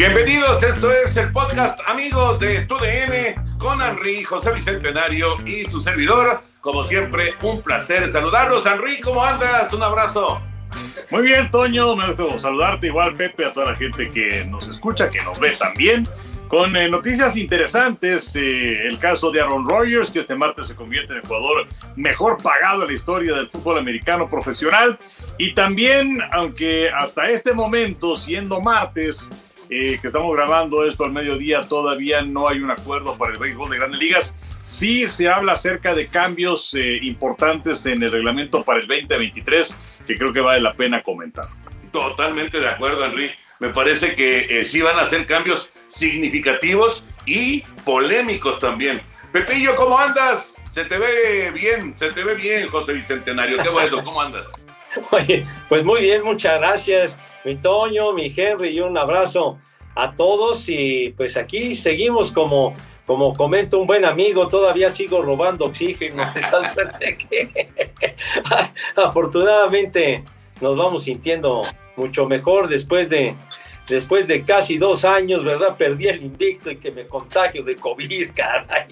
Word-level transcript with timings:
Bienvenidos, 0.00 0.62
esto 0.62 0.90
es 0.90 1.14
el 1.18 1.30
podcast 1.30 1.78
Amigos 1.86 2.40
de 2.40 2.62
TUDN 2.62 3.58
con 3.58 3.82
Henry, 3.82 4.24
José 4.24 4.50
Bicentenario 4.50 5.46
y 5.46 5.64
su 5.64 5.82
servidor. 5.82 6.40
Como 6.62 6.84
siempre, 6.84 7.34
un 7.42 7.60
placer 7.60 8.08
saludarlos. 8.08 8.64
Henry, 8.64 8.98
¿cómo 9.00 9.22
andas? 9.22 9.70
Un 9.74 9.82
abrazo. 9.82 10.40
Muy 11.10 11.24
bien, 11.24 11.50
Toño, 11.50 11.94
me 11.96 12.06
gusta 12.06 12.38
saludarte 12.38 12.86
igual, 12.86 13.14
Pepe, 13.14 13.44
a 13.44 13.52
toda 13.52 13.72
la 13.72 13.76
gente 13.76 14.08
que 14.08 14.46
nos 14.46 14.68
escucha, 14.68 15.10
que 15.10 15.22
nos 15.22 15.38
ve 15.38 15.50
también. 15.58 16.08
Con 16.48 16.74
eh, 16.76 16.88
noticias 16.88 17.36
interesantes, 17.36 18.34
eh, 18.36 18.86
el 18.86 18.98
caso 18.98 19.30
de 19.30 19.42
Aaron 19.42 19.68
Rodgers, 19.68 20.10
que 20.10 20.20
este 20.20 20.34
martes 20.34 20.68
se 20.68 20.74
convierte 20.74 21.12
en 21.12 21.18
el 21.18 21.26
jugador 21.26 21.66
mejor 21.96 22.42
pagado 22.42 22.82
en 22.82 22.88
la 22.88 22.94
historia 22.94 23.34
del 23.34 23.50
fútbol 23.50 23.78
americano 23.78 24.30
profesional. 24.30 24.98
Y 25.36 25.52
también, 25.52 26.20
aunque 26.32 26.88
hasta 26.88 27.28
este 27.28 27.52
momento, 27.52 28.16
siendo 28.16 28.62
martes, 28.62 29.30
eh, 29.70 29.98
que 30.00 30.08
estamos 30.08 30.34
grabando 30.34 30.84
esto 30.84 31.04
al 31.04 31.12
mediodía, 31.12 31.62
todavía 31.62 32.22
no 32.22 32.48
hay 32.48 32.58
un 32.58 32.70
acuerdo 32.70 33.16
para 33.16 33.32
el 33.32 33.38
béisbol 33.38 33.70
de 33.70 33.76
grandes 33.78 34.00
ligas. 34.00 34.34
Sí 34.62 35.08
se 35.08 35.28
habla 35.28 35.52
acerca 35.52 35.94
de 35.94 36.06
cambios 36.06 36.74
importantes 36.74 37.86
en 37.86 38.02
el 38.02 38.12
reglamento 38.12 38.62
para 38.62 38.80
el 38.80 38.86
2023, 38.86 39.78
que 40.06 40.16
creo 40.16 40.32
que 40.32 40.40
vale 40.40 40.60
la 40.60 40.74
pena 40.74 41.02
comentar. 41.02 41.48
Totalmente 41.90 42.60
de 42.60 42.68
acuerdo, 42.68 43.04
Henry 43.04 43.30
me 43.60 43.68
parece 43.68 44.14
que 44.14 44.60
eh, 44.60 44.64
sí 44.64 44.80
van 44.80 44.98
a 44.98 45.02
hacer 45.02 45.26
cambios 45.26 45.70
significativos 45.86 47.04
y 47.26 47.60
polémicos 47.84 48.58
también. 48.58 49.00
Pepillo, 49.32 49.76
¿cómo 49.76 49.98
andas? 49.98 50.56
Se 50.70 50.84
te 50.86 50.98
ve 50.98 51.50
bien, 51.52 51.94
se 51.94 52.10
te 52.10 52.24
ve 52.24 52.34
bien, 52.34 52.68
José 52.68 52.94
Bicentenario. 52.94 53.62
Qué 53.62 53.68
bueno, 53.68 54.02
¿cómo 54.02 54.20
andas? 54.20 54.46
Oye, 55.12 55.46
pues 55.68 55.84
muy 55.84 56.02
bien, 56.02 56.22
muchas 56.24 56.58
gracias, 56.58 57.18
mi 57.44 57.56
Toño, 57.56 58.12
mi 58.12 58.32
Henry, 58.34 58.70
y 58.70 58.80
un 58.80 58.96
abrazo 58.98 59.58
a 59.94 60.14
todos. 60.14 60.68
Y 60.68 61.14
pues 61.16 61.36
aquí 61.36 61.74
seguimos 61.74 62.32
como, 62.32 62.74
como 63.06 63.34
comenta 63.34 63.76
un 63.76 63.86
buen 63.86 64.04
amigo, 64.04 64.48
todavía 64.48 64.90
sigo 64.90 65.22
robando 65.22 65.66
oxígeno, 65.66 66.24
de 66.34 66.40
tal 66.40 66.70
suerte 66.74 67.16
que 67.16 67.68
afortunadamente 68.96 70.24
nos 70.60 70.76
vamos 70.76 71.04
sintiendo 71.04 71.62
mucho 71.96 72.26
mejor 72.26 72.68
después 72.68 73.08
de, 73.10 73.34
después 73.88 74.26
de 74.26 74.42
casi 74.42 74.78
dos 74.78 75.04
años, 75.04 75.44
¿verdad? 75.44 75.76
Perdí 75.76 76.08
el 76.08 76.22
invicto 76.22 76.70
y 76.70 76.76
que 76.76 76.90
me 76.90 77.06
contagio 77.06 77.62
de 77.62 77.76
COVID, 77.76 78.30
caray. 78.34 78.88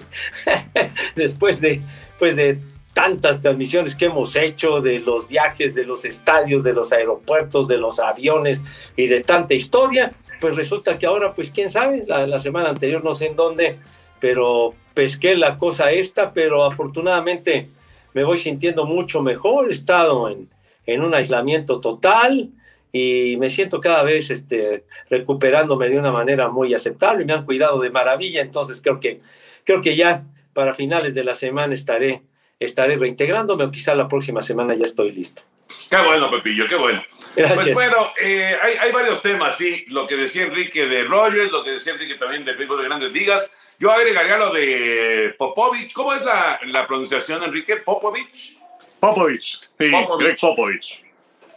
después 1.15 1.61
de, 1.61 1.81
pues 2.19 2.37
de 2.37 2.59
tantas 2.99 3.41
transmisiones 3.41 3.95
que 3.95 4.07
hemos 4.07 4.35
hecho 4.35 4.81
de 4.81 4.99
los 4.99 5.29
viajes, 5.29 5.73
de 5.73 5.87
los 5.87 6.05
estadios, 6.05 6.65
de 6.65 6.73
los 6.73 6.93
aeropuertos, 6.93 7.69
de 7.69 7.79
los 7.79 8.01
aviones 8.01 8.61
y 8.97 9.07
de 9.07 9.21
tanta 9.21 9.55
historia, 9.55 10.11
pues 10.41 10.57
resulta 10.57 10.99
que 10.99 11.07
ahora, 11.07 11.33
pues 11.33 11.53
quién 11.53 11.71
sabe, 11.71 12.03
la, 12.09 12.27
la 12.27 12.41
semana 12.41 12.71
anterior 12.71 13.05
no 13.05 13.15
sé 13.15 13.27
en 13.29 13.37
dónde, 13.37 13.79
pero 14.19 14.75
pesqué 14.95 15.37
la 15.37 15.59
cosa 15.59 15.93
esta, 15.93 16.33
pero 16.33 16.65
afortunadamente 16.65 17.69
me 18.15 18.25
voy 18.25 18.37
sintiendo 18.37 18.85
mucho 18.85 19.23
mejor, 19.23 19.69
he 19.69 19.73
estado 19.73 20.29
en, 20.29 20.49
en 20.85 21.05
un 21.05 21.15
aislamiento 21.15 21.81
total, 21.81 22.51
y 22.91 23.37
me 23.37 23.49
siento 23.49 23.79
cada 23.79 24.03
vez 24.03 24.29
este, 24.33 24.87
recuperándome 25.09 25.89
de 25.89 26.01
una 26.01 26.11
manera 26.11 26.49
muy 26.49 26.75
aceptable. 26.75 27.25
Me 27.25 27.33
han 27.33 27.45
cuidado 27.45 27.79
de 27.79 27.91
maravilla, 27.91 28.41
entonces 28.41 28.81
creo 28.83 28.99
que, 28.99 29.21
creo 29.63 29.83
que 29.83 29.95
ya 29.95 30.25
para 30.53 30.73
finales 30.73 31.15
de 31.15 31.23
la 31.23 31.37
semana 31.37 31.75
estaré, 31.75 32.23
estaré 32.61 32.97
reintegrándome 32.97 33.65
o 33.65 33.71
quizá 33.71 33.95
la 33.95 34.09
próxima 34.09 34.43
semana 34.43 34.75
ya 34.75 34.87
estoy 34.87 35.13
listo. 35.13 35.43
Qué 35.91 35.97
bueno, 35.99 36.31
Pepillo, 36.31 36.67
qué 36.67 36.77
bueno. 36.77 37.05
Pues 37.35 37.73
bueno, 37.75 38.11
eh, 38.21 38.57
hay, 38.61 38.75
hay, 38.79 38.93
varios 38.93 39.23
temas, 39.23 39.57
sí. 39.57 39.85
Lo 39.89 40.07
que 40.07 40.17
decía 40.17 40.45
Enrique 40.45 40.87
de 40.87 41.05
Rogers, 41.05 41.53
lo 41.53 41.63
que 41.63 41.73
decía 41.73 41.93
Enrique 41.93 42.15
también 42.15 42.45
del 42.45 42.57
béisbol 42.57 42.79
de 42.79 42.85
grandes 42.85 43.13
ligas. 43.13 43.51
Yo 43.79 43.93
agregaría 43.93 44.39
lo 44.39 44.53
de 44.53 45.35
Popovich. 45.39 45.93
¿Cómo 45.93 46.15
es 46.15 46.23
la, 46.23 46.59
la 46.67 46.87
pronunciación, 46.87 47.43
Enrique? 47.45 47.77
¿Popovich? 47.77 48.59
Popovich, 48.99 49.61
sí, 49.79 49.91
Popovich. 49.91 50.27
Greg 50.27 50.41
Popovich 50.41 51.09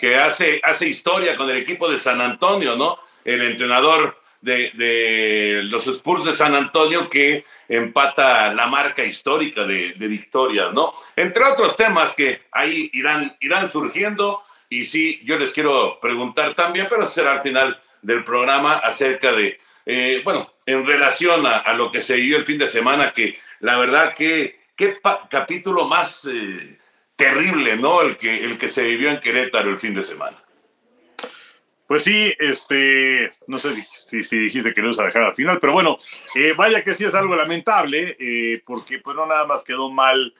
que 0.01 0.15
hace, 0.15 0.59
hace 0.63 0.87
historia 0.87 1.37
con 1.37 1.47
el 1.47 1.57
equipo 1.57 1.87
de 1.87 1.99
San 1.99 2.19
Antonio, 2.21 2.75
¿no? 2.75 2.97
El 3.23 3.43
entrenador 3.43 4.17
de, 4.41 5.61
los 5.63 5.87
Spurs 5.87 6.25
de 6.25 6.33
San 6.33 6.55
Antonio 6.55 7.09
que 7.09 7.45
empata 7.67 8.53
la 8.53 8.67
marca 8.67 9.03
histórica 9.03 9.63
de, 9.63 9.93
de 9.93 10.07
victorias, 10.07 10.73
¿no? 10.73 10.93
Entre 11.15 11.43
otros 11.45 11.75
temas 11.75 12.15
que 12.15 12.43
ahí 12.51 12.89
irán, 12.93 13.35
irán 13.39 13.69
surgiendo. 13.69 14.43
Y 14.69 14.85
sí, 14.85 15.21
yo 15.25 15.37
les 15.37 15.51
quiero 15.51 15.99
preguntar 15.99 16.53
también, 16.53 16.87
pero 16.89 17.05
será 17.05 17.33
al 17.33 17.41
final 17.41 17.81
del 18.01 18.23
programa 18.23 18.75
acerca 18.75 19.31
de, 19.33 19.59
eh, 19.85 20.21
bueno, 20.23 20.51
en 20.65 20.85
relación 20.85 21.45
a, 21.45 21.73
lo 21.73 21.91
que 21.91 22.01
se 22.01 22.15
vivió 22.15 22.37
el 22.37 22.45
fin 22.45 22.57
de 22.57 22.67
semana, 22.67 23.11
que 23.11 23.39
la 23.59 23.77
verdad 23.77 24.13
que 24.13 24.59
qué 24.75 24.99
capítulo 25.29 25.85
más 25.85 26.27
eh, 26.31 26.79
terrible, 27.15 27.77
¿no? 27.77 28.01
El 28.01 28.17
que, 28.17 28.43
el 28.43 28.57
que 28.57 28.69
se 28.69 28.83
vivió 28.83 29.09
en 29.09 29.19
Querétaro 29.19 29.69
el 29.69 29.79
fin 29.79 29.93
de 29.93 30.03
semana. 30.03 30.40
Pues 31.91 32.05
sí, 32.05 32.33
este, 32.39 33.33
no 33.47 33.57
sé 33.57 33.75
si, 33.83 34.23
si 34.23 34.39
dijiste 34.39 34.73
que 34.73 34.79
lo 34.79 34.87
ibas 34.87 34.99
a 34.99 35.07
dejar 35.07 35.23
al 35.23 35.35
final, 35.35 35.57
pero 35.59 35.73
bueno, 35.73 35.97
eh, 36.37 36.53
vaya 36.55 36.85
que 36.85 36.93
sí 36.93 37.03
es 37.03 37.13
algo 37.13 37.35
lamentable, 37.35 38.15
eh, 38.17 38.61
porque 38.65 38.99
pues 38.99 39.13
no 39.13 39.25
nada 39.25 39.45
más 39.45 39.61
quedó 39.61 39.89
mal 39.89 40.33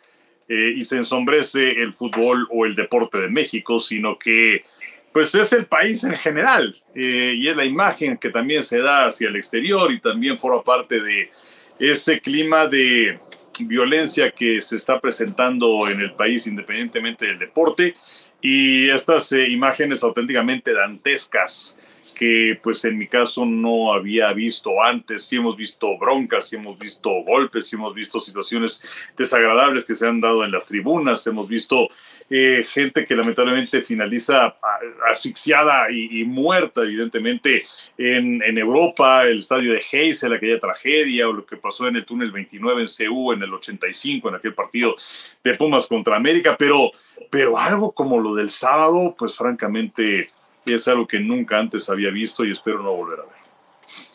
eh, 0.47 0.71
y 0.73 0.85
se 0.85 0.95
ensombrece 0.95 1.71
el 1.71 1.93
fútbol 1.93 2.47
o 2.51 2.65
el 2.65 2.73
deporte 2.73 3.17
de 3.17 3.27
México, 3.27 3.81
sino 3.81 4.17
que 4.17 4.63
pues 5.11 5.35
es 5.35 5.51
el 5.51 5.65
país 5.65 6.05
en 6.05 6.15
general 6.15 6.73
y 6.95 7.45
es 7.45 7.57
la 7.57 7.65
imagen 7.65 8.17
que 8.17 8.29
también 8.29 8.63
se 8.63 8.79
da 8.79 9.07
hacia 9.07 9.27
el 9.27 9.35
exterior 9.35 9.91
y 9.91 9.99
también 9.99 10.37
forma 10.37 10.63
parte 10.63 11.01
de 11.01 11.31
ese 11.79 12.21
clima 12.21 12.65
de, 12.65 13.19
violencia 13.67 14.31
que 14.31 14.61
se 14.61 14.75
está 14.75 14.99
presentando 14.99 15.87
en 15.89 15.99
el 15.99 16.13
país 16.13 16.47
independientemente 16.47 17.25
del 17.25 17.39
deporte 17.39 17.95
y 18.41 18.89
estas 18.89 19.31
eh, 19.31 19.47
imágenes 19.49 20.03
auténticamente 20.03 20.73
dantescas 20.73 21.77
que 22.21 22.59
pues 22.61 22.85
en 22.85 22.99
mi 22.99 23.07
caso 23.07 23.47
no 23.47 23.91
había 23.91 24.31
visto 24.31 24.83
antes. 24.83 25.23
Sí 25.23 25.37
hemos 25.37 25.57
visto 25.57 25.97
broncas, 25.97 26.47
sí 26.47 26.55
hemos 26.55 26.77
visto 26.77 27.09
golpes, 27.23 27.65
sí 27.65 27.75
hemos 27.75 27.95
visto 27.95 28.19
situaciones 28.19 28.79
desagradables 29.17 29.85
que 29.85 29.95
se 29.95 30.07
han 30.07 30.21
dado 30.21 30.45
en 30.45 30.51
las 30.51 30.63
tribunas, 30.63 31.25
hemos 31.25 31.49
visto 31.49 31.89
eh, 32.29 32.63
gente 32.63 33.05
que 33.05 33.15
lamentablemente 33.15 33.81
finaliza 33.81 34.55
asfixiada 35.09 35.89
y, 35.89 36.23
muerta, 36.23 36.83
evidentemente, 36.83 37.63
en, 37.97 38.55
Europa, 38.55 39.23
el 39.23 39.39
estadio 39.39 39.73
de 39.73 39.81
Heysel, 39.91 40.33
aquella 40.33 40.59
tragedia, 40.59 41.27
o 41.27 41.33
lo 41.33 41.43
que 41.43 41.57
pasó 41.57 41.87
en 41.87 41.95
el 41.95 42.05
túnel 42.05 42.29
29 42.29 42.83
en 42.83 42.87
CU 42.87 43.33
en 43.33 43.41
el 43.41 43.51
85, 43.51 44.29
en 44.29 44.35
aquel 44.35 44.53
partido 44.53 44.95
de 45.43 45.55
Pumas 45.55 45.87
contra 45.87 46.17
América, 46.17 46.55
pero, 46.55 46.91
pero 47.31 47.57
algo 47.57 47.93
como 47.93 48.19
lo 48.19 48.35
del 48.35 48.51
sábado, 48.51 49.15
pues 49.17 49.33
francamente 49.33 50.29
y 50.65 50.73
es 50.73 50.87
algo 50.87 51.07
que 51.07 51.19
nunca 51.19 51.57
antes 51.57 51.89
había 51.89 52.09
visto 52.09 52.45
y 52.45 52.51
espero 52.51 52.81
no 52.81 52.91
volver 52.93 53.19
a 53.19 53.23
ver. 53.23 53.35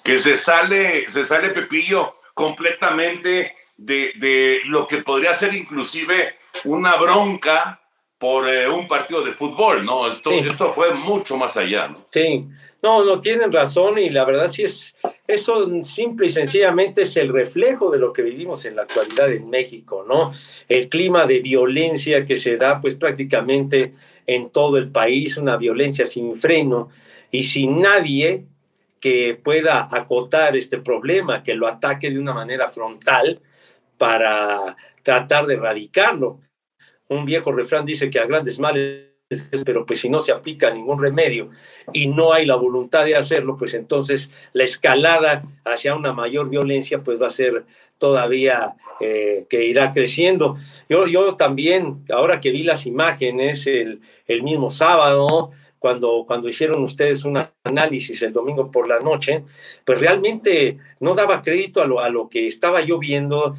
Que 0.02 0.18
se 0.18 0.36
sale, 0.36 1.10
se 1.10 1.24
sale 1.24 1.50
Pepillo 1.50 2.14
completamente 2.34 3.54
de, 3.76 4.12
de 4.16 4.60
lo 4.66 4.86
que 4.86 4.98
podría 4.98 5.34
ser 5.34 5.54
inclusive 5.54 6.36
una 6.64 6.96
bronca 6.96 7.80
por 8.18 8.48
eh, 8.48 8.68
un 8.68 8.88
partido 8.88 9.22
de 9.22 9.32
fútbol, 9.32 9.84
¿no? 9.84 10.08
Esto, 10.08 10.30
esto 10.30 10.70
fue 10.70 10.94
mucho 10.94 11.36
más 11.36 11.56
allá, 11.56 11.88
¿no? 11.88 12.06
Sí, 12.10 12.46
no, 12.82 13.04
no 13.04 13.20
tienen 13.20 13.52
razón 13.52 13.98
y 13.98 14.08
la 14.10 14.24
verdad 14.24 14.48
sí 14.48 14.62
es, 14.62 14.94
eso 15.26 15.68
simple 15.82 16.26
y 16.26 16.30
sencillamente 16.30 17.02
es 17.02 17.16
el 17.16 17.32
reflejo 17.32 17.90
de 17.90 17.98
lo 17.98 18.12
que 18.12 18.22
vivimos 18.22 18.64
en 18.64 18.76
la 18.76 18.82
actualidad 18.82 19.30
en 19.30 19.50
México, 19.50 20.04
¿no? 20.08 20.32
El 20.68 20.88
clima 20.88 21.26
de 21.26 21.40
violencia 21.40 22.24
que 22.24 22.36
se 22.36 22.56
da 22.56 22.80
pues 22.80 22.94
prácticamente 22.94 23.92
en 24.26 24.50
todo 24.50 24.76
el 24.76 24.90
país, 24.90 25.36
una 25.36 25.56
violencia 25.56 26.06
sin 26.06 26.36
freno 26.36 26.88
y 27.30 27.42
sin 27.44 27.80
nadie 27.80 28.46
que 29.00 29.38
pueda 29.42 29.88
acotar 29.90 30.56
este 30.56 30.78
problema, 30.78 31.42
que 31.42 31.54
lo 31.54 31.66
ataque 31.66 32.10
de 32.10 32.18
una 32.18 32.32
manera 32.32 32.68
frontal 32.68 33.40
para 33.98 34.76
tratar 35.02 35.46
de 35.46 35.54
erradicarlo. 35.54 36.40
un 37.08 37.24
viejo 37.24 37.52
refrán 37.52 37.86
dice 37.86 38.10
que 38.10 38.18
a 38.18 38.26
grandes 38.26 38.58
males 38.58 39.06
pero 39.64 39.84
pues 39.84 40.00
si 40.00 40.08
no 40.08 40.20
se 40.20 40.32
aplica 40.32 40.70
ningún 40.70 41.00
remedio 41.00 41.50
y 41.92 42.06
no 42.06 42.32
hay 42.32 42.46
la 42.46 42.54
voluntad 42.54 43.04
de 43.04 43.16
hacerlo, 43.16 43.56
pues 43.56 43.74
entonces 43.74 44.30
la 44.52 44.64
escalada 44.64 45.42
hacia 45.64 45.96
una 45.96 46.12
mayor 46.12 46.48
violencia 46.48 47.02
pues 47.02 47.20
va 47.20 47.26
a 47.26 47.30
ser 47.30 47.64
todavía 47.98 48.74
eh, 49.00 49.46
que 49.48 49.64
irá 49.64 49.92
creciendo. 49.92 50.56
Yo, 50.88 51.06
yo 51.06 51.36
también, 51.36 52.04
ahora 52.10 52.40
que 52.40 52.50
vi 52.50 52.62
las 52.62 52.86
imágenes 52.86 53.66
el, 53.66 54.00
el 54.26 54.42
mismo 54.42 54.70
sábado, 54.70 55.50
cuando, 55.78 56.24
cuando 56.26 56.48
hicieron 56.48 56.82
ustedes 56.82 57.24
un 57.24 57.40
análisis 57.62 58.22
el 58.22 58.32
domingo 58.32 58.70
por 58.70 58.88
la 58.88 58.98
noche, 59.00 59.42
pues 59.84 60.00
realmente 60.00 60.78
no 61.00 61.14
daba 61.14 61.42
crédito 61.42 61.82
a 61.82 61.86
lo, 61.86 62.00
a 62.00 62.08
lo 62.08 62.28
que 62.28 62.46
estaba 62.46 62.80
yo 62.80 62.98
viendo, 62.98 63.54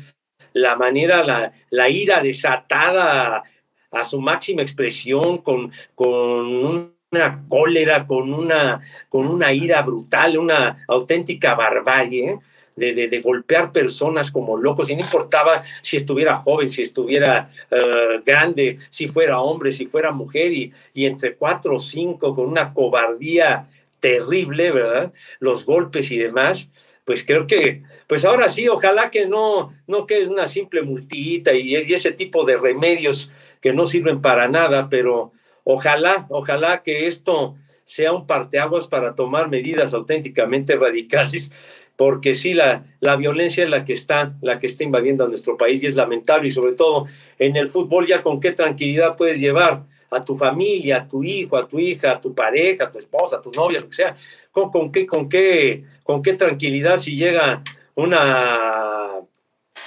la 0.54 0.76
manera, 0.76 1.24
la, 1.24 1.54
la 1.70 1.90
ira 1.90 2.20
desatada 2.20 3.44
a 3.92 4.04
su 4.04 4.20
máxima 4.20 4.62
expresión, 4.62 5.38
con, 5.38 5.72
con 5.96 6.94
una 7.12 7.46
cólera, 7.48 8.06
con 8.08 8.34
una, 8.34 8.82
con 9.08 9.28
una 9.28 9.54
ira 9.54 9.82
brutal, 9.82 10.38
una 10.38 10.84
auténtica 10.88 11.56
barbarie. 11.56 12.40
De, 12.78 12.94
de, 12.94 13.22
golpear 13.22 13.72
personas 13.72 14.30
como 14.30 14.56
locos, 14.56 14.90
y 14.90 14.96
no 14.96 15.02
importaba 15.02 15.64
si 15.82 15.98
estuviera 15.98 16.36
joven, 16.36 16.70
si 16.70 16.84
estuviera 16.84 17.50
eh, 17.72 18.22
grande, 18.24 18.78
si 18.92 19.08
fuera 19.08 19.42
hombre, 19.42 19.72
si 19.72 19.88
fuera 19.88 20.12
mujer, 20.12 20.54
y, 20.54 20.72
y 20.94 21.08
entre 21.08 21.34
cuatro 21.34 21.78
o 21.78 21.80
cinco 21.80 22.36
con 22.36 22.46
una 22.46 22.74
cobardía 22.74 23.68
terrible, 24.00 24.72
¿verdad? 24.72 25.12
Los 25.40 25.66
golpes 25.66 26.12
y 26.12 26.18
demás, 26.18 26.70
pues 27.04 27.24
creo 27.26 27.48
que, 27.48 27.84
pues 28.06 28.26
ahora 28.26 28.50
sí, 28.50 28.68
ojalá 28.68 29.10
que 29.10 29.26
no, 29.26 29.74
no 29.88 30.06
quede 30.06 30.28
una 30.28 30.48
simple 30.48 30.82
multita 30.82 31.54
y, 31.54 31.76
y 31.76 31.94
ese 31.94 32.12
tipo 32.12 32.46
de 32.46 32.58
remedios 32.58 33.32
que 33.62 33.74
no 33.74 33.86
sirven 33.86 34.22
para 34.22 34.48
nada, 34.48 34.88
pero 34.90 35.32
ojalá, 35.64 36.28
ojalá 36.30 36.84
que 36.84 37.08
esto 37.08 37.56
sea 37.88 38.12
un 38.12 38.28
parteaguas 38.28 38.88
para 38.88 39.16
tomar 39.16 39.50
medidas 39.50 39.94
auténticamente 39.94 40.76
radicales, 40.76 41.52
porque 41.98 42.36
sí, 42.36 42.54
la, 42.54 42.86
la 43.02 43.16
violencia 43.16 43.64
es 43.64 43.70
la 43.70 43.84
que 43.84 43.94
está, 43.94 44.36
la 44.42 44.60
que 44.60 44.68
está 44.68 44.84
invadiendo 44.84 45.26
a 45.26 45.28
nuestro 45.28 45.58
país 45.58 45.84
y 45.84 45.88
es 45.88 45.96
lamentable, 45.96 46.48
y 46.48 46.52
sobre 46.52 46.74
todo 46.74 47.08
en 47.40 47.58
el 47.58 47.68
fútbol 47.68 48.06
ya 48.06 48.22
con 48.22 48.40
qué 48.40 48.54
tranquilidad 48.54 49.18
puedes 49.18 49.40
llevar 49.40 49.84
a 50.10 50.24
tu 50.24 50.36
familia, 50.36 50.98
a 50.98 51.08
tu 51.08 51.24
hijo, 51.24 51.58
a 51.58 51.68
tu 51.68 51.80
hija, 51.80 52.12
a 52.12 52.22
tu 52.22 52.34
pareja, 52.34 52.86
a 52.86 52.92
tu 52.92 53.00
esposa, 53.00 53.38
a 53.38 53.42
tu 53.42 53.52
novia, 53.52 53.82
lo 53.82 53.90
que 53.90 53.96
sea, 53.96 54.16
con, 54.52 54.70
con 54.72 54.92
qué, 54.92 55.06
con 55.06 55.28
qué, 55.28 55.84
con 56.04 56.22
qué 56.22 56.34
tranquilidad 56.34 57.00
si 57.00 57.16
llega 57.16 57.64
una 57.96 58.78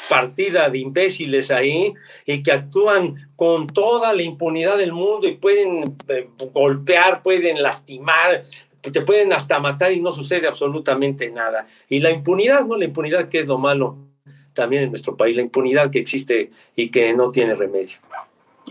partida 0.08 0.68
de 0.68 0.78
imbéciles 0.78 1.52
ahí 1.52 1.94
y 2.26 2.42
que 2.42 2.50
actúan 2.50 3.30
con 3.36 3.68
toda 3.68 4.12
la 4.12 4.22
impunidad 4.22 4.76
del 4.76 4.92
mundo 4.92 5.28
y 5.28 5.36
pueden 5.36 5.96
eh, 6.08 6.28
golpear, 6.52 7.22
pueden 7.22 7.62
lastimar, 7.62 8.42
te 8.82 9.00
pueden 9.03 9.32
hasta 9.32 9.59
matar 9.59 9.93
y 9.93 10.00
no 10.00 10.12
sucede 10.12 10.47
absolutamente 10.47 11.31
nada. 11.31 11.67
Y 11.88 12.00
la 12.00 12.11
impunidad, 12.11 12.65
¿no? 12.65 12.77
La 12.77 12.85
impunidad 12.85 13.29
que 13.29 13.41
es 13.41 13.47
lo 13.47 13.59
malo 13.59 13.99
también 14.55 14.85
en 14.85 14.91
nuestro 14.91 15.17
país, 15.17 15.37
la 15.37 15.43
impunidad 15.43 15.91
que 15.91 15.99
existe 15.99 16.50
y 16.75 16.91
que 16.91 17.12
no 17.12 17.31
tiene 17.31 17.55
remedio. 17.55 17.99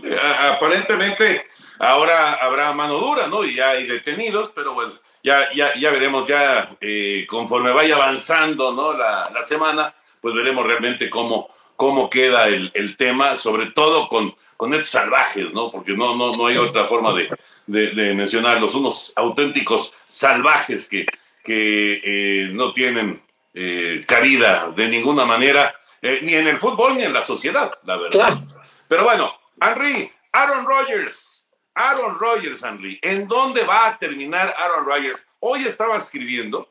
Eh, 0.02 0.16
aparentemente 0.52 1.46
ahora 1.78 2.34
habrá 2.34 2.72
mano 2.72 2.98
dura, 2.98 3.26
¿no? 3.28 3.44
Y 3.44 3.54
ya 3.54 3.70
hay 3.70 3.86
detenidos, 3.86 4.52
pero 4.54 4.74
bueno, 4.74 4.94
ya, 5.22 5.52
ya, 5.54 5.74
ya 5.74 5.90
veremos 5.90 6.26
ya 6.26 6.76
eh, 6.80 7.26
conforme 7.28 7.70
vaya 7.70 7.96
avanzando, 7.96 8.72
¿no? 8.72 8.92
La, 8.92 9.30
la 9.32 9.44
semana 9.46 9.94
pues 10.20 10.34
veremos 10.34 10.66
realmente 10.66 11.08
cómo, 11.08 11.48
cómo 11.80 12.10
queda 12.10 12.46
el, 12.46 12.70
el 12.74 12.98
tema, 12.98 13.38
sobre 13.38 13.70
todo 13.70 14.06
con, 14.10 14.36
con 14.58 14.74
estos 14.74 14.90
salvajes, 14.90 15.50
¿no? 15.54 15.72
Porque 15.72 15.92
no, 15.92 16.14
no, 16.14 16.30
no 16.30 16.46
hay 16.46 16.58
otra 16.58 16.86
forma 16.86 17.14
de, 17.14 17.30
de, 17.66 18.14
mencionarlos, 18.14 18.74
unos 18.74 19.14
auténticos 19.16 19.94
salvajes 20.06 20.86
que, 20.86 21.06
que 21.42 22.02
eh, 22.04 22.48
no 22.52 22.74
tienen 22.74 23.22
eh, 23.54 24.04
cabida 24.06 24.70
de 24.76 24.88
ninguna 24.88 25.24
manera, 25.24 25.74
eh, 26.02 26.20
ni 26.20 26.34
en 26.34 26.48
el 26.48 26.58
fútbol 26.58 26.98
ni 26.98 27.04
en 27.04 27.14
la 27.14 27.24
sociedad, 27.24 27.72
la 27.84 27.96
verdad. 27.96 28.38
Pero 28.86 29.04
bueno, 29.04 29.34
Henry, 29.58 30.12
Aaron 30.32 30.66
Rodgers, 30.66 31.50
Aaron 31.72 32.18
Rodgers, 32.18 32.62
Henry, 32.62 32.98
¿en 33.00 33.26
dónde 33.26 33.64
va 33.64 33.86
a 33.86 33.98
terminar 33.98 34.54
Aaron 34.58 34.84
Rodgers? 34.84 35.26
Hoy 35.38 35.64
estaba 35.64 35.96
escribiendo 35.96 36.68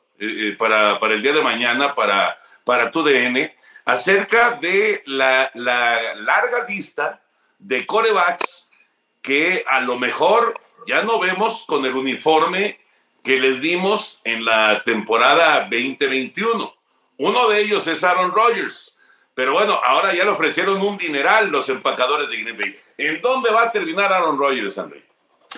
para, 0.59 0.99
para 0.99 1.15
el 1.15 1.23
día 1.23 1.33
de 1.33 1.41
mañana, 1.41 1.95
para 1.95 2.37
para 2.69 2.91
tu 2.91 3.01
DN 3.01 3.51
acerca 3.89 4.51
de 4.51 5.01
la, 5.05 5.51
larga 5.55 6.65
lista 6.67 7.21
de 7.57 7.87
corebacks 7.87 8.69
que 9.21 9.65
a 9.67 9.81
lo 9.81 9.97
mejor 9.97 10.59
ya 10.85 11.01
no 11.01 11.19
vemos 11.19 11.63
con 11.65 11.83
el 11.85 11.95
uniforme 11.95 12.79
que 13.23 13.39
les 13.39 13.59
vimos 13.59 14.21
en 14.23 14.45
la 14.45 14.83
temporada 14.83 15.61
2021. 15.61 16.73
Uno 17.17 17.49
de 17.49 17.61
ellos 17.61 17.87
es 17.87 18.03
Aaron 18.03 18.31
Rodgers. 18.31 18.95
Pero 19.33 19.53
bueno, 19.53 19.79
ahora 19.83 20.13
ya 20.13 20.23
le 20.23 20.31
ofrecieron 20.31 20.81
un 20.81 20.97
dineral 20.97 21.49
los 21.49 21.67
empacadores 21.69 22.29
de 22.29 22.37
Green 22.37 22.57
Bay. 22.57 22.79
¿En 22.97 23.21
dónde 23.21 23.49
va 23.51 23.63
a 23.63 23.71
terminar 23.71 24.13
Aaron 24.13 24.37
Rodgers, 24.37 24.77
André? 24.77 25.03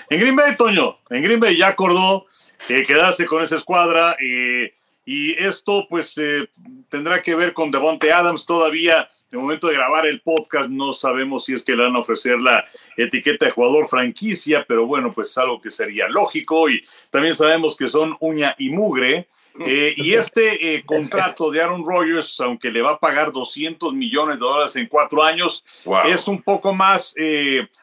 En 0.10 0.20
Green 0.20 0.36
Bay, 0.36 0.56
Toño. 0.56 1.00
En 1.10 1.22
Green 1.22 1.40
Bay 1.40 1.58
ya 1.58 1.68
acordó 1.68 2.28
eh, 2.70 2.86
quedarse 2.86 3.26
con 3.26 3.44
esa 3.44 3.58
escuadra. 3.58 4.16
Eh, 4.20 4.74
y 5.12 5.34
esto 5.34 5.88
pues 5.90 6.18
eh, 6.18 6.48
tendrá 6.88 7.22
que 7.22 7.36
ver 7.36 7.52
con 7.52 7.70
Devonte 7.70 8.14
Adams 8.14 8.46
todavía. 8.46 9.10
En 9.30 9.40
el 9.40 9.40
momento 9.40 9.68
de 9.68 9.74
grabar 9.74 10.06
el 10.06 10.22
podcast 10.22 10.70
no 10.70 10.94
sabemos 10.94 11.44
si 11.44 11.54
es 11.54 11.64
que 11.64 11.76
le 11.76 11.84
van 11.84 11.98
a 11.98 12.00
ofrecer 12.00 12.40
la 12.40 12.64
etiqueta 12.96 13.46
de 13.46 13.52
jugador 13.52 13.90
franquicia, 13.90 14.64
pero 14.66 14.86
bueno, 14.86 15.12
pues 15.12 15.38
algo 15.38 15.60
que 15.60 15.70
sería 15.70 16.08
lógico 16.08 16.70
y 16.70 16.82
también 17.10 17.36
sabemos 17.36 17.76
que 17.76 17.90
son 17.90 18.16
uña 18.22 18.56
y 18.58 18.70
mugre. 18.70 19.28
Eh, 19.68 19.94
y 19.98 20.14
este 20.14 20.76
eh, 20.76 20.84
contrato 20.86 21.52
de 21.52 21.62
Aaron 21.62 21.84
Rodgers, 21.86 22.40
aunque 22.40 22.72
le 22.72 22.82
va 22.82 22.92
a 22.92 23.00
pagar 23.00 23.34
200 23.34 23.94
millones 23.94 24.38
de 24.38 24.46
dólares 24.46 24.78
en 24.78 24.88
cuatro 24.88 25.22
años, 25.24 25.66
es 26.06 26.26
un 26.30 26.42
poco 26.42 26.74
más 26.74 27.14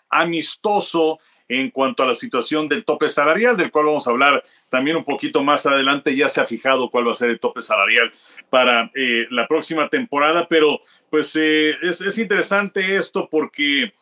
amistoso 0.08 1.18
en 1.48 1.70
cuanto 1.70 2.02
a 2.02 2.06
la 2.06 2.14
situación 2.14 2.68
del 2.68 2.84
tope 2.84 3.08
salarial, 3.08 3.56
del 3.56 3.70
cual 3.70 3.86
vamos 3.86 4.06
a 4.06 4.10
hablar 4.10 4.42
también 4.68 4.96
un 4.96 5.04
poquito 5.04 5.42
más 5.42 5.66
adelante. 5.66 6.14
Ya 6.14 6.28
se 6.28 6.40
ha 6.40 6.44
fijado 6.44 6.90
cuál 6.90 7.06
va 7.06 7.12
a 7.12 7.14
ser 7.14 7.30
el 7.30 7.40
tope 7.40 7.62
salarial 7.62 8.12
para 8.50 8.90
eh, 8.94 9.26
la 9.30 9.48
próxima 9.48 9.88
temporada, 9.88 10.46
pero 10.48 10.80
pues 11.10 11.34
eh, 11.40 11.74
es, 11.82 12.18
interesante 12.18 12.96
esto 12.96 13.28
porque... 13.30 13.92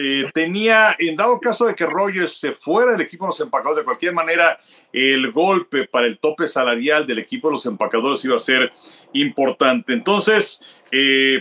Eh, 0.00 0.30
tenía, 0.32 0.94
en 0.98 1.16
dado 1.16 1.40
caso 1.40 1.66
de 1.66 1.74
que 1.74 1.84
Rogers 1.84 2.38
se 2.38 2.52
fuera 2.52 2.92
del 2.92 3.00
equipo 3.00 3.24
de 3.24 3.30
los 3.30 3.40
empacadores, 3.40 3.78
de 3.78 3.84
cualquier 3.84 4.12
manera, 4.12 4.60
el 4.92 5.32
golpe 5.32 5.88
para 5.88 6.06
el 6.06 6.18
tope 6.18 6.46
salarial 6.46 7.04
del 7.04 7.18
equipo 7.18 7.48
de 7.48 7.52
los 7.52 7.66
empacadores 7.66 8.24
iba 8.24 8.36
a 8.36 8.38
ser 8.38 8.70
importante. 9.14 9.94
Entonces, 9.94 10.62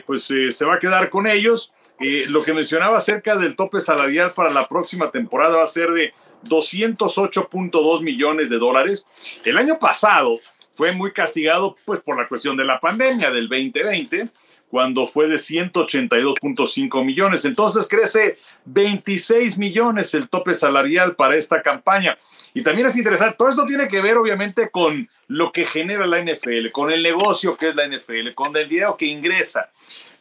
pues 0.08 0.24
se 0.24 0.66
va 0.66 0.76
a 0.76 0.80
quedar 0.80 1.10
con 1.10 1.28
ellos 1.28 1.72
lo 2.00 2.44
que 2.44 2.54
mencionaba 2.54 2.98
acerca 2.98 3.36
del 3.38 3.56
tope 3.56 3.82
salarial 3.82 4.32
para 4.34 4.52
la 4.52 4.68
próxima 4.68 5.10
temporada 5.10 5.58
va 5.58 5.64
a 5.64 5.68
ser 5.68 5.92
de 5.92 6.14
208.2 6.46 8.04
millones 8.04 8.50
de 8.50 8.58
dólares. 8.58 9.06
El 9.46 9.58
año 9.58 9.80
pasado 9.80 10.38
fue 10.76 10.92
muy 10.92 11.12
castigado 11.12 11.76
pues 11.86 12.00
por 12.02 12.18
la 12.18 12.28
cuestión 12.28 12.56
de 12.56 12.66
la 12.66 12.80
pandemia 12.80 13.32
del 13.32 13.50
2020 13.50 14.30
cuando 14.70 15.08
fue 15.08 15.28
de 15.28 15.36
182.5 15.36 17.06
millones. 17.06 17.46
Entonces 17.46 17.88
crece 17.88 18.38
26 18.66 19.58
millones 19.58 20.14
el 20.14 20.30
tope 20.30 20.54
salarial 20.54 21.16
para 21.16 21.36
esta 21.36 21.62
campaña. 21.62 22.18
Y 22.54 22.64
también 22.64 22.88
es 22.88 22.98
interesante, 22.98 23.36
todo 23.38 23.50
esto 23.50 23.66
tiene 23.66 23.88
que 23.88 24.02
ver 24.02 24.18
obviamente 24.18 24.70
con 24.70 25.10
lo 25.28 25.52
que 25.52 25.66
genera 25.66 26.06
la 26.06 26.22
NFL, 26.22 26.72
con 26.72 26.92
el 26.92 27.04
negocio 27.04 27.58
que 27.58 27.70
es 27.70 27.76
la 27.76 27.88
NFL, 27.88 28.34
con 28.34 28.56
el 28.56 28.70
dinero 28.70 28.96
que 28.98 29.06
ingresa. 29.06 29.72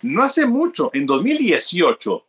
No 0.02 0.22
hace 0.22 0.46
mucho, 0.46 0.90
en 0.92 1.06
2018, 1.06 2.24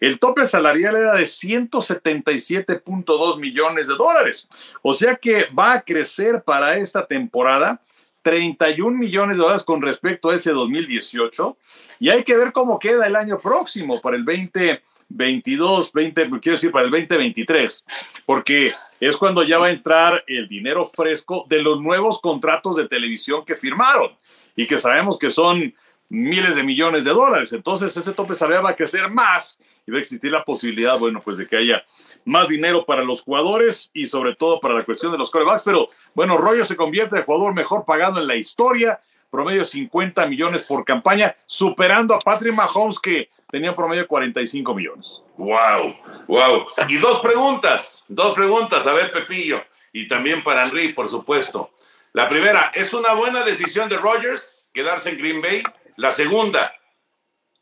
el 0.00 0.18
tope 0.18 0.46
salarial 0.46 0.96
era 0.96 1.14
de 1.14 1.24
177.2 1.24 3.38
millones 3.38 3.86
de 3.86 3.94
dólares. 3.94 4.48
O 4.82 4.94
sea 4.94 5.14
que 5.16 5.46
va 5.56 5.74
a 5.74 5.82
crecer 5.82 6.42
para 6.42 6.78
esta 6.78 7.06
temporada 7.06 7.80
31 8.22 8.96
millones 8.96 9.36
de 9.36 9.42
dólares 9.42 9.62
con 9.62 9.80
respecto 9.82 10.30
a 10.30 10.34
ese 10.34 10.52
2018 10.52 11.56
y 12.00 12.10
hay 12.10 12.22
que 12.22 12.36
ver 12.36 12.52
cómo 12.52 12.78
queda 12.78 13.06
el 13.06 13.16
año 13.16 13.38
próximo 13.38 14.00
para 14.00 14.16
el 14.16 14.24
2022, 14.24 15.92
20, 15.92 16.30
quiero 16.40 16.56
decir 16.56 16.70
para 16.70 16.84
el 16.84 16.90
2023, 16.90 17.84
porque 18.26 18.72
es 19.00 19.16
cuando 19.16 19.42
ya 19.42 19.58
va 19.58 19.66
a 19.66 19.70
entrar 19.70 20.24
el 20.26 20.48
dinero 20.48 20.84
fresco 20.86 21.46
de 21.48 21.62
los 21.62 21.80
nuevos 21.80 22.20
contratos 22.20 22.76
de 22.76 22.88
televisión 22.88 23.44
que 23.44 23.56
firmaron 23.56 24.10
y 24.54 24.66
que 24.66 24.78
sabemos 24.78 25.18
que 25.18 25.30
son 25.30 25.74
miles 26.10 26.56
de 26.56 26.62
millones 26.62 27.04
de 27.04 27.12
dólares. 27.12 27.52
Entonces 27.52 27.96
ese 27.96 28.12
tope 28.12 28.34
salarial 28.34 28.66
va 28.66 28.70
a 28.70 28.76
crecer 28.76 29.08
más 29.08 29.58
y 29.86 29.90
va 29.90 29.98
a 29.98 30.00
existir 30.00 30.30
la 30.30 30.44
posibilidad, 30.44 30.98
bueno, 30.98 31.20
pues 31.20 31.36
de 31.36 31.46
que 31.46 31.56
haya 31.56 31.84
más 32.24 32.48
dinero 32.48 32.84
para 32.84 33.02
los 33.02 33.22
jugadores 33.22 33.90
y 33.94 34.06
sobre 34.06 34.34
todo 34.34 34.60
para 34.60 34.74
la 34.74 34.84
cuestión 34.84 35.12
de 35.12 35.18
los 35.18 35.30
corebacks. 35.30 35.62
Pero 35.62 35.88
bueno, 36.14 36.36
Royo 36.36 36.64
se 36.64 36.76
convierte 36.76 37.16
en 37.16 37.24
jugador 37.24 37.54
mejor 37.54 37.84
pagado 37.84 38.20
en 38.20 38.26
la 38.26 38.36
historia, 38.36 39.00
promedio 39.30 39.64
50 39.64 40.26
millones 40.26 40.62
por 40.62 40.84
campaña, 40.84 41.34
superando 41.46 42.14
a 42.14 42.18
Patrick 42.18 42.54
Mahomes 42.54 42.98
que 42.98 43.28
tenía 43.50 43.74
promedio 43.74 44.02
de 44.02 44.08
45 44.08 44.74
millones. 44.74 45.22
Wow, 45.36 45.96
wow. 46.26 46.66
Y 46.88 46.96
dos 46.96 47.20
preguntas, 47.20 48.04
dos 48.08 48.34
preguntas, 48.34 48.86
a 48.86 48.92
ver, 48.92 49.12
Pepillo, 49.12 49.62
y 49.92 50.08
también 50.08 50.42
para 50.42 50.64
Henry, 50.64 50.92
por 50.92 51.08
supuesto. 51.08 51.70
La 52.12 52.28
primera, 52.28 52.72
¿es 52.74 52.92
una 52.92 53.14
buena 53.14 53.44
decisión 53.44 53.88
de 53.88 53.96
Rogers 53.96 54.68
quedarse 54.74 55.10
en 55.10 55.18
Green 55.18 55.40
Bay? 55.40 55.62
La 55.96 56.10
segunda, 56.10 56.74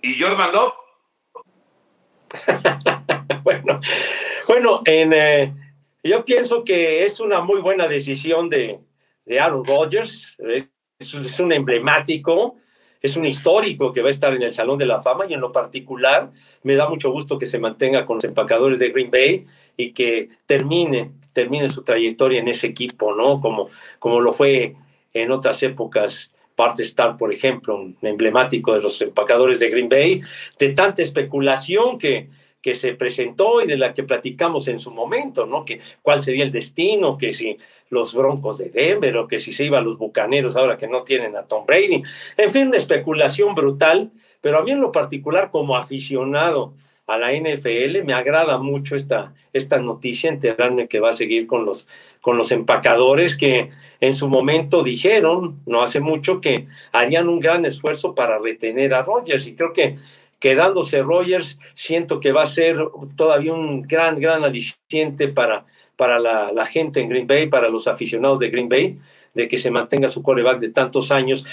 ¿y 0.01 0.19
Jordan 0.19 0.53
Love? 0.53 0.75
bueno, 3.43 3.81
bueno 4.47 4.83
en, 4.85 5.13
eh, 5.13 5.55
yo 6.03 6.25
pienso 6.25 6.65
que 6.65 7.05
es 7.05 7.21
una 7.21 7.41
muy 7.41 7.61
buena 7.61 7.89
decisión 7.89 8.49
de, 8.49 8.81
de 9.25 9.41
Aaron 9.41 9.65
Rodgers. 9.65 10.35
Es, 10.39 11.15
es, 11.15 11.41
un 11.41 11.53
emblemático, 11.53 12.57
es 13.01 13.17
un 13.17 13.25
histórico 13.25 13.93
que 13.93 14.03
va 14.03 14.09
a 14.09 14.11
estar 14.11 14.33
en 14.35 14.43
el 14.43 14.53
Salón 14.53 14.79
de 14.79 14.87
la 14.87 15.03
Fama 15.03 15.27
y 15.29 15.35
en 15.35 15.41
lo 15.41 15.53
particular 15.53 16.33
me 16.63 16.75
da 16.75 16.89
mucho 16.89 17.11
gusto 17.13 17.39
que 17.39 17.47
se 17.47 17.59
mantenga 17.59 18.05
con 18.05 18.17
los 18.17 18.25
empacadores 18.25 18.79
de 18.79 18.91
Green 18.91 19.11
Bay 19.11 19.47
y 19.77 19.93
que 19.93 20.31
termine, 20.47 21.13
termine 21.33 21.69
su 21.69 21.85
trayectoria 21.85 22.41
en 22.41 22.49
ese 22.49 22.67
equipo, 22.67 23.15
¿no? 23.15 23.41
Como, 23.41 23.69
como 23.99 24.21
lo 24.21 24.33
fue 24.33 24.75
en 25.13 25.31
otras 25.31 25.63
épocas. 25.63 26.33
Parte 26.59 26.83
Star, 26.83 27.17
por 27.17 27.33
ejemplo, 27.33 27.77
un 27.77 27.97
emblemático 28.03 28.75
de 28.75 28.83
los 28.83 29.01
empacadores 29.01 29.61
de 29.61 29.71
Green 29.71 29.89
Bay, 29.89 30.21
de 30.59 30.71
tanta 30.71 31.03
especulación 31.03 32.01
que, 32.01 32.31
que 32.61 32.75
se 32.75 32.95
presentó 32.95 33.63
y 33.63 33.69
de 33.69 33.77
la 33.77 33.95
que 33.95 34.03
platicamos 34.03 34.67
en 34.67 34.81
su 34.81 34.91
momento, 34.91 35.47
¿no? 35.47 35.65
Que 35.65 35.81
cuál 36.03 36.21
sería 36.21 36.43
el 36.43 36.51
destino, 36.51 37.17
que 37.17 37.33
si 37.33 37.57
los 37.91 38.13
Broncos 38.13 38.59
de 38.59 38.71
Denver 38.71 39.19
o 39.19 39.29
que 39.29 39.39
si 39.39 39.53
se 39.53 39.67
iban 39.67 39.85
los 39.85 39.99
Bucaneros 39.99 40.57
ahora 40.57 40.77
que 40.77 40.89
no 40.89 41.05
tienen 41.05 41.37
a 41.37 41.45
Tom 41.45 41.65
Brady. 41.65 42.03
En 42.37 42.51
fin, 42.51 42.67
una 42.67 42.77
especulación 42.77 43.55
brutal, 43.55 44.11
pero 44.41 44.59
a 44.59 44.65
mí 44.65 44.73
en 44.73 44.81
lo 44.81 44.91
particular 44.91 45.53
como 45.53 45.77
aficionado 45.77 46.75
a 47.07 47.19
la 47.19 47.33
NFL 47.33 48.03
me 48.05 48.15
agrada 48.15 48.59
mucho 48.59 48.97
esta, 48.97 49.33
esta 49.53 49.79
noticia, 49.79 50.29
enterarme 50.29 50.89
que 50.89 50.99
va 50.99 51.11
a 51.11 51.15
seguir 51.15 51.47
con 51.47 51.65
los, 51.65 51.87
con 52.21 52.37
los 52.37 52.53
empacadores 52.53 53.37
que 53.37 53.71
en 54.01 54.15
su 54.15 54.29
momento 54.29 54.83
dijeron, 54.83 55.61
no 55.67 55.83
hace 55.83 56.01
mucho, 56.01 56.41
que 56.41 56.67
harían 56.93 57.29
un 57.29 57.41
gran 57.41 57.65
esfuerzo 57.65 58.15
para 58.15 58.39
retener 58.39 58.95
a 58.95 59.03
Rogers 59.03 59.47
y 59.47 59.55
creo 59.55 59.73
que 59.73 59.97
quedándose 60.39 61.03
Rogers, 61.03 61.59
siento 61.75 62.21
que 62.21 62.33
va 62.33 62.43
a 62.43 62.47
ser 62.47 62.79
todavía 63.17 63.53
un 63.53 63.83
gran, 63.83 64.21
gran 64.21 64.45
aliciente 64.45 65.29
para, 65.29 65.67
para 65.97 66.19
la, 66.19 66.53
la, 66.53 66.65
gente 66.65 67.01
en 67.01 67.09
Green 67.09 67.27
Bay, 67.27 67.49
para 67.49 67.69
los 67.69 67.89
aficionados 67.89 68.39
de 68.39 68.51
Green 68.51 68.69
Bay, 68.69 68.99
de 69.35 69.49
que 69.49 69.59
se 69.59 69.71
mantenga 69.71 70.09
su 70.09 70.23
coreback 70.23 70.61
de 70.61 70.71
tantos 70.71 71.11
años, 71.11 71.45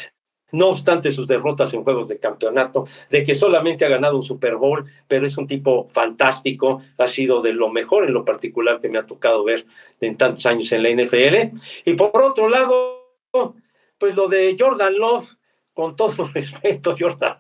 no 0.56 0.70
obstante 0.70 1.12
sus 1.12 1.28
derrotas 1.28 1.74
en 1.74 1.84
juegos 1.84 2.08
de 2.08 2.20
campeonato, 2.20 2.88
de 3.10 3.24
que 3.24 3.36
solamente 3.36 3.86
ha 3.86 3.90
ganado 3.90 4.16
un 4.16 4.24
Super 4.24 4.56
Bowl, 4.56 4.86
pero 5.08 5.26
es 5.26 5.38
un 5.38 5.48
tipo 5.48 5.88
fantástico, 5.92 6.82
ha 6.98 7.08
sido 7.08 7.42
de 7.42 7.54
lo 7.54 7.70
mejor 7.70 8.06
en 8.06 8.14
lo 8.14 8.26
particular 8.26 8.80
que 8.80 8.90
me 8.90 8.98
ha 8.98 9.06
tocado 9.06 9.44
ver 9.44 9.66
en 10.02 10.18
tantos 10.18 10.46
años 10.46 10.72
en 10.72 10.84
la 10.84 10.90
NFL. 10.90 11.58
Y 11.86 11.94
por 11.94 12.22
otro 12.22 12.50
lado, 12.50 13.06
pues 13.98 14.16
lo 14.16 14.28
de 14.28 14.56
Jordan 14.58 14.98
Love, 14.98 15.36
con 15.74 15.96
todo 15.96 16.30
respeto, 16.34 16.96
Jordan, 16.98 17.38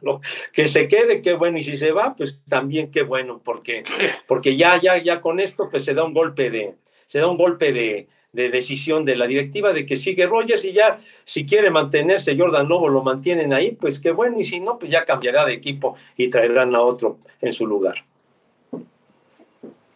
que 0.51 0.67
se 0.67 0.88
quede, 0.88 1.22
qué 1.22 1.34
bueno, 1.34 1.57
y 1.57 1.62
si 1.62 1.75
se 1.75 1.91
va, 1.91 2.15
pues 2.15 2.43
también 2.45 2.91
qué 2.91 3.03
bueno, 3.03 3.41
porque, 3.43 3.84
porque 4.27 4.57
ya, 4.57 4.79
ya, 4.81 4.98
ya 4.98 5.22
con 5.22 5.39
esto, 5.39 5.69
pues 5.69 5.86
se 5.86 5.93
da 5.93 6.03
un 6.03 6.13
golpe 6.13 6.50
de, 6.50 6.75
se 7.05 7.19
da 7.19 7.27
un 7.27 7.38
golpe 7.38 7.72
de, 7.72 8.10
de 8.36 8.50
decisión 8.50 9.06
de 9.06 9.15
la 9.15 9.25
directiva 9.27 9.74
de 9.74 9.86
que 9.86 9.96
sigue 9.96 10.27
Rogers 10.27 10.65
y 10.65 10.74
ya 10.74 10.98
si 11.24 11.46
quiere 11.46 11.72
mantenerse 11.72 12.38
Jordan 12.38 12.68
Lobo 12.68 12.89
lo 12.89 13.01
mantienen 13.01 13.54
ahí, 13.54 13.72
pues 13.72 14.00
qué 14.00 14.12
bueno, 14.12 14.39
y 14.39 14.44
si 14.44 14.60
no, 14.60 14.77
pues 14.77 14.92
ya 14.92 15.06
cambiará 15.06 15.46
de 15.46 15.54
equipo 15.54 15.96
y 16.18 16.30
traerán 16.30 16.75
a 16.75 16.82
otro 16.82 17.20
en 17.42 17.51
su 17.51 17.65
lugar. 17.65 17.96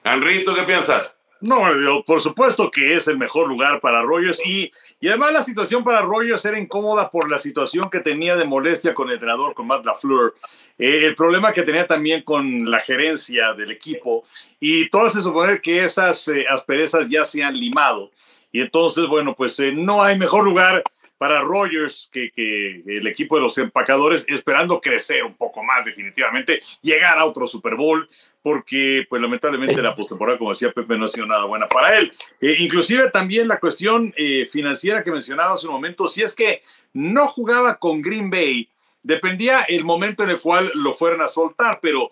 Henry, 0.04 0.44
¿tú 0.44 0.56
qué 0.56 0.64
piensas? 0.64 1.20
No, 1.42 2.04
por 2.06 2.22
supuesto 2.22 2.70
que 2.70 2.96
es 2.96 3.08
el 3.08 3.18
mejor 3.18 3.48
lugar 3.48 3.80
para 3.80 4.02
Rogers 4.02 4.42
y, 4.46 4.72
y 5.02 5.08
además 5.08 5.32
la 5.32 5.44
situación 5.44 5.84
para 5.84 6.02
Rogers 6.02 6.44
era 6.44 6.60
incómoda 6.60 7.10
por 7.10 7.30
la 7.30 7.38
situación 7.38 7.90
que 7.90 8.02
tenía 8.02 8.36
de 8.36 8.44
molestia 8.44 8.94
con 8.94 9.08
el 9.08 9.14
entrenador, 9.14 9.54
con 9.54 9.66
Matt 9.66 9.86
LaFleur, 9.86 10.36
eh, 10.78 11.06
el 11.06 11.16
problema 11.16 11.54
que 11.54 11.64
tenía 11.64 11.88
también 11.88 12.24
con 12.24 12.70
la 12.70 12.80
gerencia 12.80 13.54
del 13.54 13.72
equipo. 13.72 14.26
Y 14.60 14.90
todo 14.90 15.06
hace 15.06 15.22
suponer 15.22 15.62
que 15.62 15.86
esas 15.86 16.28
eh, 16.28 16.46
asperezas 16.50 17.10
ya 17.10 17.24
se 17.24 17.42
han 17.42 17.58
limado. 17.58 18.12
Y 18.52 18.60
entonces, 18.60 19.08
bueno, 19.08 19.36
pues 19.36 19.58
eh, 19.62 19.72
no 19.72 20.04
hay 20.04 20.18
mejor 20.18 20.44
lugar 20.44 20.84
para 21.20 21.42
Rogers 21.42 22.10
que, 22.12 22.32
que, 22.32 22.82
el 22.88 23.06
equipo 23.06 23.36
de 23.36 23.42
los 23.42 23.58
empacadores, 23.58 24.26
esperando 24.30 24.80
crecer 24.80 25.22
un 25.24 25.36
poco 25.36 25.62
más 25.62 25.84
definitivamente, 25.84 26.62
llegar 26.82 27.20
a 27.20 27.26
otro 27.26 27.46
Super 27.46 27.76
Bowl, 27.76 28.08
porque 28.42 29.06
pues 29.10 29.22
lamentablemente 29.22 29.82
la 29.82 29.94
postemporada, 29.94 30.38
como 30.38 30.52
decía 30.52 30.72
Pepe, 30.72 30.98
no 30.98 31.06
ha 31.06 31.10
sido 31.10 31.28
nada 31.28 31.44
buena 31.44 31.68
para 31.68 31.98
él. 31.98 32.10
Eh, 32.40 32.56
inclusive 32.60 33.12
también 33.12 33.50
la 33.50 33.60
cuestión 33.60 34.14
eh, 34.16 34.48
financiera 34.50 35.04
que 35.04 35.12
mencionaba 35.12 35.56
hace 35.56 35.68
un 35.68 35.74
momento, 35.74 36.08
si 36.08 36.24
es 36.24 36.34
que 36.34 36.62
no 36.94 37.28
jugaba 37.28 37.76
con 37.78 38.02
Green 38.02 38.30
Bay, 38.30 38.70
dependía 39.04 39.64
el 39.64 39.84
momento 39.84 40.24
en 40.24 40.30
el 40.30 40.40
cual 40.40 40.72
lo 40.74 40.94
fueran 40.94 41.22
a 41.22 41.28
soltar, 41.28 41.80
pero 41.82 42.12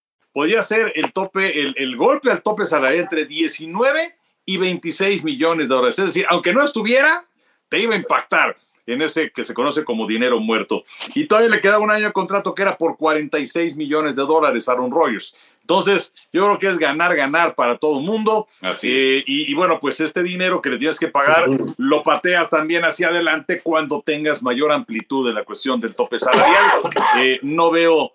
Podía 0.33 0.63
ser 0.63 0.91
el 0.95 1.11
tope, 1.13 1.61
el, 1.61 1.73
el, 1.77 1.95
golpe 1.95 2.31
al 2.31 2.41
tope 2.41 2.65
salarial 2.65 3.03
entre 3.03 3.25
19 3.25 4.15
y 4.45 4.57
26 4.57 5.23
millones 5.23 5.67
de 5.67 5.75
dólares. 5.75 5.99
Es 5.99 6.05
decir, 6.05 6.25
aunque 6.29 6.53
no 6.53 6.63
estuviera, 6.63 7.25
te 7.69 7.79
iba 7.79 7.93
a 7.93 7.97
impactar 7.97 8.57
en 8.85 9.01
ese 9.01 9.31
que 9.31 9.43
se 9.43 9.53
conoce 9.53 9.83
como 9.83 10.07
dinero 10.07 10.39
muerto. 10.39 10.83
Y 11.13 11.25
todavía 11.25 11.49
le 11.49 11.61
quedaba 11.61 11.83
un 11.83 11.91
año 11.91 12.05
de 12.05 12.13
contrato 12.13 12.53
que 12.53 12.61
era 12.61 12.77
por 12.77 12.97
46 12.97 13.75
millones 13.75 14.15
de 14.15 14.23
dólares 14.23 14.67
a 14.67 14.73
Aaron 14.73 14.91
Rodgers. 14.91 15.35
Entonces, 15.61 16.13
yo 16.33 16.45
creo 16.45 16.57
que 16.57 16.67
es 16.67 16.77
ganar, 16.77 17.15
ganar 17.15 17.55
para 17.55 17.77
todo 17.77 17.99
el 17.99 18.05
mundo. 18.05 18.47
Eh, 18.81 19.23
y, 19.25 19.51
y, 19.51 19.53
bueno, 19.53 19.79
pues 19.79 19.99
este 20.01 20.23
dinero 20.23 20.61
que 20.61 20.69
le 20.69 20.77
tienes 20.77 20.99
que 20.99 21.07
pagar, 21.07 21.47
lo 21.77 22.03
pateas 22.03 22.49
también 22.49 22.83
hacia 22.83 23.09
adelante 23.09 23.61
cuando 23.63 24.01
tengas 24.01 24.41
mayor 24.41 24.71
amplitud 24.71 25.29
en 25.29 25.35
la 25.35 25.43
cuestión 25.43 25.79
del 25.79 25.95
tope 25.95 26.19
salarial. 26.19 26.81
Eh, 27.19 27.39
no 27.43 27.71
veo 27.71 28.13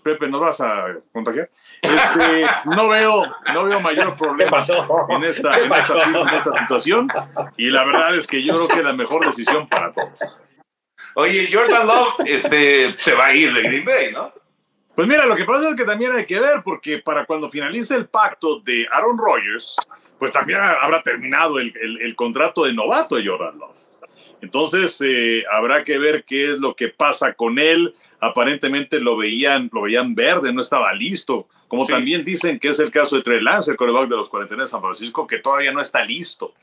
Pepe, 0.00 0.28
¿nos 0.28 0.40
vas 0.40 0.60
a 0.60 0.96
contagiar? 1.12 1.50
Este, 1.80 2.46
no, 2.64 2.88
veo, 2.88 3.24
no 3.52 3.64
veo 3.64 3.80
mayor 3.80 4.16
problema 4.16 4.58
en 4.58 5.24
esta, 5.24 5.58
en, 5.58 5.72
esta, 5.72 6.04
en 6.04 6.28
esta 6.34 6.60
situación 6.60 7.08
y 7.56 7.70
la 7.70 7.84
verdad 7.84 8.14
es 8.14 8.26
que 8.26 8.42
yo 8.42 8.54
creo 8.54 8.68
que 8.68 8.78
es 8.78 8.84
la 8.84 8.92
mejor 8.92 9.26
decisión 9.26 9.68
para 9.68 9.92
todos. 9.92 10.10
Oye, 11.14 11.48
Jordan 11.52 11.86
Love 11.86 12.14
este, 12.26 12.94
se 12.98 13.14
va 13.14 13.26
a 13.26 13.34
ir 13.34 13.52
de 13.52 13.62
Green 13.62 13.84
Bay, 13.84 14.12
¿no? 14.12 14.32
Pues 14.94 15.08
mira, 15.08 15.26
lo 15.26 15.34
que 15.34 15.44
pasa 15.44 15.70
es 15.70 15.76
que 15.76 15.84
también 15.84 16.12
hay 16.12 16.26
que 16.26 16.38
ver, 16.38 16.62
porque 16.62 16.98
para 16.98 17.24
cuando 17.24 17.48
finalice 17.48 17.94
el 17.94 18.08
pacto 18.08 18.60
de 18.60 18.86
Aaron 18.90 19.18
Rodgers, 19.18 19.76
pues 20.18 20.32
también 20.32 20.60
habrá 20.60 21.02
terminado 21.02 21.58
el, 21.58 21.74
el, 21.80 22.02
el 22.02 22.14
contrato 22.14 22.64
de 22.64 22.74
novato 22.74 23.16
de 23.16 23.26
Jordan 23.26 23.58
Love. 23.58 23.82
Entonces, 24.42 25.00
eh, 25.04 25.44
habrá 25.50 25.84
que 25.84 25.98
ver 25.98 26.24
qué 26.24 26.52
es 26.52 26.58
lo 26.58 26.74
que 26.74 26.88
pasa 26.88 27.32
con 27.32 27.58
él. 27.58 27.94
Aparentemente 28.22 28.98
lo 28.98 29.16
veían, 29.16 29.68
lo 29.72 29.82
veían 29.82 30.14
verde, 30.14 30.52
no 30.52 30.60
estaba 30.60 30.92
listo. 30.92 31.48
Como 31.68 31.84
sí. 31.84 31.92
también 31.92 32.24
dicen 32.24 32.58
que 32.58 32.68
es 32.68 32.78
el 32.78 32.90
caso 32.90 33.16
de 33.16 33.22
Trey 33.22 33.42
Lance, 33.42 33.70
el 33.70 33.76
coreback 33.76 34.08
de 34.08 34.16
los 34.16 34.28
49 34.28 34.62
de 34.62 34.68
San 34.68 34.80
Francisco, 34.80 35.26
que 35.26 35.38
todavía 35.38 35.72
no 35.72 35.80
está 35.80 36.04
listo. 36.04 36.54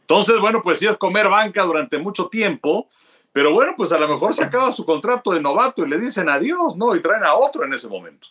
Entonces, 0.00 0.38
bueno, 0.38 0.60
pues 0.62 0.78
sí 0.78 0.86
es 0.86 0.96
comer 0.96 1.28
banca 1.28 1.62
durante 1.62 1.98
mucho 1.98 2.28
tiempo, 2.28 2.88
pero 3.32 3.52
bueno, 3.52 3.74
pues 3.76 3.92
a 3.92 3.98
lo 3.98 4.08
mejor 4.08 4.34
se 4.34 4.44
acaba 4.44 4.72
su 4.72 4.84
contrato 4.84 5.32
de 5.32 5.40
novato 5.40 5.84
y 5.84 5.88
le 5.88 5.98
dicen 5.98 6.28
adiós, 6.28 6.76
¿no? 6.76 6.94
Y 6.94 7.00
traen 7.00 7.24
a 7.24 7.34
otro 7.34 7.64
en 7.64 7.72
ese 7.72 7.88
momento. 7.88 8.28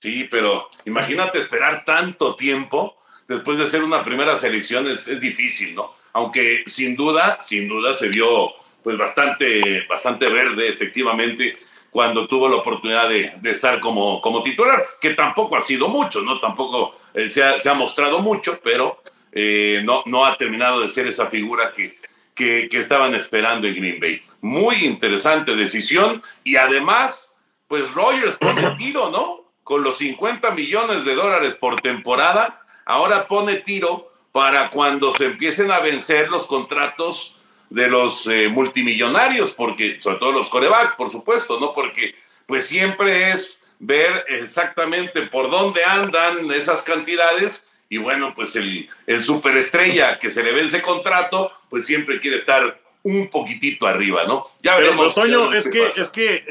Sí, 0.00 0.24
pero 0.30 0.68
imagínate 0.86 1.38
esperar 1.38 1.84
tanto 1.84 2.36
tiempo 2.36 2.96
después 3.26 3.58
de 3.58 3.64
hacer 3.64 3.82
una 3.82 4.02
primera 4.04 4.36
selección, 4.36 4.86
es, 4.86 5.08
es 5.08 5.20
difícil, 5.20 5.74
¿no? 5.74 5.98
aunque 6.18 6.64
sin 6.66 6.96
duda, 6.96 7.38
sin 7.40 7.68
duda 7.68 7.94
se 7.94 8.08
vio 8.08 8.52
pues 8.82 8.96
bastante, 8.96 9.86
bastante 9.88 10.28
verde 10.28 10.68
efectivamente 10.68 11.58
cuando 11.90 12.26
tuvo 12.26 12.48
la 12.48 12.56
oportunidad 12.56 13.08
de, 13.08 13.32
de 13.40 13.50
estar 13.50 13.80
como, 13.80 14.20
como 14.20 14.42
titular, 14.42 14.84
que 15.00 15.14
tampoco 15.14 15.56
ha 15.56 15.60
sido 15.60 15.88
mucho, 15.88 16.22
¿no? 16.22 16.38
Tampoco 16.40 16.96
eh, 17.14 17.30
se, 17.30 17.42
ha, 17.42 17.60
se, 17.60 17.70
ha, 17.70 17.74
mostrado 17.74 18.20
mucho, 18.20 18.60
pero 18.62 19.02
eh, 19.32 19.80
no, 19.84 20.02
no 20.06 20.24
ha 20.24 20.36
terminado 20.36 20.80
de 20.80 20.88
ser 20.88 21.06
esa 21.06 21.26
figura 21.26 21.72
que, 21.72 21.98
que, 22.34 22.68
que, 22.70 22.78
estaban 22.78 23.14
esperando 23.14 23.66
en 23.66 23.74
Green 23.74 24.00
Bay. 24.00 24.22
Muy 24.40 24.84
interesante 24.84 25.56
decisión 25.56 26.22
y 26.44 26.56
además 26.56 27.34
pues 27.68 27.94
Rogers 27.94 28.36
pone 28.40 28.74
tiro, 28.76 29.10
¿no? 29.10 29.44
Con 29.62 29.82
los 29.82 29.98
50 29.98 30.50
millones 30.52 31.04
de 31.04 31.14
dólares 31.14 31.54
por 31.54 31.80
temporada, 31.80 32.62
ahora 32.86 33.28
pone 33.28 33.56
tiro 33.56 34.10
para 34.32 34.70
cuando 34.70 35.12
se 35.12 35.26
empiecen 35.26 35.70
a 35.70 35.80
vencer 35.80 36.28
los 36.28 36.46
contratos 36.46 37.36
de 37.70 37.88
los 37.88 38.26
eh, 38.26 38.48
multimillonarios, 38.48 39.52
porque 39.52 40.00
sobre 40.00 40.18
todo 40.18 40.32
los 40.32 40.48
corebacks, 40.48 40.94
por 40.94 41.10
supuesto, 41.10 41.60
¿no? 41.60 41.72
Porque 41.72 42.14
pues 42.46 42.66
siempre 42.66 43.30
es 43.30 43.62
ver 43.78 44.24
exactamente 44.28 45.22
por 45.22 45.50
dónde 45.50 45.84
andan 45.84 46.50
esas 46.50 46.82
cantidades 46.82 47.68
y 47.90 47.98
bueno, 47.98 48.34
pues 48.34 48.56
el, 48.56 48.88
el 49.06 49.22
superestrella 49.22 50.18
que 50.18 50.30
se 50.30 50.42
le 50.42 50.52
vence 50.52 50.82
contrato, 50.82 51.52
pues 51.70 51.86
siempre 51.86 52.20
quiere 52.20 52.36
estar 52.36 52.80
un 53.08 53.28
poquitito 53.28 53.86
arriba, 53.86 54.24
¿no? 54.26 54.46
Ya 54.62 54.76
veremos. 54.76 55.14
Pero, 55.14 55.52
es 55.52 55.68
que, 55.68 55.86
es 55.86 56.10
que 56.10 56.44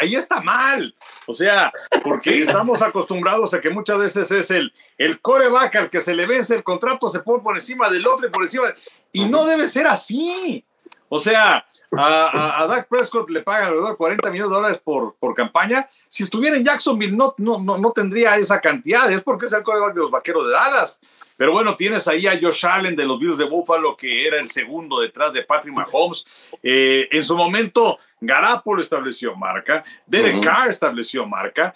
ahí, 0.00 0.14
está 0.14 0.40
mal. 0.40 0.94
O 1.26 1.34
sea, 1.34 1.72
porque 2.02 2.42
estamos 2.42 2.82
acostumbrados 2.82 3.52
a 3.52 3.60
que 3.60 3.70
muchas 3.70 3.98
veces 3.98 4.30
es 4.30 4.50
el, 4.50 4.72
el 4.96 5.20
coreback 5.20 5.74
al 5.76 5.90
que 5.90 6.00
se 6.00 6.14
le 6.14 6.26
vence 6.26 6.54
el 6.54 6.62
contrato, 6.62 7.08
se 7.08 7.20
pone 7.20 7.42
por 7.42 7.56
encima 7.56 7.90
del 7.90 8.06
otro 8.06 8.28
y 8.28 8.30
por 8.30 8.44
encima. 8.44 8.72
Y 9.12 9.24
no 9.24 9.44
debe 9.44 9.66
ser 9.66 9.86
así. 9.86 10.64
O 11.08 11.18
sea, 11.18 11.64
a, 11.92 12.62
a, 12.62 12.66
Dak 12.66 12.88
Prescott 12.88 13.28
le 13.30 13.42
pagan 13.42 13.68
alrededor 13.68 13.90
de 13.90 13.96
40 13.96 14.30
millones 14.30 14.50
de 14.50 14.56
dólares 14.56 14.80
por, 14.82 15.14
por 15.16 15.34
campaña. 15.34 15.88
Si 16.08 16.22
estuviera 16.22 16.56
en 16.56 16.64
Jacksonville, 16.64 17.16
no, 17.16 17.34
no, 17.38 17.58
no, 17.58 17.78
no 17.78 17.92
tendría 17.92 18.36
esa 18.36 18.60
cantidad. 18.60 19.10
Es 19.10 19.22
porque 19.22 19.46
es 19.46 19.52
el 19.52 19.62
coreback 19.62 19.94
de 19.94 20.00
los 20.00 20.10
vaqueros 20.10 20.46
de 20.46 20.52
Dallas. 20.52 21.00
Pero 21.36 21.52
bueno, 21.52 21.74
tienes 21.76 22.06
ahí 22.06 22.26
a 22.26 22.38
Josh 22.40 22.64
Allen 22.66 22.94
de 22.94 23.04
los 23.04 23.18
Bills 23.18 23.38
de 23.38 23.44
Buffalo, 23.44 23.96
que 23.96 24.26
era 24.26 24.38
el 24.38 24.48
segundo 24.48 25.00
detrás 25.00 25.32
de 25.32 25.42
Patrick 25.42 25.74
Mahomes. 25.74 26.24
Eh, 26.62 27.08
en 27.10 27.24
su 27.24 27.36
momento, 27.36 27.98
Garapolo 28.20 28.80
estableció 28.80 29.34
marca, 29.34 29.82
Derek 30.06 30.42
Carr 30.42 30.70
estableció 30.70 31.26
marca, 31.26 31.74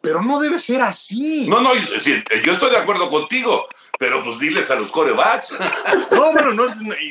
pero 0.00 0.20
no 0.20 0.40
debe 0.40 0.58
ser 0.58 0.82
así. 0.82 1.48
No, 1.48 1.60
no, 1.60 1.72
yo 1.74 2.52
estoy 2.52 2.70
de 2.70 2.76
acuerdo 2.76 3.08
contigo, 3.08 3.68
pero 3.98 4.22
pues 4.24 4.38
diles 4.38 4.70
a 4.70 4.74
los 4.74 4.92
corebacks. 4.92 5.56
No, 6.10 6.32
bueno, 6.32 6.52
no, 6.52 6.64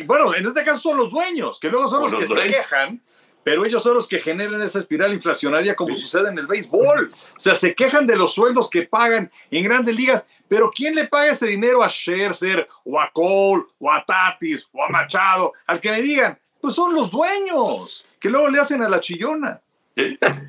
bueno, 0.05 0.36
en 0.36 0.46
este 0.46 0.63
caso 0.63 0.79
son 0.79 0.98
los 0.98 1.12
dueños, 1.12 1.60
que 1.60 1.70
luego 1.70 1.88
son 1.88 2.03
los, 2.03 2.13
que 2.13 2.27
se 2.27 2.48
quejan 2.48 3.01
pero 3.43 3.65
ellos 3.65 3.83
son 3.83 3.95
los 3.95 4.07
que 4.07 4.19
generan 4.19 4.62
esa 4.62 4.79
espiral 4.79 5.13
inflacionaria 5.13 5.75
como 5.75 5.95
sucede 5.95 6.29
en 6.29 6.38
el 6.38 6.47
béisbol. 6.47 7.12
O 7.35 7.39
sea, 7.39 7.55
se 7.55 7.75
quejan 7.75 8.07
de 8.07 8.15
los 8.15 8.33
sueldos 8.33 8.69
que 8.69 8.83
pagan 8.83 9.31
en 9.51 9.63
grandes 9.63 9.95
ligas, 9.95 10.25
pero 10.47 10.71
¿quién 10.73 10.95
le 10.95 11.07
paga 11.07 11.31
ese 11.31 11.47
dinero 11.47 11.83
a 11.83 11.89
Scherzer 11.89 12.67
o 12.83 13.00
a 13.00 13.12
Cole 13.12 13.63
o 13.79 13.91
a 13.91 14.03
Tatis 14.05 14.67
o 14.71 14.83
a 14.83 14.89
Machado? 14.89 15.53
Al 15.65 15.79
que 15.79 15.91
me 15.91 16.01
digan, 16.01 16.39
pues 16.62 16.75
son 16.75 16.95
los 16.95 17.12
dueños, 17.12 18.13
que 18.19 18.29
luego 18.29 18.50
le 18.50 18.59
hacen 18.59 18.81
a 18.81 18.89
la 18.89 19.01
chillona. 19.01 19.62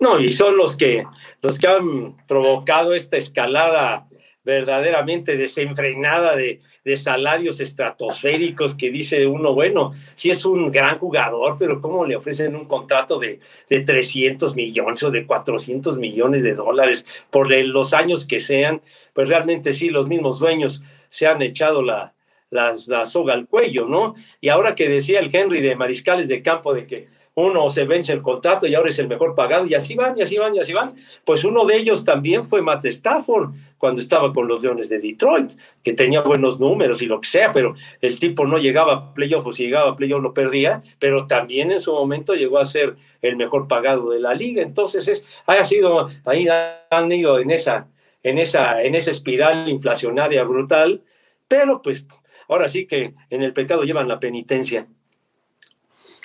No, 0.00 0.18
y 0.18 0.32
son 0.32 0.56
los 0.56 0.74
que, 0.74 1.04
los 1.42 1.58
que 1.58 1.68
han 1.68 2.16
provocado 2.26 2.94
esta 2.94 3.18
escalada 3.18 4.08
verdaderamente 4.44 5.36
desenfrenada 5.36 6.34
de, 6.34 6.60
de, 6.84 6.96
salarios 6.96 7.60
estratosféricos 7.60 8.74
que 8.74 8.90
dice 8.90 9.26
uno, 9.26 9.52
bueno, 9.54 9.92
sí 10.14 10.30
es 10.30 10.44
un 10.44 10.70
gran 10.70 10.98
jugador, 10.98 11.56
pero 11.58 11.80
¿cómo 11.80 12.06
le 12.06 12.16
ofrecen 12.16 12.56
un 12.56 12.66
contrato 12.66 13.18
de, 13.18 13.40
de 13.68 13.80
300 13.80 14.54
millones 14.56 15.02
o 15.02 15.10
de 15.10 15.26
400 15.26 15.98
millones 15.98 16.42
de 16.42 16.54
dólares 16.54 17.04
por 17.30 17.50
los 17.50 17.92
años 17.92 18.26
que 18.26 18.40
sean? 18.40 18.80
Pues 19.12 19.28
realmente 19.28 19.72
sí, 19.72 19.90
los 19.90 20.08
mismos 20.08 20.38
dueños 20.38 20.82
se 21.10 21.26
han 21.26 21.42
echado 21.42 21.82
la, 21.82 22.14
la, 22.50 22.74
la 22.86 23.06
soga 23.06 23.34
al 23.34 23.46
cuello, 23.46 23.86
¿no? 23.86 24.14
Y 24.40 24.48
ahora 24.48 24.74
que 24.74 24.88
decía 24.88 25.20
el 25.20 25.34
Henry 25.34 25.60
de 25.60 25.76
Mariscales 25.76 26.28
de 26.28 26.42
Campo 26.42 26.72
de 26.72 26.86
que 26.86 27.08
uno 27.40 27.70
se 27.70 27.84
vence 27.84 28.12
el 28.12 28.22
contrato 28.22 28.66
y 28.66 28.74
ahora 28.74 28.90
es 28.90 28.98
el 28.98 29.08
mejor 29.08 29.34
pagado, 29.34 29.66
y 29.66 29.74
así 29.74 29.94
van, 29.94 30.18
y 30.18 30.22
así 30.22 30.36
van, 30.36 30.54
y 30.54 30.60
así 30.60 30.72
van. 30.72 30.94
Pues 31.24 31.44
uno 31.44 31.64
de 31.64 31.76
ellos 31.76 32.04
también 32.04 32.44
fue 32.44 32.62
Matt 32.62 32.84
Stafford 32.86 33.50
cuando 33.78 34.00
estaba 34.00 34.32
con 34.32 34.46
los 34.46 34.62
Leones 34.62 34.88
de 34.88 34.98
Detroit, 34.98 35.52
que 35.82 35.94
tenía 35.94 36.20
buenos 36.20 36.60
números 36.60 37.00
y 37.02 37.06
lo 37.06 37.20
que 37.20 37.28
sea, 37.28 37.52
pero 37.52 37.74
el 38.00 38.18
tipo 38.18 38.46
no 38.46 38.58
llegaba 38.58 38.92
a 38.92 39.14
playoff 39.14 39.46
o 39.46 39.52
si 39.52 39.64
llegaba 39.64 39.90
a 39.90 39.96
playoff 39.96 40.22
lo 40.22 40.34
perdía, 40.34 40.80
pero 40.98 41.26
también 41.26 41.70
en 41.70 41.80
su 41.80 41.92
momento 41.92 42.34
llegó 42.34 42.58
a 42.58 42.64
ser 42.64 42.96
el 43.22 43.36
mejor 43.36 43.68
pagado 43.68 44.10
de 44.10 44.20
la 44.20 44.34
liga. 44.34 44.62
Entonces, 44.62 45.08
es, 45.08 45.24
ha 45.46 45.64
sido, 45.64 46.08
ahí 46.24 46.46
han 46.90 47.12
ido 47.12 47.38
en 47.38 47.50
esa, 47.50 47.88
en 48.22 48.38
esa, 48.38 48.82
en 48.82 48.94
esa 48.94 49.10
espiral 49.10 49.68
inflacionaria 49.68 50.44
brutal, 50.44 51.02
pero 51.48 51.80
pues 51.82 52.04
ahora 52.48 52.68
sí 52.68 52.86
que 52.86 53.14
en 53.30 53.42
el 53.42 53.52
pecado 53.52 53.84
llevan 53.84 54.08
la 54.08 54.20
penitencia. 54.20 54.86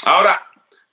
Ahora, 0.03 0.39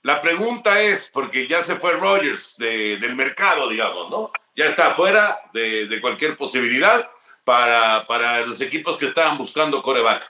la 0.03 0.21
pregunta 0.21 0.81
es, 0.81 1.09
porque 1.11 1.47
ya 1.47 1.63
se 1.63 1.77
fue 1.77 1.93
Rogers 1.93 2.55
del 2.57 3.15
mercado, 3.15 3.69
digamos, 3.69 4.09
¿no? 4.09 4.31
Ya 4.53 4.65
está 4.65 4.93
fuera 4.95 5.39
de, 5.53 5.97
cualquier 6.01 6.35
posibilidad 6.35 7.09
para, 7.45 8.05
para, 8.05 8.45
los 8.45 8.59
equipos 8.59 8.97
que 8.97 9.07
estaban 9.07 9.37
buscando 9.37 9.81
coreback. 9.81 10.29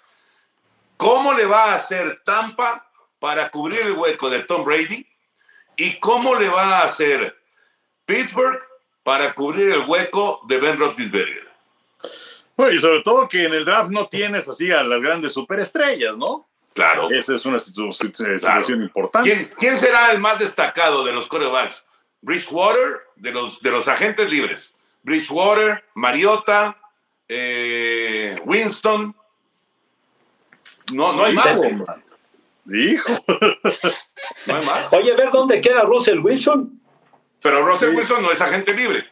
¿Cómo 0.96 1.34
le 1.34 1.46
va 1.46 1.72
a 1.72 1.76
hacer 1.76 2.22
Tampa 2.24 2.88
para 3.20 3.50
cubrir 3.50 3.82
el 3.82 3.94
hueco 3.94 4.30
de 4.30 4.44
Tom 4.44 4.64
Brady? 4.64 5.08
¿Y 5.76 6.00
cómo 6.00 6.36
le 6.36 6.50
va 6.50 6.80
a 6.80 6.84
hacer 6.84 7.36
Pittsburgh 8.06 8.64
para 9.02 9.34
cubrir 9.34 9.72
el 9.72 9.86
hueco 9.88 10.42
de 10.48 10.60
Ben 10.60 10.78
Roethlisberger? 10.78 11.50
Bueno, 12.56 12.74
y 12.74 12.80
sobre 12.80 13.02
todo 13.02 13.28
que 13.28 13.46
en 13.46 13.54
el 13.54 13.66
draft 13.66 13.90
no 13.90 14.08
tienes 14.08 14.48
así 14.48 14.72
a 14.72 14.84
las 14.84 15.02
grandes 15.02 15.34
superestrellas, 15.34 16.16
¿no? 16.16 16.48
Claro. 16.74 17.10
Esa 17.12 17.36
es 17.36 17.46
una 17.46 17.60
situación 17.60 18.82
importante. 18.82 19.50
¿Quién, 19.58 19.78
será 19.78 20.12
el 20.12 20.20
más 20.20 20.40
destacado 20.40 21.06
de 21.06 21.12
los 21.12 21.28
corebacks? 21.28 21.86
Bridgewater, 22.22 23.02
de 23.16 23.32
los, 23.32 23.62
de 23.62 23.72
los 23.72 23.88
agentes 23.88 24.30
libres. 24.30 24.74
Bridgewater, 25.04 25.84
Mariota, 25.94 26.78
eh, 27.28 28.40
Winston. 28.46 29.16
No, 30.92 31.14
no 31.14 31.26
hay 31.26 31.34
más. 31.34 31.60
Hijo. 32.72 33.26
No 34.48 34.56
hay 34.56 34.66
más. 34.66 34.94
Oye, 34.94 35.12
a 35.12 35.16
ver 35.16 35.32
dónde 35.32 35.62
queda 35.62 35.82
Russell 35.82 36.20
Wilson. 36.20 36.80
Pero 37.42 37.66
Russell 37.66 37.94
Wilson 37.94 38.24
no 38.24 38.32
es 38.32 38.42
agente 38.42 38.74
libre. 38.74 39.06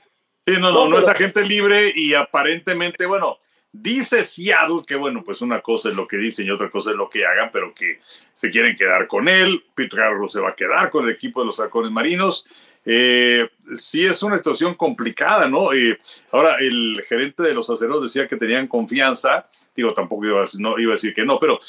Sí, 0.46 0.54
no, 0.54 0.72
no, 0.72 0.88
no, 0.88 0.98
es 0.98 1.08
agente 1.08 1.44
libre 1.44 1.92
y 1.94 2.14
aparentemente, 2.14 3.06
bueno, 3.06 3.38
Dice 3.74 4.26
Seattle 4.26 4.82
que, 4.86 4.96
bueno, 4.96 5.24
pues 5.24 5.42
una 5.42 5.62
cosa 5.62 5.90
es 5.90 5.96
lo 5.96 6.06
que 6.06 6.18
dicen 6.18 6.46
y 6.46 6.52
otra 6.52 6.70
cosa 6.70 6.92
es 6.92 6.98
lo 6.98 7.10
que 7.10 7.26
hagan, 7.26 7.52
pero 7.54 7.74
que 7.74 8.00
se 8.02 8.50
quieren 8.50 8.76
quedar 8.76 9.08
con 9.08 9.30
él. 9.30 9.64
Peter 9.74 10.00
Carlos 10.00 10.34
se 10.34 10.42
va 10.42 10.50
a 10.50 10.56
quedar 10.56 10.90
con 10.90 11.06
el 11.06 11.12
equipo 11.12 11.40
de 11.40 11.46
los 11.46 11.60
halcones 11.60 11.92
marinos. 11.92 12.46
Eh, 12.84 13.48
sí 13.74 14.06
es 14.06 14.22
una 14.24 14.36
situación 14.36 14.76
complicada, 14.76 15.48
¿no? 15.48 15.72
Eh, 15.72 15.98
ahora, 16.32 16.58
el 16.60 17.02
gerente 17.08 17.44
de 17.44 17.54
los 17.54 17.70
aceros 17.70 18.04
decía 18.04 18.28
que 18.28 18.36
tenían 18.36 18.68
confianza, 18.68 19.50
digo, 19.74 19.94
tampoco 19.94 20.26
iba 20.26 20.44
a, 20.44 20.46
no, 20.58 20.78
iba 20.78 20.92
a 20.92 20.96
decir 20.96 21.14
que 21.14 21.24
no, 21.24 21.40
pero 21.40 21.60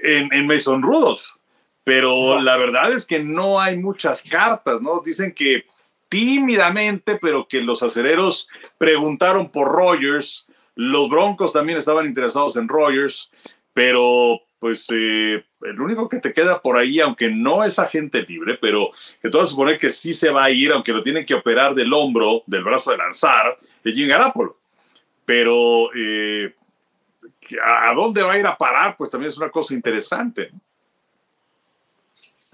en, 0.00 0.32
en 0.32 0.46
Mason 0.46 0.82
Rudolph. 0.82 1.36
Pero 1.84 2.40
la 2.40 2.56
verdad 2.56 2.92
es 2.92 3.06
que 3.06 3.20
no 3.20 3.60
hay 3.60 3.78
muchas 3.78 4.24
cartas, 4.24 4.82
¿no? 4.82 5.00
Dicen 5.04 5.32
que 5.32 5.66
tímidamente, 6.08 7.16
pero 7.20 7.46
que 7.46 7.62
los 7.62 7.82
acereros 7.84 8.48
preguntaron 8.78 9.50
por 9.52 9.68
Rogers 9.68 10.45
los 10.76 11.08
Broncos 11.08 11.52
también 11.52 11.78
estaban 11.78 12.06
interesados 12.06 12.56
en 12.56 12.68
Rogers, 12.68 13.30
pero 13.72 14.40
pues 14.58 14.86
eh, 14.92 15.44
el 15.62 15.80
único 15.80 16.08
que 16.08 16.20
te 16.20 16.32
queda 16.32 16.60
por 16.60 16.76
ahí, 16.76 17.00
aunque 17.00 17.30
no 17.30 17.64
es 17.64 17.78
agente 17.78 18.22
libre, 18.22 18.58
pero 18.60 18.90
que 19.20 19.30
todo 19.30 19.44
suponer 19.44 19.78
que 19.78 19.90
sí 19.90 20.14
se 20.14 20.30
va 20.30 20.44
a 20.44 20.50
ir, 20.50 20.72
aunque 20.72 20.92
lo 20.92 21.02
tienen 21.02 21.26
que 21.26 21.34
operar 21.34 21.74
del 21.74 21.92
hombro, 21.92 22.42
del 22.46 22.62
brazo 22.62 22.90
de 22.90 22.98
lanzar, 22.98 23.58
es 23.82 23.94
Jim 23.94 24.08
Garapolo. 24.08 24.58
Pero 25.24 25.90
eh, 25.94 26.54
a 27.62 27.92
dónde 27.94 28.22
va 28.22 28.32
a 28.32 28.38
ir 28.38 28.46
a 28.46 28.56
parar, 28.56 28.96
pues 28.96 29.10
también 29.10 29.30
es 29.30 29.38
una 29.38 29.50
cosa 29.50 29.74
interesante. 29.74 30.50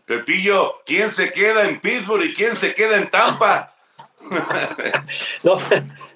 Pepillo, 0.06 0.82
¿quién 0.84 1.10
se 1.10 1.32
queda 1.32 1.68
en 1.68 1.80
Pittsburgh 1.80 2.24
y 2.24 2.34
quién 2.34 2.54
se 2.56 2.74
queda 2.74 2.98
en 2.98 3.08
Tampa? 3.08 3.71
no, 5.42 5.58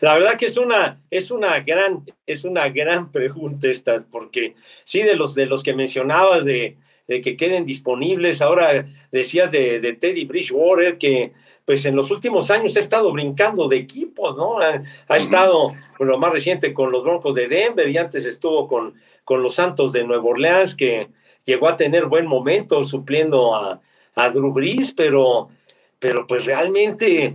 la 0.01 0.15
verdad 0.15 0.37
que 0.37 0.47
es 0.47 0.57
una, 0.57 1.01
es 1.11 1.31
una 1.31 1.61
gran, 1.61 2.05
es 2.27 2.45
una 2.45 2.69
gran 2.69 3.11
pregunta 3.11 3.69
esta, 3.69 4.05
porque 4.11 4.55
sí, 4.85 5.03
de 5.03 5.17
los, 5.17 5.35
de 5.35 5.47
los 5.47 5.63
que 5.63 5.75
mencionabas 5.75 6.45
de, 6.45 6.77
que 7.07 7.37
queden 7.37 7.65
disponibles, 7.65 8.43
ahora 8.43 8.87
decías 9.13 9.51
de, 9.53 9.97
Teddy 10.01 10.25
Bridgewater, 10.25 10.99
que 10.99 11.33
pues 11.65 11.85
en 11.85 11.97
los 11.97 12.11
últimos 12.13 12.51
años 12.51 12.77
ha 12.77 12.81
estado 12.81 13.11
brincando 13.13 13.67
de 13.67 13.77
equipos, 13.77 14.37
¿no? 14.37 14.61
Ha, 14.61 15.17
estado, 15.17 15.75
lo 15.99 16.19
más 16.19 16.33
reciente, 16.33 16.73
con 16.73 16.93
los 16.93 17.03
Broncos 17.03 17.35
de 17.35 17.49
Denver 17.49 17.89
y 17.89 17.99
antes 17.99 18.25
estuvo 18.25 18.69
con, 18.69 18.95
con 19.25 19.43
los 19.43 19.57
Santos 19.57 19.93
de 19.93 20.05
Nueva 20.05 20.25
Orleans, 20.25 20.77
que 20.77 21.09
llegó 21.45 21.69
a 21.69 21.77
tener 21.77 22.07
buen 22.07 22.27
momento 22.27 22.85
supliendo 22.85 23.57
a, 23.57 23.81
a 24.15 24.31
Drew 24.31 24.53
Brees, 24.53 24.93
pero, 24.93 25.49
pero 25.99 26.27
pues 26.27 26.45
realmente 26.45 27.35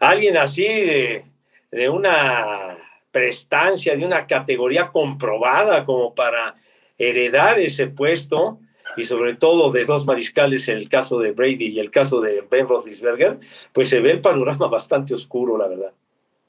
alguien 0.00 0.36
así 0.36 0.64
de, 0.66 1.88
una 1.90 2.76
prestancia, 3.10 3.96
de 3.96 4.04
una 4.04 4.26
categoría 4.26 4.88
comprobada 4.88 5.84
como 5.84 6.14
para 6.14 6.54
heredar 6.98 7.58
ese 7.58 7.86
puesto, 7.86 8.60
y 8.96 9.04
sobre 9.04 9.34
todo 9.34 9.70
de 9.70 9.84
dos 9.84 10.06
mariscales 10.06 10.66
en 10.68 10.78
el 10.78 10.88
caso 10.88 11.18
de 11.18 11.32
Brady 11.32 11.66
y 11.66 11.78
el 11.78 11.90
caso 11.90 12.20
de 12.20 12.42
Ben 12.50 12.66
Roethlisberger, 12.66 13.38
pues 13.72 13.88
se 13.88 14.00
ve 14.00 14.12
el 14.12 14.20
panorama 14.20 14.66
bastante 14.70 15.14
oscuro, 15.14 15.58
la 15.58 15.68
verdad. 15.68 15.92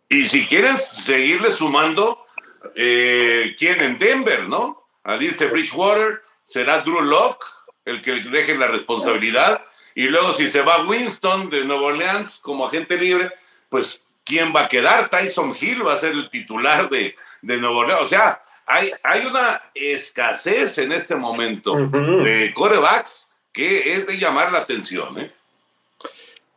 Y 0.08 0.28
si 0.28 0.48
quieres 0.48 0.84
seguirle 0.88 1.52
sumando, 1.52 2.26
eh, 2.76 3.56
¿quién 3.58 3.82
en 3.82 3.98
Denver, 4.00 4.48
no? 4.48 4.88
Alice 5.04 5.46
Bridgewater, 5.46 6.22
será 6.44 6.82
Drew 6.82 7.02
Locke 7.02 7.46
el 7.86 8.02
que 8.02 8.14
deje 8.22 8.56
la 8.56 8.68
responsabilidad. 8.68 9.64
Y 9.95 10.04
luego 10.04 10.34
si 10.34 10.49
se 10.49 10.62
va 10.62 10.86
Winston 10.86 11.49
de 11.49 11.65
Nueva 11.65 11.88
Orleans 11.88 12.39
como 12.41 12.65
agente 12.65 12.97
libre, 12.97 13.32
pues 13.69 14.02
¿quién 14.23 14.54
va 14.56 14.62
a 14.62 14.67
quedar? 14.67 15.10
Tyson 15.10 15.56
Hill 15.60 15.86
va 15.86 15.93
a 15.93 15.97
ser 15.97 16.12
el 16.12 16.30
titular 16.30 16.89
de, 16.89 17.15
de 17.41 17.58
Nueva 17.58 17.78
Orleans. 17.78 18.02
O 18.02 18.06
sea, 18.06 18.41
hay, 18.65 18.91
hay 19.04 19.25
una 19.25 19.62
escasez 19.73 20.78
en 20.78 20.91
este 20.91 21.15
momento 21.15 21.75
de 21.75 22.52
corebacks 22.54 23.32
que 23.52 23.93
es 23.93 24.06
de 24.06 24.17
llamar 24.17 24.52
la 24.52 24.60
atención. 24.60 25.19
¿eh? 25.19 25.32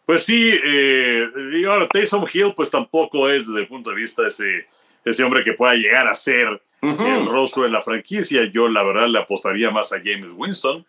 Pues 0.05 0.25
sí, 0.25 0.53
eh, 0.62 1.27
y 1.55 1.64
ahora 1.64 1.88
Taysom 1.88 2.27
Hill 2.31 2.53
pues 2.55 2.71
tampoco 2.71 3.31
es 3.31 3.47
desde 3.47 3.61
el 3.61 3.66
punto 3.66 3.90
de 3.90 3.97
vista 3.97 4.23
de 4.23 4.29
ese, 4.29 4.66
ese 5.05 5.25
hombre 5.25 5.42
que 5.42 5.55
pueda 5.55 5.75
llegar 5.75 6.07
a 6.07 6.14
ser 6.14 6.61
el 6.83 7.27
rostro 7.27 7.62
de 7.62 7.71
la 7.71 7.81
franquicia. 7.81 8.45
Yo 8.45 8.68
la 8.68 8.83
verdad 8.83 9.09
le 9.09 9.21
apostaría 9.21 9.71
más 9.71 9.92
a 9.92 9.99
James 9.99 10.33
Winston, 10.35 10.85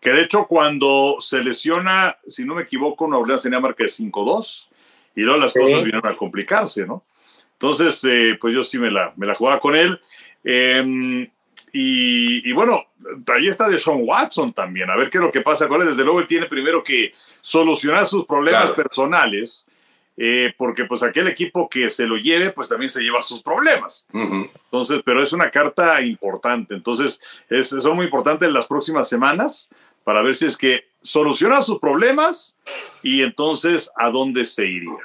que 0.00 0.10
de 0.10 0.22
hecho 0.22 0.46
cuando 0.46 1.16
se 1.20 1.42
lesiona, 1.42 2.16
si 2.26 2.44
no 2.44 2.54
me 2.54 2.62
equivoco, 2.62 3.06
Nueva 3.06 3.22
Orleans 3.22 3.42
tenía 3.42 3.60
marca 3.60 3.84
de 3.84 3.90
5-2 3.90 4.68
y 5.16 5.22
luego 5.22 5.40
las 5.40 5.52
cosas 5.52 5.82
vinieron 5.82 6.06
a 6.06 6.16
complicarse, 6.16 6.86
¿no? 6.86 7.02
Entonces, 7.54 8.04
eh, 8.08 8.38
pues 8.40 8.54
yo 8.54 8.62
sí 8.62 8.78
me 8.78 8.88
la, 8.88 9.12
me 9.16 9.26
la 9.26 9.34
jugaba 9.34 9.58
con 9.58 9.74
él. 9.74 9.98
Em, 10.44 11.28
y, 11.72 12.52
bueno, 12.52 12.86
ahí 13.26 13.48
está 13.48 13.68
de 13.68 13.80
Sean 13.80 13.98
Watson 14.00 14.52
también. 14.52 14.88
A 14.90 14.96
ver 14.96 15.10
qué 15.10 15.18
es 15.18 15.24
lo 15.24 15.32
que 15.32 15.40
pasa 15.40 15.66
con 15.66 15.82
él. 15.82 15.88
Desde 15.88 16.04
luego, 16.04 16.20
él 16.20 16.28
tiene 16.28 16.46
primero 16.46 16.82
que 16.84 17.12
solucionar 17.40 18.06
sus 18.06 18.26
problemas 18.26 18.70
personales, 18.72 19.66
eh, 20.16 20.54
porque 20.56 20.84
pues 20.84 21.02
aquel 21.02 21.26
equipo 21.26 21.68
que 21.68 21.90
se 21.90 22.06
lo 22.06 22.16
lleve, 22.16 22.50
pues 22.50 22.68
también 22.68 22.88
se 22.88 23.02
lleva 23.02 23.20
sus 23.20 23.42
problemas. 23.42 24.06
Entonces, 24.12 25.00
pero 25.04 25.20
es 25.20 25.32
una 25.32 25.50
carta 25.50 26.00
importante. 26.00 26.74
Entonces, 26.74 27.20
es, 27.50 27.68
son 27.68 27.96
muy 27.96 28.06
importantes 28.06 28.50
las 28.52 28.66
próximas 28.66 29.08
semanas 29.08 29.68
para 30.08 30.22
ver 30.22 30.34
si 30.34 30.46
es 30.46 30.56
que 30.56 30.88
soluciona 31.02 31.60
sus 31.60 31.78
problemas 31.80 32.56
y 33.02 33.20
entonces 33.22 33.92
a 33.94 34.08
dónde 34.08 34.46
se 34.46 34.64
iría. 34.64 34.96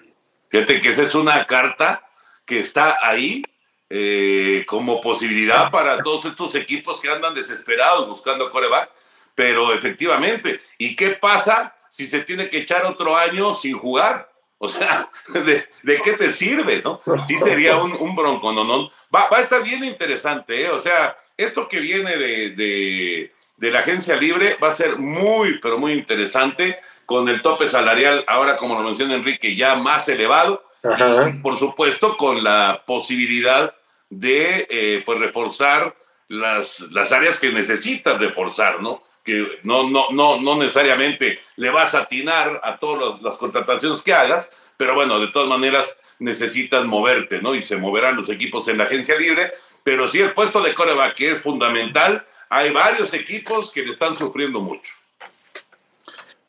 Fíjate 0.47 0.79
que 0.79 0.87
esa 0.91 1.03
es 1.03 1.13
una 1.13 1.45
carta 1.45 2.07
que 2.45 2.61
está 2.61 2.97
ahí 3.01 3.43
eh, 3.89 4.63
como 4.65 5.01
posibilidad 5.01 5.69
para 5.71 6.01
todos 6.01 6.23
estos 6.23 6.55
equipos 6.55 7.01
que 7.01 7.09
andan 7.09 7.33
desesperados 7.33 8.07
buscando 8.07 8.49
coreback, 8.49 8.91
pero 9.35 9.73
efectivamente, 9.73 10.61
¿y 10.77 10.95
qué 10.95 11.09
pasa 11.09 11.75
si 11.89 12.07
se 12.07 12.21
tiene 12.21 12.47
que 12.47 12.59
echar 12.59 12.85
otro 12.85 13.17
año 13.17 13.53
sin 13.53 13.77
jugar? 13.77 14.31
O 14.57 14.69
sea, 14.69 15.09
¿de, 15.33 16.01
qué 16.01 16.13
te 16.13 16.31
sirve, 16.31 16.81
no? 16.81 17.01
Sí 17.27 17.37
sería 17.39 17.75
un, 17.75 17.91
un 17.91 18.15
bronco, 18.15 18.53
¿no? 18.53 18.63
no 18.63 18.89
va, 19.13 19.27
va, 19.27 19.39
a 19.39 19.41
estar 19.41 19.61
bien 19.61 19.83
interesante, 19.83 20.61
¿eh? 20.61 20.69
O 20.69 20.79
sea, 20.79 21.17
esto 21.35 21.67
que 21.67 21.81
viene 21.81 22.15
de, 22.15 22.51
de, 22.51 23.33
de 23.63 23.71
la 23.71 23.79
agencia 23.79 24.17
libre 24.17 24.57
va 24.61 24.67
a 24.67 24.73
ser 24.73 24.97
muy, 24.97 25.57
pero 25.59 25.79
muy 25.79 25.93
interesante, 25.93 26.79
con 27.05 27.29
el 27.29 27.41
tope 27.41 27.69
salarial, 27.69 28.25
ahora 28.27 28.57
como 28.57 28.75
lo 28.75 28.83
menciona 28.83 29.15
Enrique, 29.15 29.55
ya 29.55 29.75
más 29.75 30.09
elevado, 30.09 30.65
y, 30.83 31.37
por 31.37 31.55
supuesto 31.55 32.17
con 32.17 32.43
la 32.43 32.83
posibilidad 32.85 33.73
de 34.09 34.67
eh, 34.69 35.01
pues 35.05 35.17
reforzar 35.17 35.95
las, 36.27 36.81
las 36.91 37.13
áreas 37.13 37.39
que 37.39 37.53
necesitas 37.53 38.19
reforzar, 38.19 38.81
¿no? 38.81 39.01
Que 39.23 39.61
no, 39.63 39.89
no, 39.89 40.07
no, 40.11 40.41
no 40.41 40.57
necesariamente 40.57 41.39
le 41.55 41.69
vas 41.69 41.95
a 41.95 41.99
atinar 41.99 42.59
a 42.65 42.79
todas 42.79 43.21
las 43.21 43.37
contrataciones 43.37 44.01
que 44.01 44.13
hagas, 44.13 44.51
pero 44.75 44.93
bueno, 44.93 45.21
de 45.21 45.27
todas 45.27 45.47
maneras 45.47 45.97
necesitas 46.19 46.83
moverte, 46.83 47.41
¿no? 47.41 47.55
Y 47.55 47.63
se 47.63 47.77
moverán 47.77 48.17
los 48.17 48.27
equipos 48.27 48.67
en 48.67 48.77
la 48.79 48.83
agencia 48.83 49.15
libre, 49.15 49.53
pero 49.85 50.09
sí 50.09 50.19
el 50.19 50.33
puesto 50.33 50.59
de 50.61 50.73
coreback 50.73 51.15
que 51.15 51.31
es 51.31 51.41
fundamental, 51.41 52.25
hay 52.53 52.71
varios 52.71 53.11
equipos 53.15 53.71
que 53.71 53.81
le 53.81 53.89
están 53.89 54.15
sufriendo 54.15 54.59
mucho. 54.59 54.93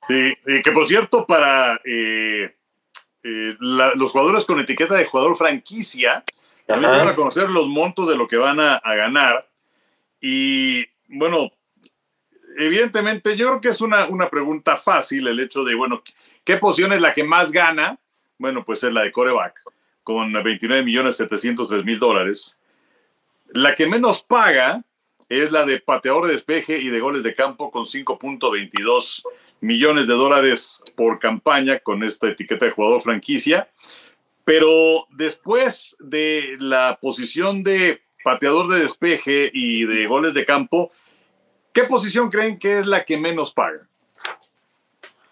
Sí, 0.06 0.34
que 0.62 0.70
por 0.70 0.86
cierto, 0.86 1.24
para 1.24 1.80
eh, 1.82 2.54
eh, 3.22 3.54
los 3.58 4.12
jugadores 4.12 4.44
con 4.44 4.60
etiqueta 4.60 4.96
de 4.96 5.06
jugador 5.06 5.34
franquicia, 5.34 6.22
también 6.66 6.90
se 6.90 6.98
van 6.98 7.08
a 7.08 7.16
conocer 7.16 7.48
los 7.48 7.68
montos 7.68 8.06
de 8.06 8.16
lo 8.16 8.28
que 8.28 8.36
van 8.36 8.60
a, 8.60 8.80
ganar. 8.84 9.48
Y 10.20 10.84
bueno, 11.08 11.50
evidentemente 12.58 13.34
yo 13.34 13.48
creo 13.48 13.60
que 13.62 13.68
es 13.68 13.80
una, 13.80 14.06
una, 14.06 14.28
pregunta 14.28 14.76
fácil 14.76 15.26
el 15.26 15.40
hecho 15.40 15.64
de, 15.64 15.74
bueno, 15.74 16.02
¿qué 16.44 16.58
posición 16.58 16.92
es 16.92 17.00
la 17.00 17.14
que 17.14 17.24
más 17.24 17.50
gana? 17.50 17.98
Bueno, 18.36 18.62
pues 18.62 18.84
es 18.84 18.92
la 18.92 19.02
de 19.02 19.12
coreback, 19.12 19.58
con 20.02 20.30
29 20.34 20.84
millones 20.84 21.16
703 21.16 21.82
mil 21.82 21.98
dólares. 21.98 22.58
La 23.48 23.74
que 23.74 23.86
menos 23.86 24.22
paga 24.22 24.82
es 25.40 25.52
la 25.52 25.64
de 25.64 25.80
pateador 25.80 26.26
de 26.26 26.32
despeje 26.32 26.78
y 26.78 26.88
de 26.88 27.00
goles 27.00 27.22
de 27.22 27.34
campo 27.34 27.70
con 27.70 27.84
5.22 27.84 29.22
millones 29.60 30.06
de 30.06 30.14
dólares 30.14 30.82
por 30.96 31.18
campaña 31.18 31.78
con 31.78 32.04
esta 32.04 32.28
etiqueta 32.28 32.66
de 32.66 32.72
jugador 32.72 33.02
franquicia. 33.02 33.68
Pero 34.44 35.06
después 35.10 35.96
de 36.00 36.56
la 36.58 36.98
posición 37.00 37.62
de 37.62 38.02
pateador 38.22 38.68
de 38.68 38.80
despeje 38.80 39.50
y 39.52 39.84
de 39.84 40.06
goles 40.06 40.34
de 40.34 40.44
campo, 40.44 40.92
¿qué 41.72 41.84
posición 41.84 42.30
creen 42.30 42.58
que 42.58 42.78
es 42.78 42.86
la 42.86 43.04
que 43.04 43.16
menos 43.16 43.52
paga? 43.52 43.88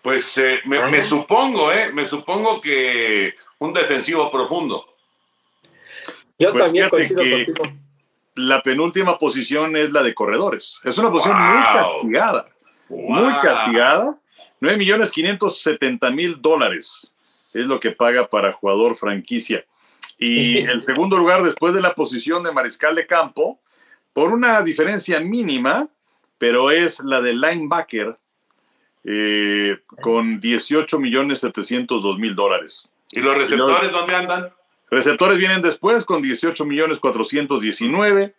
Pues 0.01 0.37
eh, 0.38 0.61
me, 0.65 1.01
supongo, 1.03 1.71
¿eh? 1.71 1.93
Me 1.93 2.05
supongo 2.07 2.61
que 2.61 3.35
un 3.59 3.73
defensivo 3.73 4.31
profundo. 4.31 4.85
Yo 6.38 6.51
pues 6.51 6.65
también 6.65 6.88
coincido 6.88 7.23
que 7.23 7.47
La 8.35 8.62
penúltima 8.62 9.18
posición 9.18 9.77
es 9.77 9.92
la 9.92 10.03
de 10.03 10.14
corredores. 10.14 10.81
Es 10.85 10.97
una 10.99 11.11
posición 11.11 11.37
muy 11.40 11.62
castigada. 11.62 12.47
Muy 12.88 13.33
castigada. 13.42 14.18
9 14.61 14.79
millones 14.79 15.11
570 15.11 16.11
mil 16.11 16.40
dólares 16.40 17.12
es 17.55 17.66
lo 17.66 17.81
que 17.81 17.90
paga 17.90 18.29
para 18.29 18.53
jugador 18.53 18.97
franquicia. 18.97 19.64
Y 20.18 20.59
el 20.66 20.83
segundo 20.83 21.18
lugar 21.18 21.42
después 21.42 21.75
de 21.75 21.81
la 21.81 21.95
posición 21.95 22.42
de 22.45 22.53
mariscal 22.53 22.95
de 22.95 23.07
campo, 23.07 23.61
por 24.12 24.31
una 24.33 24.62
diferencia 24.62 25.21
mínima, 25.21 25.88
pero 26.38 26.71
es 26.71 27.01
la 27.01 27.21
de 27.21 27.35
linebacker 27.35 28.16
eh, 29.05 29.79
con 30.01 30.38
18 30.38 30.99
millones 30.99 31.40
702 31.40 32.18
mil 32.18 32.35
dólares. 32.35 32.88
¿Y 33.11 33.21
los 33.21 33.37
receptores 33.37 33.92
dónde 33.92 34.14
andan? 34.14 34.53
Receptores 34.92 35.38
vienen 35.38 35.62
después 35.62 36.05
con 36.05 36.20
18 36.20 36.66
millones 36.66 37.00
419 37.00 38.35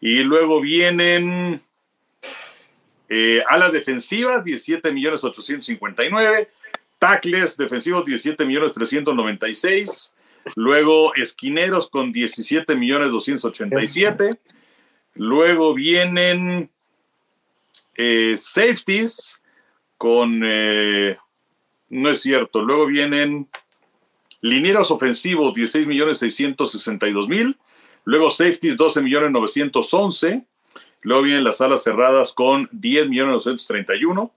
y 0.00 0.22
luego 0.22 0.60
vienen 0.60 1.60
eh, 3.08 3.42
alas 3.48 3.72
defensivas 3.72 4.44
17 4.44 4.92
millones 4.92 5.24
859 5.24 6.48
Tackles 7.02 7.56
defensivos 7.56 8.04
17 8.04 8.44
millones 8.44 8.70
396. 8.74 10.14
Luego 10.54 11.12
esquineros 11.16 11.90
con 11.90 12.12
17 12.12 12.76
millones 12.76 13.10
287. 13.10 14.30
Luego 15.14 15.74
vienen 15.74 16.70
eh, 17.96 18.36
safeties 18.38 19.40
con... 19.98 20.42
Eh, 20.44 21.16
no 21.88 22.08
es 22.08 22.20
cierto. 22.20 22.62
Luego 22.62 22.86
vienen 22.86 23.48
linieros 24.42 24.90
ofensivos 24.90 25.54
16 25.54 25.86
millones 25.86 26.18
662 26.18 27.28
mil. 27.28 27.56
Luego 28.04 28.30
safeties 28.30 28.76
12 28.76 29.00
millones 29.00 29.30
911. 29.30 30.44
Luego 31.00 31.22
vienen 31.22 31.44
las 31.44 31.60
alas 31.60 31.82
cerradas 31.82 32.32
con 32.32 32.68
10 32.72 33.08
millones 33.08 33.46
931 33.46 34.30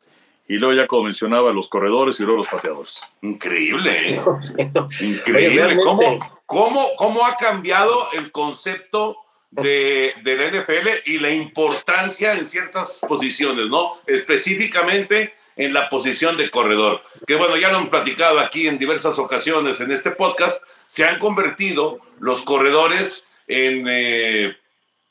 y 0.47 0.57
luego 0.57 0.75
ya 0.75 0.87
como 0.87 1.03
mencionaba 1.03 1.51
los 1.51 1.67
corredores 1.67 2.19
y 2.19 2.23
luego 2.23 2.37
los 2.39 2.47
pateadores. 2.47 3.01
Increíble, 3.21 4.15
¿eh? 4.15 4.21
Increíble. 5.01 5.77
¿Cómo, 5.83 6.19
cómo, 6.45 6.87
¿Cómo, 6.97 7.25
ha 7.25 7.35
cambiado 7.35 8.07
el 8.13 8.31
concepto 8.31 9.17
de, 9.49 10.13
de, 10.23 10.37
la 10.37 10.61
NFL 10.61 10.87
y 11.05 11.17
la 11.17 11.31
importancia 11.31 12.33
en 12.33 12.45
ciertas 12.45 12.99
posiciones, 13.07 13.67
¿no? 13.69 13.97
Específicamente 14.05 15.33
en 15.55 15.73
la 15.73 15.89
posición 15.89 16.37
de 16.37 16.49
corredor. 16.49 17.01
Que 17.25 17.35
bueno, 17.35 17.57
ya 17.57 17.71
lo 17.71 17.77
han 17.77 17.89
platicado 17.89 18.39
aquí 18.39 18.67
en 18.67 18.77
diversas 18.77 19.17
ocasiones 19.19 19.79
en 19.81 19.91
este 19.91 20.11
podcast, 20.11 20.61
se 20.87 21.05
han 21.05 21.19
convertido 21.19 21.99
los 22.19 22.43
corredores 22.43 23.27
en, 23.47 23.85
eh, 23.87 24.55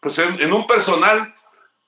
pues 0.00 0.18
en 0.18 0.52
un 0.52 0.66
personal 0.66 1.35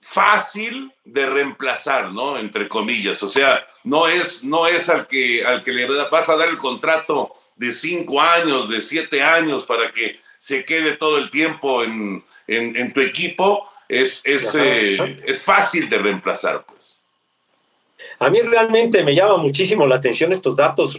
fácil 0.06 0.92
de 1.04 1.26
reemplazar, 1.26 2.12
¿no? 2.12 2.38
Entre 2.38 2.68
comillas. 2.68 3.22
O 3.24 3.28
sea, 3.28 3.66
no 3.82 4.06
es, 4.06 4.44
no 4.44 4.66
es 4.68 4.88
al, 4.88 5.06
que, 5.08 5.44
al 5.44 5.62
que 5.62 5.72
le 5.72 5.86
vas 5.86 6.28
a 6.28 6.36
dar 6.36 6.48
el 6.48 6.58
contrato 6.58 7.34
de 7.56 7.72
cinco 7.72 8.20
años, 8.20 8.68
de 8.68 8.80
siete 8.80 9.22
años 9.22 9.64
para 9.64 9.90
que 9.92 10.20
se 10.38 10.64
quede 10.64 10.96
todo 10.96 11.18
el 11.18 11.30
tiempo 11.30 11.82
en, 11.82 12.24
en, 12.46 12.92
tu 12.92 13.00
equipo. 13.00 13.68
Es, 13.88 14.22
es, 14.24 14.54
eh, 14.54 15.22
es 15.26 15.42
fácil 15.42 15.88
de 15.90 15.98
reemplazar, 15.98 16.64
pues. 16.64 17.00
A 18.18 18.30
mí 18.30 18.40
realmente 18.40 19.02
me 19.02 19.14
llama 19.14 19.36
muchísimo 19.36 19.86
la 19.86 19.96
atención 19.96 20.32
estos 20.32 20.56
datos 20.56 20.98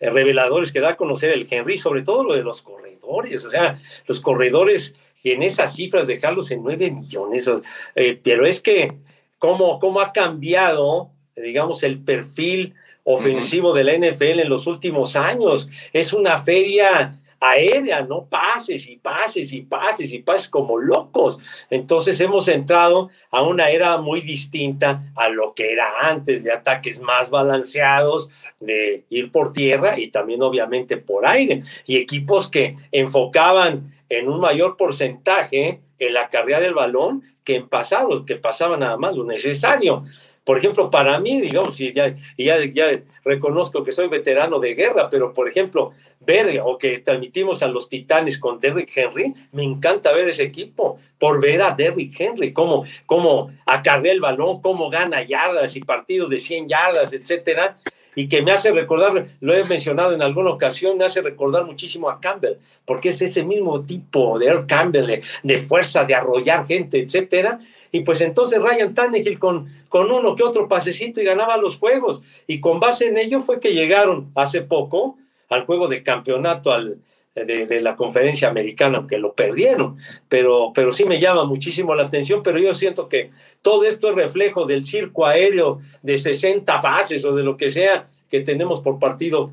eh, 0.00 0.10
reveladores 0.10 0.72
que 0.72 0.80
da 0.80 0.90
a 0.90 0.96
conocer 0.96 1.32
el 1.32 1.46
Henry, 1.48 1.78
sobre 1.78 2.02
todo 2.02 2.24
lo 2.24 2.34
de 2.34 2.42
los 2.42 2.62
corredores, 2.62 3.44
o 3.44 3.50
sea, 3.50 3.78
los 4.06 4.20
corredores 4.20 4.94
en 5.22 5.42
esas 5.42 5.74
cifras 5.74 6.06
dejarlos 6.06 6.50
en 6.50 6.62
9 6.62 6.90
millones, 6.90 7.50
eh, 7.96 8.20
pero 8.22 8.46
es 8.46 8.60
que 8.60 8.92
cómo, 9.38 9.78
cómo 9.78 10.00
ha 10.00 10.12
cambiado, 10.12 11.10
digamos, 11.34 11.82
el 11.82 11.98
perfil 11.98 12.74
ofensivo 13.04 13.72
de 13.72 13.84
la 13.84 13.94
NFL 13.94 14.40
en 14.40 14.48
los 14.48 14.66
últimos 14.66 15.16
años. 15.16 15.68
Es 15.92 16.12
una 16.12 16.40
feria 16.40 17.18
aérea, 17.50 18.02
¿no? 18.02 18.26
Pases 18.26 18.88
y 18.88 18.96
pases 18.96 19.52
y 19.52 19.62
pases 19.62 20.12
y 20.12 20.20
pases 20.20 20.48
como 20.48 20.78
locos. 20.78 21.38
Entonces 21.70 22.20
hemos 22.20 22.48
entrado 22.48 23.10
a 23.30 23.42
una 23.42 23.70
era 23.70 23.98
muy 23.98 24.20
distinta 24.20 25.12
a 25.16 25.28
lo 25.28 25.54
que 25.54 25.72
era 25.72 26.08
antes, 26.08 26.44
de 26.44 26.52
ataques 26.52 27.00
más 27.00 27.30
balanceados, 27.30 28.28
de 28.60 29.04
ir 29.10 29.30
por 29.30 29.52
tierra 29.52 29.98
y 29.98 30.10
también 30.10 30.42
obviamente 30.42 30.96
por 30.96 31.26
aire. 31.26 31.62
Y 31.86 31.96
equipos 31.96 32.48
que 32.48 32.76
enfocaban 32.92 33.94
en 34.08 34.28
un 34.28 34.40
mayor 34.40 34.76
porcentaje 34.76 35.80
en 35.98 36.14
la 36.14 36.28
carrera 36.28 36.60
del 36.60 36.74
balón 36.74 37.22
que 37.44 37.56
en 37.56 37.68
pasados, 37.68 38.24
que 38.24 38.36
pasaban 38.36 38.80
nada 38.80 38.96
más 38.96 39.14
lo 39.14 39.24
necesario. 39.24 40.02
Por 40.44 40.58
ejemplo, 40.58 40.90
para 40.90 41.18
mí, 41.20 41.40
digamos, 41.40 41.80
y 41.80 41.92
ya, 41.92 42.14
ya, 42.36 42.64
ya 42.66 43.00
reconozco 43.24 43.82
que 43.82 43.92
soy 43.92 44.08
veterano 44.08 44.60
de 44.60 44.74
guerra, 44.74 45.08
pero 45.08 45.32
por 45.32 45.48
ejemplo, 45.48 45.92
ver 46.20 46.60
o 46.62 46.76
que 46.76 46.98
transmitimos 46.98 47.62
a 47.62 47.68
los 47.68 47.88
Titanes 47.88 48.38
con 48.38 48.60
Derrick 48.60 48.94
Henry, 48.94 49.32
me 49.52 49.62
encanta 49.62 50.12
ver 50.12 50.28
ese 50.28 50.42
equipo, 50.42 50.98
por 51.18 51.40
ver 51.40 51.62
a 51.62 51.70
Derrick 51.70 52.18
Henry, 52.20 52.52
cómo, 52.52 52.84
cómo 53.06 53.52
acarrea 53.64 54.12
el 54.12 54.20
balón, 54.20 54.60
cómo 54.60 54.90
gana 54.90 55.22
yardas 55.22 55.76
y 55.76 55.80
partidos 55.80 56.28
de 56.28 56.38
100 56.38 56.68
yardas, 56.68 57.12
etcétera, 57.14 57.78
y 58.14 58.28
que 58.28 58.42
me 58.42 58.52
hace 58.52 58.70
recordar, 58.70 59.26
lo 59.40 59.54
he 59.54 59.64
mencionado 59.64 60.12
en 60.12 60.22
alguna 60.22 60.50
ocasión, 60.50 60.98
me 60.98 61.04
hace 61.04 61.20
recordar 61.20 61.64
muchísimo 61.64 62.08
a 62.08 62.20
Campbell, 62.20 62.58
porque 62.84 63.08
es 63.08 63.22
ese 63.22 63.42
mismo 63.42 63.84
tipo 63.84 64.38
de 64.38 64.46
Earl 64.46 64.66
Campbell, 64.66 65.06
de, 65.06 65.22
de 65.42 65.58
fuerza, 65.58 66.04
de 66.04 66.14
arrollar 66.14 66.66
gente, 66.66 67.00
etcétera, 67.00 67.58
y 67.94 68.00
pues 68.00 68.20
entonces 68.22 68.60
Ryan 68.60 68.92
Tannehill 68.92 69.38
con, 69.38 69.68
con 69.88 70.10
uno 70.10 70.34
que 70.34 70.42
otro 70.42 70.66
pasecito 70.66 71.20
y 71.20 71.24
ganaba 71.24 71.56
los 71.58 71.76
juegos. 71.76 72.22
Y 72.48 72.58
con 72.58 72.80
base 72.80 73.06
en 73.06 73.16
ello 73.16 73.40
fue 73.40 73.60
que 73.60 73.72
llegaron 73.72 74.32
hace 74.34 74.62
poco 74.62 75.16
al 75.48 75.64
juego 75.64 75.86
de 75.86 76.02
campeonato 76.02 76.72
al, 76.72 76.98
de, 77.36 77.80
la 77.80 77.94
conferencia 77.94 78.48
americana, 78.48 78.98
aunque 78.98 79.18
lo 79.18 79.34
perdieron. 79.34 79.96
Pero, 80.28 80.72
pero 80.74 80.92
sí 80.92 81.04
me 81.04 81.20
llama 81.20 81.44
muchísimo 81.44 81.94
la 81.94 82.02
atención, 82.02 82.42
pero 82.42 82.58
yo 82.58 82.74
siento 82.74 83.08
que 83.08 83.30
todo 83.62 83.84
esto 83.84 84.10
es 84.10 84.16
reflejo 84.16 84.66
del 84.66 84.82
circo 84.82 85.24
aéreo 85.24 85.80
de 86.02 86.18
60 86.18 86.80
bases 86.80 87.24
o 87.24 87.32
de 87.32 87.44
lo 87.44 87.56
que 87.56 87.70
sea 87.70 88.08
que 88.28 88.40
tenemos 88.40 88.80
por 88.80 88.98
partido 88.98 89.52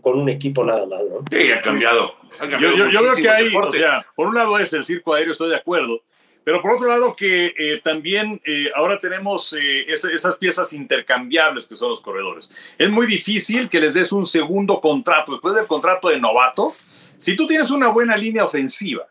con 0.00 0.18
un 0.18 0.30
equipo 0.30 0.64
nada 0.64 0.86
más. 0.86 1.00
¿no? 1.02 1.22
Sí, 1.30 1.52
ha 1.52 1.60
cambiado. 1.60 2.14
yo, 2.58 2.88
yo, 2.88 3.02
veo 3.02 3.14
que 3.16 3.28
hay, 3.28 3.54
o 3.54 3.70
sea, 3.70 4.06
por 4.16 4.28
un 4.28 4.34
lado 4.34 4.58
es 4.58 4.72
el 4.72 4.86
circo 4.86 5.12
aéreo, 5.12 5.32
estoy 5.32 5.50
de 5.50 5.56
acuerdo, 5.56 6.00
pero 6.44 6.62
por 6.62 6.72
otro 6.72 6.88
lado, 6.88 7.14
que 7.14 7.54
eh, 7.56 7.80
también 7.82 8.40
eh, 8.46 8.70
ahora 8.74 8.98
tenemos 8.98 9.52
eh, 9.52 9.86
esas 9.88 10.36
piezas 10.36 10.72
intercambiables 10.72 11.66
que 11.66 11.76
son 11.76 11.90
los 11.90 12.00
corredores. 12.00 12.50
Es 12.78 12.90
muy 12.90 13.06
difícil 13.06 13.68
que 13.68 13.80
les 13.80 13.94
des 13.94 14.12
un 14.12 14.24
segundo 14.24 14.80
contrato 14.80 15.32
después 15.32 15.54
del 15.54 15.66
contrato 15.66 16.08
de 16.08 16.18
novato. 16.18 16.72
Si 17.18 17.36
tú 17.36 17.46
tienes 17.46 17.70
una 17.70 17.88
buena 17.88 18.16
línea 18.16 18.44
ofensiva, 18.44 19.06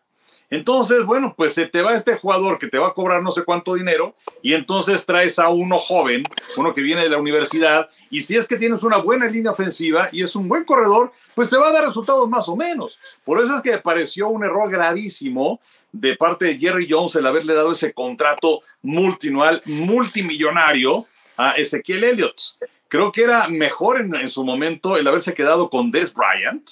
entonces, 0.50 1.06
bueno, 1.06 1.36
pues 1.38 1.54
se 1.54 1.68
te 1.68 1.82
va 1.82 1.94
este 1.94 2.16
jugador 2.16 2.58
que 2.58 2.68
te 2.68 2.80
va 2.80 2.88
a 2.88 2.94
cobrar 2.94 3.22
no 3.22 3.32
sé 3.32 3.44
cuánto 3.44 3.76
dinero 3.76 4.16
y 4.42 4.54
entonces 4.54 5.06
traes 5.06 5.38
a 5.38 5.50
uno 5.50 5.78
joven, 5.78 6.24
uno 6.58 6.74
que 6.74 6.82
viene 6.82 7.04
de 7.04 7.10
la 7.10 7.20
universidad, 7.20 7.90
y 8.10 8.22
si 8.22 8.36
es 8.36 8.48
que 8.48 8.58
tienes 8.58 8.84
una 8.84 8.98
buena 8.98 9.28
línea 9.28 9.52
ofensiva 9.52 10.10
y 10.12 10.24
es 10.24 10.36
un 10.36 10.48
buen 10.48 10.64
corredor, 10.64 11.12
pues 11.36 11.50
te 11.50 11.58
va 11.58 11.70
a 11.70 11.74
dar 11.74 11.86
resultados 11.86 12.28
más 12.28 12.50
o 12.50 12.56
menos. 12.56 12.98
Por 13.24 13.44
eso 13.44 13.58
es 13.58 13.62
que 13.62 13.72
me 13.72 13.78
pareció 13.78 14.30
un 14.30 14.44
error 14.44 14.72
gravísimo 14.72 15.60
de 15.92 16.16
parte 16.16 16.46
de 16.46 16.58
Jerry 16.58 16.88
Jones 16.90 17.16
el 17.16 17.28
haberle 17.28 17.54
dado 17.54 17.72
ese 17.72 17.94
contrato 17.94 18.62
multinual, 18.82 19.62
multimillonario 19.68 21.04
a 21.38 21.52
Ezequiel 21.52 22.04
Elliott. 22.04 22.42
Creo 22.88 23.12
que 23.12 23.22
era 23.22 23.48
mejor 23.48 24.02
en, 24.02 24.30
su 24.30 24.44
momento 24.44 24.98
el 24.98 25.08
haberse 25.08 25.36
quedado 25.36 25.70
con 25.70 25.92
Des 25.92 26.14
Bryant 26.14 26.68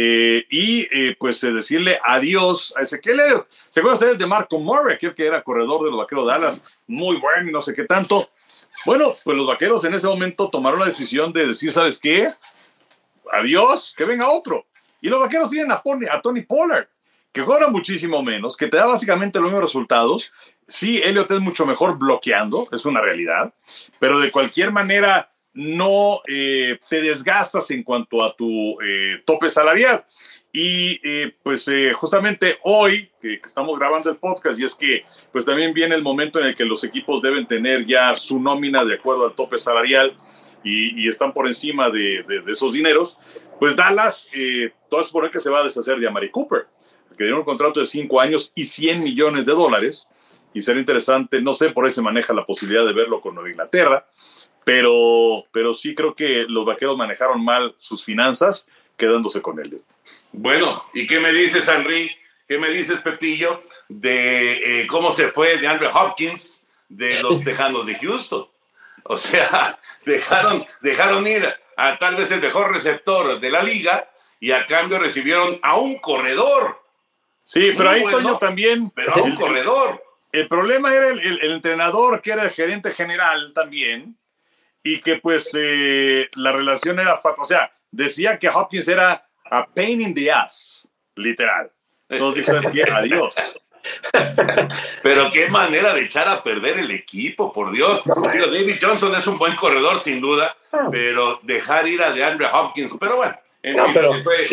eh, 0.00 0.46
y 0.48 0.82
eh, 0.92 1.16
pues 1.18 1.42
eh, 1.42 1.50
decirle 1.50 1.98
adiós 2.04 2.72
a 2.76 2.82
Ezequiel 2.82 3.18
Elliott. 3.18 3.48
¿Se 3.68 3.80
acuerdan 3.80 3.94
ustedes 3.94 4.18
de 4.18 4.26
Marco 4.26 4.60
Murray, 4.60 4.96
que 4.96 5.12
era 5.26 5.42
corredor 5.42 5.82
de 5.82 5.90
los 5.90 5.98
Vaqueros 5.98 6.24
de 6.24 6.30
Dallas? 6.30 6.64
Muy 6.86 7.16
bueno 7.16 7.48
y 7.48 7.52
no 7.52 7.60
sé 7.60 7.74
qué 7.74 7.82
tanto. 7.82 8.30
Bueno, 8.86 9.12
pues 9.24 9.36
los 9.36 9.48
Vaqueros 9.48 9.84
en 9.86 9.94
ese 9.94 10.06
momento 10.06 10.50
tomaron 10.50 10.78
la 10.78 10.86
decisión 10.86 11.32
de 11.32 11.48
decir, 11.48 11.72
¿sabes 11.72 11.98
qué? 11.98 12.28
Adiós, 13.32 13.92
que 13.96 14.04
venga 14.04 14.30
otro. 14.30 14.66
Y 15.00 15.08
los 15.08 15.18
Vaqueros 15.18 15.50
tienen 15.50 15.72
a, 15.72 15.82
a 16.12 16.22
Tony 16.22 16.42
Pollard 16.42 16.86
que 17.32 17.42
cobra 17.42 17.66
muchísimo 17.66 18.22
menos, 18.22 18.56
que 18.56 18.68
te 18.68 18.76
da 18.76 18.86
básicamente 18.86 19.40
los 19.40 19.48
mismos 19.48 19.64
resultados. 19.64 20.32
Sí, 20.68 21.02
Elliot 21.02 21.28
es 21.28 21.40
mucho 21.40 21.66
mejor 21.66 21.98
bloqueando, 21.98 22.68
es 22.70 22.86
una 22.86 23.00
realidad, 23.00 23.52
pero 23.98 24.20
de 24.20 24.30
cualquier 24.30 24.70
manera 24.70 25.28
no 25.58 26.20
eh, 26.28 26.78
te 26.88 27.02
desgastas 27.02 27.68
en 27.72 27.82
cuanto 27.82 28.22
a 28.22 28.32
tu 28.34 28.80
eh, 28.80 29.20
tope 29.24 29.50
salarial. 29.50 30.04
Y 30.52 31.00
eh, 31.02 31.34
pues 31.42 31.68
justamente 31.94 32.58
hoy 32.62 33.10
que, 33.20 33.34
estamos 33.34 33.78
grabando 33.78 34.08
el 34.08 34.16
podcast 34.16 34.58
y 34.58 34.64
es 34.64 34.74
que 34.74 35.04
pues 35.30 35.44
también 35.44 35.74
viene 35.74 35.94
el 35.94 36.02
momento 36.02 36.38
en 36.38 36.46
el 36.46 36.54
que 36.54 36.64
los 36.64 36.84
equipos 36.84 37.20
deben 37.20 37.46
tener 37.46 37.84
ya 37.86 38.14
su 38.14 38.40
nómina 38.40 38.84
de 38.84 38.94
acuerdo 38.94 39.24
al 39.24 39.34
tope 39.34 39.58
salarial 39.58 40.16
y, 40.64 41.08
están 41.08 41.32
por 41.32 41.46
encima 41.46 41.90
de, 41.90 42.24
esos 42.46 42.72
dineros, 42.72 43.16
pues 43.58 43.76
Dallas, 43.76 44.28
todo 44.88 45.00
es 45.00 45.10
por 45.10 45.30
que 45.30 45.38
se 45.40 45.50
va 45.50 45.60
a 45.60 45.64
deshacer 45.64 45.98
de 45.98 46.06
Amari 46.06 46.30
Cooper 46.30 46.66
que 47.18 47.24
dieron 47.24 47.40
un 47.40 47.44
contrato 47.44 47.80
de 47.80 47.86
cinco 47.86 48.20
años 48.20 48.52
y 48.54 48.64
100 48.64 49.02
millones 49.02 49.44
de 49.44 49.52
dólares. 49.52 50.08
Y 50.54 50.62
sería 50.62 50.80
interesante, 50.80 51.42
no 51.42 51.52
sé, 51.52 51.70
por 51.70 51.84
ahí 51.84 51.90
se 51.90 52.00
maneja 52.00 52.32
la 52.32 52.46
posibilidad 52.46 52.86
de 52.86 52.94
verlo 52.94 53.20
con 53.20 53.34
Nueva 53.34 53.50
Inglaterra, 53.50 54.06
pero, 54.68 55.46
pero 55.50 55.72
sí 55.72 55.94
creo 55.94 56.14
que 56.14 56.44
los 56.46 56.66
vaqueros 56.66 56.94
manejaron 56.94 57.42
mal 57.42 57.74
sus 57.78 58.04
finanzas 58.04 58.68
quedándose 58.98 59.40
con 59.40 59.58
él. 59.58 59.80
Bueno, 60.30 60.84
¿y 60.92 61.06
qué 61.06 61.20
me 61.20 61.32
dices, 61.32 61.66
Henry? 61.66 62.14
¿Qué 62.46 62.58
me 62.58 62.68
dices, 62.68 63.00
Pepillo, 63.00 63.62
de 63.88 64.82
eh, 64.82 64.86
cómo 64.86 65.10
se 65.12 65.32
fue 65.32 65.56
de 65.56 65.66
Andrew 65.66 65.88
Hopkins 65.90 66.68
de 66.86 67.18
los 67.22 67.42
Tejanos 67.44 67.86
de 67.86 67.94
Houston? 67.94 68.46
O 69.04 69.16
sea, 69.16 69.78
dejaron, 70.04 70.66
dejaron 70.82 71.26
ir 71.26 71.48
a 71.78 71.96
tal 71.96 72.16
vez 72.16 72.30
el 72.30 72.42
mejor 72.42 72.70
receptor 72.70 73.40
de 73.40 73.50
la 73.50 73.62
liga 73.62 74.10
y 74.38 74.50
a 74.50 74.66
cambio 74.66 74.98
recibieron 74.98 75.58
a 75.62 75.76
un 75.76 75.98
corredor 75.98 76.78
Sí, 77.42 77.72
pero 77.74 77.88
ahí 77.88 78.04
Toño 78.04 78.36
también. 78.36 78.90
Pero 78.90 79.14
a 79.14 79.22
un 79.22 79.34
corredor. 79.34 80.04
El 80.32 80.46
problema 80.48 80.94
era 80.94 81.08
el, 81.08 81.40
entrenador, 81.50 82.20
que 82.20 82.32
era 82.32 82.42
el 82.42 82.50
gerente 82.50 82.90
general 82.90 83.52
también, 83.54 84.18
y 84.88 85.00
que 85.00 85.16
pues 85.16 85.50
eh, 85.58 86.30
la 86.36 86.50
relación 86.52 86.98
era 86.98 87.20
O 87.36 87.44
sea, 87.44 87.70
decía 87.90 88.38
que 88.38 88.48
Hopkins 88.48 88.88
era 88.88 89.28
a 89.50 89.66
pain 89.66 90.00
in 90.00 90.14
the 90.14 90.32
ass, 90.32 90.88
literal. 91.14 91.70
Entonces, 92.08 92.46
¿sabes 92.46 92.68
qué? 92.72 92.84
Adiós. 92.90 93.34
Pero 95.02 95.30
qué 95.30 95.48
manera 95.48 95.92
de 95.94 96.02
echar 96.02 96.26
a 96.28 96.42
perder 96.42 96.78
el 96.78 96.90
equipo, 96.90 97.52
por 97.52 97.70
Dios. 97.70 98.02
David 98.04 98.78
Johnson 98.80 99.14
es 99.14 99.26
un 99.26 99.38
buen 99.38 99.54
corredor, 99.56 100.00
sin 100.00 100.20
duda, 100.20 100.56
pero 100.90 101.40
dejar 101.42 101.86
ir 101.86 102.02
a 102.02 102.10
DeAndre 102.10 102.48
Hopkins, 102.52 102.96
pero 103.00 103.16
bueno, 103.16 103.38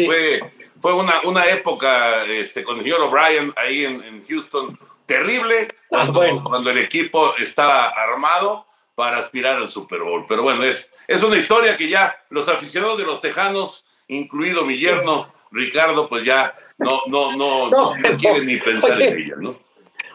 fue, 0.06 0.40
fue 0.80 0.94
una, 0.94 1.14
una 1.24 1.46
época 1.48 2.24
este, 2.26 2.64
con 2.64 2.78
el 2.78 2.84
señor 2.84 3.02
O'Brien 3.02 3.54
ahí 3.58 3.84
en, 3.84 4.24
Houston 4.28 4.80
terrible, 5.06 5.76
ah, 5.92 6.08
cuando, 6.12 6.70
el 6.70 6.78
equipo 6.78 7.36
estaba 7.38 7.88
armado 7.90 8.66
para 8.96 9.18
aspirar 9.18 9.58
al 9.58 9.70
Super 9.70 10.02
Bowl. 10.02 10.26
Pero 10.28 10.42
bueno, 10.42 10.64
es, 10.64 10.90
es 11.08 11.22
una 11.22 11.38
historia 11.38 11.78
que 11.78 11.90
ya 11.90 12.16
los 12.30 12.48
aficionados 12.50 12.98
de 12.98 13.06
los 13.06 13.22
Tejanos, 13.22 13.86
incluido 14.08 14.66
mi 14.66 14.78
yerno 14.78 15.34
Ricardo, 15.52 16.10
pues 16.10 16.24
ya 16.24 16.54
no, 16.78 17.02
no, 17.08 17.36
no, 17.36 17.70
no, 17.70 18.18
quieren 18.18 18.46
ni 18.46 18.58
pensar 18.58 19.00
en 19.02 19.18
ella, 19.18 19.36
¿no? 19.40 19.58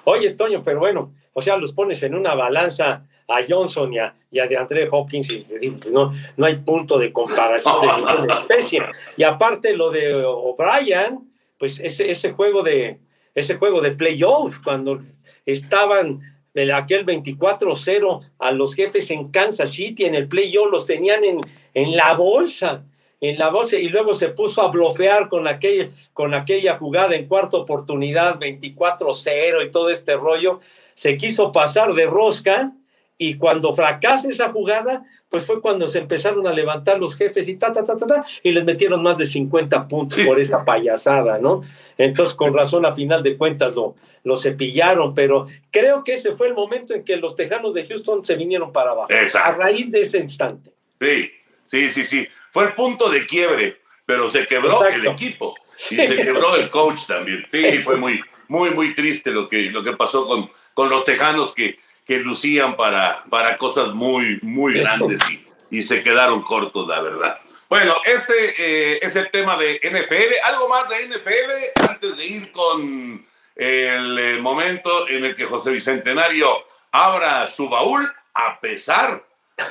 Oye, 0.05 0.31
Toño, 0.31 0.63
pero 0.65 0.81
bueno, 0.81 1.15
o 1.33 1.43
sea, 1.43 1.57
los 1.57 1.73
pones 1.73 2.03
en 2.03 2.15
una 2.15 2.35
balanza 2.35 3.07
a 3.29 3.39
Johnson 3.49 3.93
y 3.93 3.99
a, 3.99 4.15
de 4.31 4.57
André 4.57 4.89
Hopkins 4.91 5.31
y 5.61 5.71
no, 5.93 6.13
no 6.37 6.47
hay 6.47 6.57
punto 6.57 6.99
de 6.99 7.13
comparación 7.13 7.81
de 7.81 7.87
ninguna 7.97 8.41
especie. 8.41 8.83
Y 9.17 9.23
aparte 9.23 9.77
lo 9.77 9.91
de 9.91 10.15
O'Brien, 10.25 11.31
pues 11.59 11.79
ese, 11.81 12.11
ese 12.11 12.33
juego 12.33 12.63
de 12.63 12.99
ese 13.35 13.57
juego 13.57 13.81
de 13.81 13.93
playoff, 13.93 14.59
cuando 14.63 14.99
estaban 15.47 16.30
de 16.55 16.73
aquel 16.73 17.07
24-0 17.07 18.21
a 18.39 18.53
los 18.53 18.75
jefes 18.75 19.11
en 19.11 19.29
Kansas 19.29 19.73
City 19.73 20.05
en 20.05 20.15
el 20.15 20.29
playoff, 20.29 20.71
los 20.71 20.87
tenían 20.87 21.25
en, 21.25 21.41
en 21.75 21.97
la 21.97 22.15
bolsa, 22.15 22.85
en 23.21 23.39
la 23.39 23.51
bolsa, 23.51 23.77
y 23.77 23.89
luego 23.89 24.15
se 24.15 24.29
puso 24.29 24.63
a 24.63 24.69
bloquear 24.69 25.29
con 25.29 25.47
aquella, 25.47 25.89
con 26.13 26.35
aquella 26.35 26.77
jugada 26.79 27.15
en 27.15 27.27
cuarta 27.27 27.59
oportunidad, 27.59 28.39
24-0 28.41 29.67
y 29.67 29.71
todo 29.71 29.91
este 29.91 30.17
rollo, 30.17 30.61
se 30.95 31.17
quiso 31.17 31.53
pasar 31.53 31.93
de 31.95 32.07
rosca 32.07 32.73
y 33.17 33.37
cuando 33.37 33.73
fracasa 33.73 34.29
esa 34.31 34.51
jugada, 34.51 35.05
pues 35.31 35.47
fue 35.47 35.61
cuando 35.61 35.89
se 35.89 36.01
empezaron 36.01 36.47
a 36.47 36.53
levantar 36.53 36.99
los 36.99 37.17
jefes 37.17 37.49
y 37.49 37.55
ta, 37.55 37.73
ta, 37.73 37.85
ta, 37.85 37.97
ta, 37.97 38.07
ta, 38.07 38.27
y 38.43 38.51
les 38.51 38.65
metieron 38.65 39.03
más 39.03 39.17
de 39.17 39.27
50 39.27 39.87
puntos 39.87 40.19
por 40.27 40.41
esa 40.41 40.65
payasada, 40.65 41.39
¿no? 41.39 41.63
Entonces, 41.97 42.35
con 42.35 42.53
razón, 42.53 42.85
a 42.85 42.95
final 42.95 43.23
de 43.23 43.37
cuentas 43.37 43.75
lo, 43.75 43.95
lo 44.25 44.37
cepillaron, 44.37 45.15
pero 45.15 45.47
creo 45.71 46.03
que 46.03 46.15
ese 46.15 46.33
fue 46.33 46.49
el 46.49 46.55
momento 46.55 46.95
en 46.95 47.05
que 47.05 47.17
los 47.17 47.37
Tejanos 47.37 47.75
de 47.75 47.87
Houston 47.87 48.25
se 48.25 48.35
vinieron 48.35 48.73
para 48.73 48.91
abajo, 48.91 49.09
a 49.43 49.53
raíz 49.53 49.93
de 49.93 50.01
ese 50.01 50.19
instante. 50.19 50.73
Sí, 51.01 51.31
sí, 51.65 51.89
sí, 51.89 52.05
sí. 52.05 52.29
Fue 52.51 52.65
el 52.65 52.75
punto 52.75 53.09
de 53.09 53.25
quiebre, 53.25 53.79
pero 54.05 54.29
se 54.29 54.47
quebró 54.47 54.85
el 54.85 55.07
equipo 55.07 55.55
y 55.91 55.97
se 55.97 56.17
quebró 56.17 56.57
el 56.57 56.69
coach 56.71 57.07
también. 57.07 57.47
Sí, 57.51 57.79
fue 57.85 57.97
muy, 57.97 58.21
muy, 58.49 58.71
muy 58.71 58.95
triste 58.95 59.31
lo 59.31 59.47
que, 59.49 59.71
lo 59.71 59.85
que 59.85 59.93
pasó 59.93 60.27
con, 60.27 60.51
con 60.75 60.91
los 60.91 61.05
Tejanos 61.05 61.55
que 61.55 61.79
que 62.07 62.19
lucían 62.19 62.77
para, 62.77 63.25
para 63.31 63.57
cosas 63.59 63.95
muy, 63.95 64.39
muy 64.43 64.75
grandes 64.75 65.21
y, 65.31 65.47
y 65.71 65.83
se 65.83 66.03
quedaron 66.03 66.43
cortos, 66.43 66.87
la 66.89 67.01
verdad. 67.01 67.39
Bueno, 67.71 67.95
este 68.05 68.55
eh, 68.59 68.99
es 69.01 69.15
el 69.15 69.31
tema 69.31 69.57
de 69.57 69.81
NFL. 69.85 70.35
¿Algo 70.45 70.69
más 70.69 70.89
de 70.89 71.07
NFL 71.07 71.89
antes 71.89 72.17
de 72.17 72.27
ir 72.27 72.51
con 72.51 73.25
el, 73.55 74.19
eh, 74.19 74.39
momento 74.41 75.09
en 75.09 75.25
el 75.25 75.37
que 75.37 75.45
José 75.45 75.71
Bicentenario 75.71 76.65
abra 76.91 77.47
su 77.47 77.69
baúl 77.69 78.13
a 78.35 78.59
pesar 78.59 79.25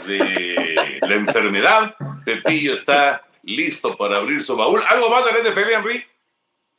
de 0.08 1.00
la 1.02 1.14
enfermedad? 1.14 1.96
Pepillo 2.24 2.74
está 2.74 3.28
listo 3.44 3.98
para 3.98 4.16
abrir 4.16 4.44
su 4.44 4.56
baúl. 4.56 4.82
¿Algo 4.90 5.10
más 5.10 5.26
de 5.26 5.50
NFL, 5.52 5.70
Henry? 5.70 6.06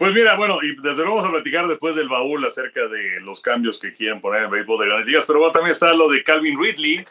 Pues 0.00 0.14
mira, 0.14 0.34
bueno, 0.34 0.60
y 0.62 0.74
desde 0.76 1.02
luego 1.02 1.16
vamos 1.16 1.26
a 1.26 1.30
platicar 1.30 1.68
después 1.68 1.94
del 1.94 2.08
baúl 2.08 2.42
acerca 2.46 2.88
de 2.88 3.20
los 3.20 3.38
cambios 3.42 3.78
que 3.78 3.92
quieren 3.92 4.22
poner 4.22 4.38
en 4.38 4.44
el 4.46 4.50
béisbol 4.50 4.80
de 4.80 4.86
grandes 4.86 5.06
ligas, 5.06 5.24
pero 5.26 5.40
bueno, 5.40 5.52
también 5.52 5.72
está 5.72 5.92
lo 5.92 6.08
de 6.08 6.22
Calvin 6.22 6.58
Ridley, 6.58 7.04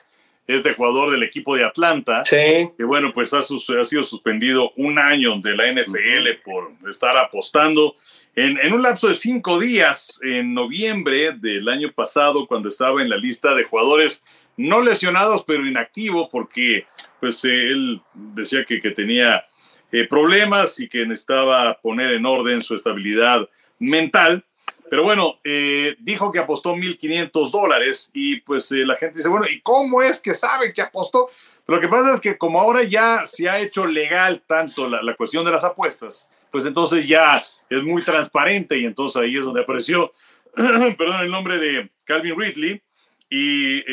este 0.47 0.73
jugador 0.73 1.11
del 1.11 1.21
equipo 1.21 1.55
de 1.55 1.65
Atlanta, 1.65 2.25
sí. 2.25 2.67
que 2.75 2.83
bueno, 2.83 3.13
pues 3.13 3.31
ha, 3.35 3.41
ha, 3.41 3.85
sido 3.85 4.03
suspendido 4.03 4.71
un 4.75 4.97
año 4.97 5.39
de 5.39 5.55
la 5.55 5.71
NFL 5.71 6.41
por 6.43 6.71
estar 6.89 7.15
apostando 7.15 7.95
en, 8.35 8.57
en, 8.57 8.73
un 8.73 8.81
lapso 8.81 9.07
de 9.07 9.13
cinco 9.13 9.59
días 9.59 10.19
en 10.23 10.55
noviembre 10.55 11.33
del 11.33 11.69
año 11.69 11.91
pasado, 11.91 12.47
cuando 12.47 12.69
estaba 12.69 13.03
en 13.03 13.09
la 13.11 13.17
lista 13.17 13.53
de 13.53 13.65
jugadores 13.65 14.23
no 14.57 14.81
lesionados, 14.81 15.43
pero 15.43 15.63
inactivo, 15.63 16.27
porque 16.27 16.87
pues 17.19 17.45
eh, 17.45 17.49
él 17.49 18.01
decía 18.15 18.65
que, 18.65 18.79
que 18.79 18.89
tenía 18.89 19.45
eh, 19.91 20.07
problemas 20.07 20.79
y 20.79 20.87
que 20.87 21.05
necesitaba 21.05 21.73
poner 21.81 22.11
en 22.11 22.25
orden 22.25 22.61
su 22.61 22.75
estabilidad 22.75 23.49
mental. 23.79 24.45
Pero 24.87 25.01
bueno, 25.01 25.39
eh, 25.43 25.95
dijo 25.99 26.31
que 26.31 26.37
apostó 26.37 26.75
1.500 26.75 27.49
dólares 27.49 28.11
y 28.13 28.39
pues 28.41 28.71
eh, 28.71 28.85
la 28.85 28.95
gente 28.97 29.17
dice, 29.17 29.29
bueno, 29.29 29.47
¿y 29.49 29.61
cómo 29.61 30.03
es 30.03 30.19
que 30.19 30.35
sabe 30.35 30.73
que 30.73 30.83
apostó? 30.83 31.29
Pero 31.65 31.77
lo 31.77 31.81
que 31.81 31.87
pasa 31.87 32.13
es 32.13 32.21
que 32.21 32.37
como 32.37 32.59
ahora 32.59 32.83
ya 32.83 33.25
se 33.25 33.49
ha 33.49 33.59
hecho 33.59 33.87
legal 33.87 34.43
tanto 34.45 34.87
la, 34.87 35.15
cuestión 35.15 35.43
de 35.43 35.51
las 35.51 35.63
apuestas, 35.63 36.29
pues 36.51 36.67
entonces 36.67 37.07
ya 37.07 37.37
es 37.37 37.83
muy 37.83 38.03
transparente 38.03 38.77
y 38.77 38.85
entonces 38.85 39.19
ahí 39.19 39.37
es 39.37 39.45
donde 39.45 39.61
apareció, 39.61 40.13
perdón, 40.55 41.21
el 41.21 41.31
nombre 41.31 41.57
de 41.57 41.89
Calvin 42.05 42.39
Ridley 42.39 42.81
y 43.27 43.83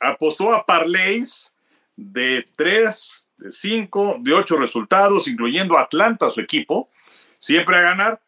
apostó 0.00 0.52
a 0.52 0.66
parlays 0.66 1.54
de 1.96 2.44
tres 2.56 3.21
cinco, 3.50 4.16
de 4.20 4.32
ocho 4.32 4.56
resultados, 4.56 5.28
incluyendo 5.28 5.78
Atlanta, 5.78 6.30
su 6.30 6.40
equipo, 6.40 6.90
siempre 7.38 7.76
a 7.76 7.82
ganar. 7.82 8.20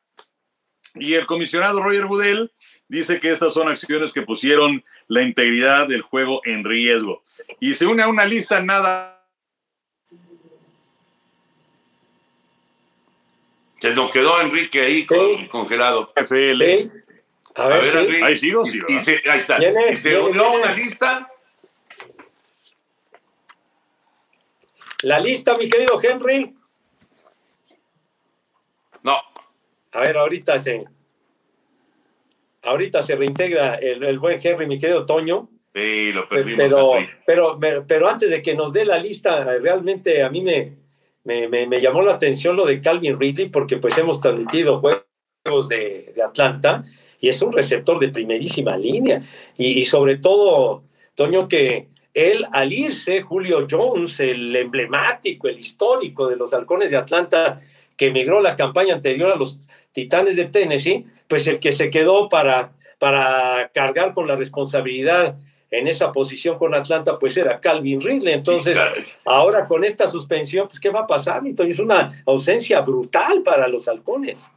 Y 0.95 1.15
el 1.15 1.27
comisionado 1.27 1.83
Roger 1.83 2.07
Goodell 2.07 2.51
dice 2.89 3.21
que 3.21 3.31
estas 3.31 3.55
son 3.55 3.69
acciones 3.69 4.13
que 4.13 4.23
pusieron 4.23 4.85
la 5.09 5.23
integridad 5.23 5.89
del 5.89 6.03
juego 6.03 6.41
en 6.45 6.65
riesgo. 6.65 7.25
Y 7.61 7.75
se 7.75 7.87
une 7.87 8.03
a 8.03 8.09
una 8.09 8.25
lista 8.25 8.61
nada. 8.61 9.25
Se 13.81 13.95
nos 13.95 14.11
quedó 14.13 14.41
Enrique 14.41 14.81
ahí 14.81 15.05
con, 15.05 15.47
congelado. 15.49 16.13
FL. 16.17 16.91
A 17.57 17.69
ver, 17.69 17.91
sí. 17.91 17.99
Enrique. 17.99 18.25
Ahí 18.25 18.39
sigo. 18.39 18.65
Y, 18.67 18.95
y 18.95 19.01
se, 19.01 19.23
ahí 19.29 19.39
está. 19.39 19.59
Y 19.91 19.97
se 19.97 20.19
unió 20.19 20.47
a 20.47 20.51
una 20.53 20.73
lista 20.73 21.29
La 25.05 25.21
lista, 25.21 25.57
mi 25.57 25.69
querido 25.69 26.01
Henry. 26.03 26.55
No. 29.03 29.17
A 29.93 30.01
ver, 30.01 30.17
ahorita 30.17 30.61
se. 30.63 30.85
Ahorita 32.63 33.03
se 33.03 33.15
reintegra 33.15 33.75
el, 33.75 34.03
el 34.03 34.19
buen 34.19 34.41
Henry, 34.43 34.67
mi 34.67 34.79
querido 34.79 35.05
Toño. 35.05 35.51
Sí, 35.75 36.11
lo 36.13 36.27
perdimos. 36.27 36.73
Pero, 37.27 37.59
pero, 37.61 37.85
pero, 37.87 38.09
antes 38.09 38.31
de 38.31 38.43
que 38.43 38.55
nos 38.55 38.73
dé 38.73 38.87
la 38.87 38.97
lista, 38.97 39.45
realmente 39.59 40.23
a 40.23 40.31
mí 40.31 40.41
me, 40.41 40.73
me, 41.25 41.49
me, 41.49 41.67
me, 41.67 41.81
llamó 41.83 42.01
la 42.01 42.15
atención 42.15 42.57
lo 42.57 42.65
de 42.65 42.81
Calvin 42.81 43.21
Ridley, 43.21 43.51
porque 43.51 43.77
pues 43.77 43.99
hemos 43.99 44.23
transmitido 44.23 44.79
juegos 44.79 45.69
de, 45.69 46.13
de 46.15 46.23
Atlanta 46.23 46.85
y 47.21 47.29
es 47.29 47.43
un 47.43 47.53
receptor 47.53 47.99
de 47.99 48.09
primerísima 48.09 48.79
línea. 48.79 49.23
Y, 49.59 49.79
y 49.79 49.85
sobre 49.85 50.17
todo, 50.17 50.85
Toño, 51.15 51.47
que, 51.47 51.89
él 52.15 52.47
al 52.53 52.73
irse, 52.73 53.23
Julio 53.23 53.67
Jones, 53.69 54.21
el 54.21 54.55
emblemático, 54.55 55.49
el 55.49 55.59
histórico 55.59 56.29
de 56.29 56.37
los 56.37 56.55
halcones 56.55 56.91
de 56.91 56.97
Atlanta, 56.97 57.61
que 57.97 58.07
emigró 58.07 58.41
la 58.41 58.57
campaña 58.57 58.95
anterior 58.95 59.33
a 59.33 59.37
los 59.37 59.69
Titanes 59.93 60.37
de 60.37 60.47
Tennessee, 60.47 61.05
pues 61.29 61.47
el 61.49 61.59
que 61.59 61.73
se 61.73 61.91
quedó 61.91 62.29
para, 62.29 62.73
para 62.99 63.71
cargar 63.75 64.15
con 64.15 64.29
la 64.29 64.37
responsabilidad 64.37 65.37
en 65.71 65.89
esa 65.89 66.13
posición 66.13 66.57
con 66.57 66.73
Atlanta, 66.73 67.19
pues 67.19 67.37
era 67.37 67.59
Calvin 67.59 68.01
Ridley. 68.01 68.33
Entonces, 68.33 68.79
ahora 69.25 69.67
con 69.67 69.85
esta 69.85 70.09
suspensión, 70.09 70.69
pues 70.69 70.79
¿qué 70.79 70.91
va 70.91 71.01
a 71.01 71.07
pasar, 71.07 71.43
Es 71.45 71.79
una 71.81 72.23
ausencia 72.27 72.81
brutal 72.81 73.43
para 73.43 73.67
los 73.67 73.89
halcones. 73.89 74.49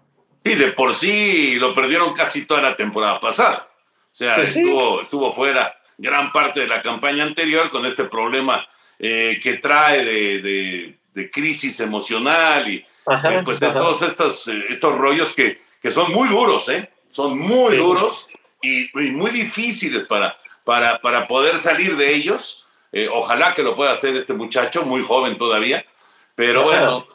Sí, 0.45 0.55
de 0.55 0.71
por 0.73 0.93
sí 0.93 1.55
lo 1.55 1.73
perdieron 1.73 2.13
casi 2.13 2.45
toda 2.45 2.61
la 2.61 2.75
temporada 2.75 3.19
pasada. 3.19 3.67
O 3.67 4.15
sea, 4.17 4.35
pues 4.35 4.55
estuvo, 4.55 5.01
estuvo 5.01 5.33
fuera 5.33 5.76
gran 5.97 6.31
parte 6.31 6.61
de 6.61 6.67
la 6.67 6.81
campaña 6.81 7.23
anterior 7.23 7.69
con 7.69 7.85
este 7.85 8.05
problema 8.05 8.67
eh, 8.99 9.39
que 9.41 9.55
trae 9.55 10.05
de, 10.05 10.41
de, 10.41 10.99
de, 11.13 11.31
crisis 11.31 11.79
emocional 11.79 12.69
y 12.69 12.85
ajá, 13.05 13.35
eh, 13.35 13.41
pues 13.43 13.59
de 13.59 13.67
ajá. 13.67 13.79
todos 13.79 14.01
estos, 14.03 14.47
eh, 14.47 14.65
estos 14.69 14.95
rollos 14.95 15.33
que, 15.33 15.61
que, 15.81 15.91
son 15.91 16.11
muy 16.11 16.29
duros, 16.29 16.69
¿eh? 16.69 16.89
Son 17.09 17.37
muy 17.37 17.71
sí. 17.71 17.77
duros 17.77 18.29
y, 18.61 18.83
y, 18.99 19.11
muy 19.11 19.31
difíciles 19.31 20.05
para, 20.05 20.37
para, 20.63 20.99
para 21.01 21.27
poder 21.27 21.57
salir 21.57 21.95
de 21.95 22.13
ellos. 22.13 22.65
Eh, 22.91 23.07
ojalá 23.11 23.53
que 23.53 23.63
lo 23.63 23.75
pueda 23.75 23.93
hacer 23.93 24.15
este 24.15 24.33
muchacho, 24.33 24.83
muy 24.83 25.03
joven 25.03 25.37
todavía, 25.37 25.85
pero 26.35 26.61
ajá. 26.61 26.69
bueno, 26.69 27.07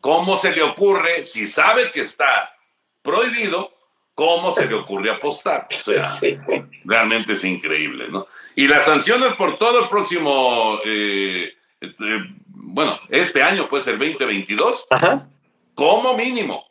¿cómo 0.00 0.36
se 0.36 0.52
le 0.52 0.62
ocurre 0.62 1.24
si 1.24 1.46
sabe 1.46 1.90
que 1.90 2.00
está 2.00 2.56
prohibido? 3.02 3.73
¿Cómo 4.14 4.52
se 4.52 4.66
le 4.66 4.74
ocurre 4.74 5.10
apostar? 5.10 5.66
O 5.70 5.74
sea, 5.74 6.08
sí. 6.20 6.38
realmente 6.84 7.32
es 7.32 7.44
increíble, 7.44 8.08
¿no? 8.08 8.26
Y 8.54 8.68
las 8.68 8.84
sanciones 8.84 9.34
por 9.34 9.58
todo 9.58 9.82
el 9.82 9.88
próximo, 9.88 10.78
eh, 10.84 11.52
eh, 11.80 12.20
bueno, 12.46 12.98
este 13.08 13.42
año, 13.42 13.66
pues 13.68 13.86
el 13.88 13.98
2022, 13.98 14.86
Ajá. 14.90 15.28
como 15.74 16.16
mínimo. 16.16 16.64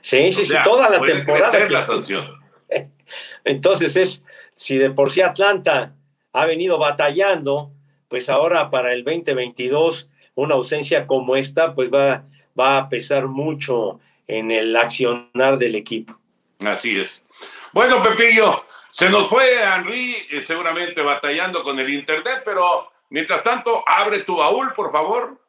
Sí, 0.00 0.32
sí, 0.32 0.42
o 0.42 0.44
sea, 0.44 0.64
sí, 0.64 0.68
toda 0.68 0.90
la 0.90 1.00
temporada. 1.00 1.68
la 1.68 1.82
sanción. 1.82 2.28
Entonces 3.44 3.96
es, 3.96 4.24
si 4.54 4.76
de 4.76 4.90
por 4.90 5.12
sí 5.12 5.22
Atlanta 5.22 5.94
ha 6.32 6.46
venido 6.46 6.76
batallando, 6.78 7.70
pues 8.08 8.28
ahora 8.28 8.68
para 8.68 8.92
el 8.92 9.04
2022 9.04 10.08
una 10.34 10.54
ausencia 10.54 11.06
como 11.06 11.36
esta, 11.36 11.74
pues 11.74 11.92
va, 11.92 12.24
va 12.58 12.78
a 12.78 12.88
pesar 12.88 13.28
mucho 13.28 14.00
en 14.26 14.50
el 14.50 14.74
accionar 14.76 15.58
del 15.58 15.74
equipo. 15.74 16.18
Así 16.60 16.98
es. 16.98 17.24
Bueno, 17.72 18.02
Pepillo, 18.02 18.64
se 18.92 19.10
nos 19.10 19.28
fue 19.28 19.44
Henry, 19.62 20.16
eh, 20.30 20.42
seguramente 20.42 21.02
batallando 21.02 21.62
con 21.62 21.78
el 21.78 21.90
internet, 21.90 22.42
pero 22.44 22.90
mientras 23.10 23.42
tanto, 23.42 23.82
abre 23.86 24.20
tu 24.20 24.36
baúl, 24.36 24.72
por 24.72 24.92
favor. 24.92 25.40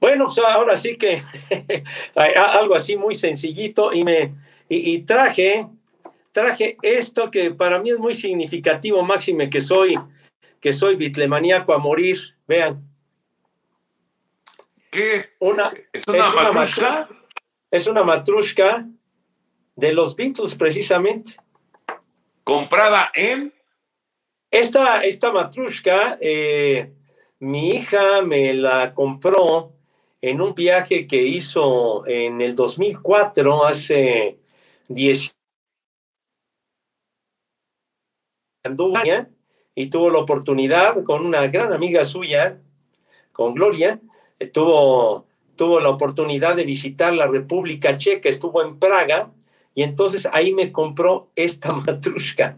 Bueno, 0.00 0.24
pues 0.24 0.38
ahora 0.38 0.76
sí 0.76 0.96
que 0.96 1.22
algo 2.16 2.74
así 2.74 2.96
muy 2.96 3.14
sencillito 3.14 3.92
y 3.92 4.02
me 4.02 4.34
y, 4.68 4.94
y, 4.94 5.02
traje 5.02 5.68
traje 6.32 6.76
esto 6.82 7.30
que 7.30 7.52
para 7.52 7.78
mí 7.78 7.90
es 7.90 7.98
muy 7.98 8.14
significativo, 8.14 9.02
máxime 9.04 9.48
que 9.48 9.60
soy 9.60 9.96
que 10.60 10.72
soy 10.72 10.96
bitlemaníaco 10.96 11.72
a 11.72 11.78
morir. 11.78 12.18
Vean. 12.48 12.82
¿Qué? 14.90 15.30
Una, 15.38 15.72
¿Es 15.92 16.02
una, 16.06 16.28
es 16.28 16.34
matrushka? 16.34 17.08
Es 17.72 17.86
una 17.86 18.04
matrushka 18.04 18.86
de 19.74 19.92
los 19.92 20.14
Beatles, 20.14 20.54
precisamente. 20.54 21.36
¿Comprada 22.44 23.10
en? 23.14 23.52
Esta, 24.50 25.02
esta 25.02 25.32
matrushka, 25.32 26.18
eh, 26.20 26.92
mi 27.38 27.70
hija 27.70 28.20
me 28.20 28.52
la 28.52 28.92
compró 28.92 29.72
en 30.20 30.42
un 30.42 30.54
viaje 30.54 31.06
que 31.06 31.22
hizo 31.22 32.06
en 32.06 32.42
el 32.42 32.54
2004, 32.54 33.64
hace 33.64 34.38
10 34.88 35.34
anduvo 38.64 38.98
y 39.74 39.88
tuvo 39.88 40.10
la 40.10 40.18
oportunidad 40.18 41.02
con 41.04 41.24
una 41.24 41.46
gran 41.46 41.72
amiga 41.72 42.04
suya, 42.04 42.60
con 43.32 43.54
Gloria, 43.54 43.98
eh, 44.38 44.46
tuvo, 44.46 45.26
tuvo 45.56 45.80
la 45.80 45.88
oportunidad 45.88 46.56
de 46.56 46.64
visitar 46.64 47.12
la 47.12 47.26
República 47.26 47.96
Checa, 47.96 48.28
estuvo 48.28 48.62
en 48.62 48.78
Praga 48.78 49.30
y 49.74 49.82
entonces 49.82 50.28
ahí 50.32 50.52
me 50.52 50.72
compró 50.72 51.30
esta 51.36 51.72
matrushka. 51.72 52.56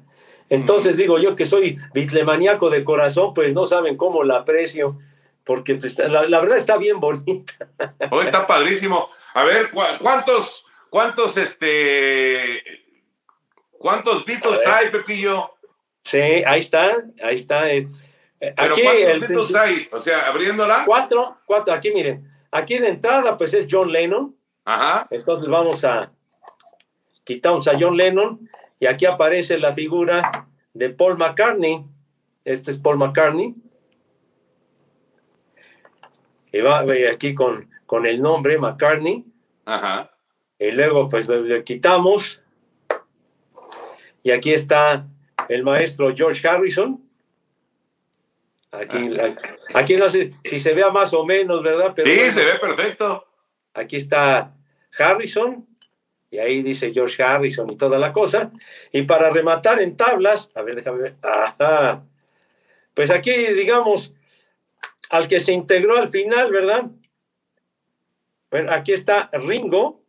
Entonces 0.51 0.97
digo 0.97 1.19
yo 1.19 1.35
que 1.37 1.47
soy 1.47 1.79
bitlemaniaco 1.95 2.71
de 2.71 2.85
corazón, 2.85 3.35
pues 3.35 3.55
no 3.55 3.67
saben 3.67 3.97
cómo 3.97 4.25
la 4.25 4.37
aprecio, 4.37 4.99
porque 5.45 5.75
pues, 5.75 5.99
la, 5.99 6.41
verdad 6.41 6.59
está 6.59 6.77
bien 6.77 7.01
bonita. 7.01 7.55
Hoy 8.11 8.27
está 8.27 8.47
padrísimo. 8.47 9.09
A 9.33 9.45
ver, 9.45 9.71
¿cuántos, 10.01 10.67
cuántos, 10.91 11.37
este, 11.37 12.63
cuántos 13.73 14.25
Beatles 14.25 14.67
hay, 14.67 14.91
Pepillo? 14.91 15.51
Sí, 16.05 16.19
ahí 16.19 16.61
está, 16.61 16.97
ahí 17.23 17.35
está. 17.35 17.73
Eh, 17.73 17.89
aquí 18.57 18.83
¿cuántos 18.83 19.21
Beatles 19.21 19.55
hay? 19.55 19.89
O 19.91 19.99
sea, 19.99 20.29
abriéndola. 20.29 20.85
Cuatro, 20.85 21.39
cuatro, 21.47 21.73
aquí 21.73 21.91
miren. 21.91 22.34
Aquí 22.55 22.79
de 22.79 22.89
entrada, 22.89 23.37
pues 23.37 23.53
es 23.53 23.67
John 23.69 23.91
Lennon. 23.91 24.37
Ajá. 24.65 25.09
Entonces 25.11 25.49
vamos 25.49 25.85
a, 25.85 26.13
quitamos 27.25 27.67
a 27.67 27.73
John 27.77 27.97
Lennon 27.97 28.49
y 28.79 28.87
aquí 28.87 29.07
aparece 29.07 29.59
la 29.59 29.73
figura 29.73 30.47
de 30.73 30.91
Paul 30.91 31.19
McCartney. 31.19 31.85
Este 32.45 32.71
es 32.71 32.79
Paul 32.79 32.99
McCartney. 32.99 33.55
Y 36.53 36.61
va 36.61 36.85
aquí 37.11 37.35
con, 37.35 37.69
con 37.87 38.07
el 38.07 38.23
nombre 38.23 38.57
McCartney. 38.57 39.25
Ajá. 39.65 40.13
Y 40.57 40.71
luego 40.71 41.09
pues 41.09 41.29
le 41.29 41.65
quitamos. 41.65 42.41
Y 44.23 44.31
aquí 44.31 44.55
está 44.55 45.09
el 45.49 45.65
maestro 45.65 46.15
George 46.15 46.47
Harrison. 46.47 47.04
Aquí, 48.81 49.17
aquí 49.75 49.97
no 49.97 50.09
sé 50.09 50.33
si 50.45 50.59
se 50.59 50.75
vea 50.75 50.91
más 50.91 51.15
o 51.15 51.25
menos, 51.25 51.63
¿verdad? 51.63 51.95
sí, 51.97 52.31
se 52.31 52.45
ve 52.45 52.59
perfecto. 52.59 53.27
Aquí 53.73 53.97
está 53.97 54.53
Harrison 54.99 55.67
y 56.31 56.39
ahí 56.39 56.63
dice 56.63 56.93
George 56.93 57.23
Harrison 57.23 57.71
y 57.71 57.77
toda 57.77 57.99
la 57.99 58.13
cosa. 58.13 58.51
Y 58.93 59.03
para 59.03 59.31
rematar 59.31 59.81
en 59.81 59.97
tablas, 59.97 60.51
a 60.55 60.63
ver, 60.63 60.75
déjame 60.77 61.03
ver. 61.03 61.15
Ajá. 61.23 62.03
Pues 62.95 63.11
aquí, 63.11 63.33
digamos, 63.33 64.13
al 65.11 65.29
que 65.29 65.39
se 65.41 65.53
integró 65.53 65.97
al 65.97 66.09
final, 66.09 66.51
¿verdad? 66.51 66.87
Bueno, 68.51 68.73
aquí 68.73 68.93
está 68.93 69.31
Ringo. 69.33 70.03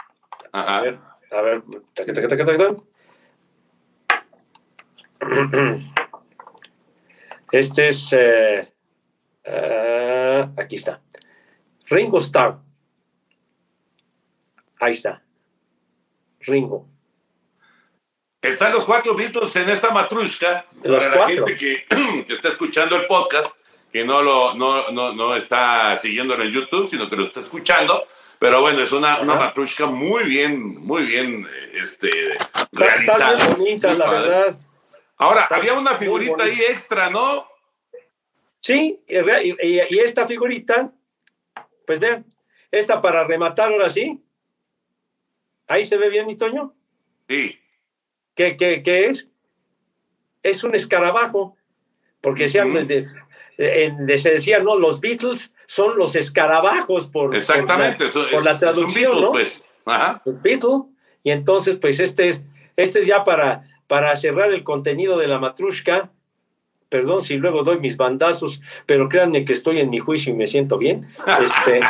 Ajá. 0.52 0.78
A 0.78 0.82
ver, 0.82 1.00
a 1.32 1.42
ver. 1.42 1.64
Este 7.56 7.88
es. 7.88 8.12
Eh, 8.12 8.68
uh, 9.48 10.60
aquí 10.60 10.76
está. 10.76 11.00
Ringo 11.86 12.20
Starr. 12.20 12.58
Ahí 14.82 14.92
está. 14.92 15.24
Ringo. 16.42 16.86
Están 18.42 18.74
los 18.74 18.84
cuatro 18.84 19.16
Beatles 19.16 19.56
en 19.56 19.70
esta 19.70 19.92
matrushka. 19.92 20.66
para 20.84 21.16
la 21.16 21.28
gente 21.28 21.56
que, 21.56 21.86
que, 22.28 22.34
está 22.34 22.50
escuchando 22.50 22.98
el 22.98 23.08
podcast, 23.08 23.56
que 23.90 24.04
no 24.04 24.22
lo 24.22 24.54
no, 24.56 24.92
no, 24.92 25.14
no 25.14 25.34
está 25.34 25.96
siguiendo 25.96 26.34
en 26.34 26.42
el 26.42 26.52
YouTube, 26.52 26.90
sino 26.90 27.10
que 27.10 27.16
lo 27.16 27.24
está 27.24 27.40
escuchando. 27.40 28.06
Pero 28.38 28.60
bueno, 28.60 28.82
es 28.82 28.92
una, 28.92 29.22
una 29.22 29.36
matrushka 29.36 29.86
muy 29.86 30.26
bien, 30.26 30.86
muy 30.86 31.06
bien 31.06 31.48
este, 31.74 32.38
realizada. 32.74 33.36
Está 33.38 33.56
bonita, 33.56 33.94
la 33.94 34.12
verdad. 34.12 34.58
Ahora, 35.18 35.48
había 35.50 35.74
una 35.74 35.96
figurita 35.96 36.44
ahí 36.44 36.60
extra, 36.70 37.10
¿no? 37.10 37.48
Sí, 38.60 39.00
y, 39.08 40.00
esta 40.00 40.28
figurita, 40.28 40.92
pues 41.86 42.00
vean, 42.00 42.26
esta 42.72 43.02
para 43.02 43.24
rematar 43.24 43.72
ahora 43.72 43.90
sí, 43.90 44.26
Ahí 45.68 45.86
se 45.86 45.98
ve 45.98 46.10
bien, 46.10 46.28
mi 46.28 46.36
Toño. 46.36 46.74
Sí. 47.28 47.60
¿Qué, 48.36 48.58
qué, 48.58 48.84
qué 48.84 49.08
es? 49.08 49.30
Es 50.44 50.64
un 50.64 50.76
escarabajo, 50.76 51.58
porque 52.22 52.50
se, 52.50 52.62
decía, 53.58 54.60
¿no? 54.60 54.78
Los 54.78 55.02
Beatles 55.02 55.54
son 55.66 55.98
los 55.98 56.16
escarabajos 56.16 57.08
por, 57.08 57.36
Exactamente, 57.36 58.06
por 58.32 58.44
la, 58.44 58.60
traducción, 58.60 59.22
¿no? 59.22 59.30
pues. 59.30 59.64
Ajá. 59.86 60.22
Beatle, 60.26 60.84
y 61.24 61.32
entonces, 61.32 61.78
pues 61.78 62.00
este 62.00 62.28
es, 62.28 62.44
este 62.76 63.00
es 63.00 63.08
ya 63.08 63.24
para, 63.24 63.64
para 63.88 64.16
cerrar 64.16 64.52
el 64.52 64.64
contenido 64.64 65.18
de 65.18 65.28
la 65.28 65.40
matrushka. 65.40 66.12
Perdón 66.90 67.22
si 67.22 67.38
luego 67.38 67.64
doy 67.64 67.80
mis 67.80 67.98
bandazos, 67.98 68.62
pero 68.86 69.10
créanme 69.10 69.44
que 69.44 69.54
estoy 69.54 69.80
en 69.80 69.90
mi 69.90 70.00
juicio 70.00 70.34
y 70.34 70.38
me 70.38 70.48
siento 70.48 70.78
bien. 70.78 71.08
Este, 71.42 71.82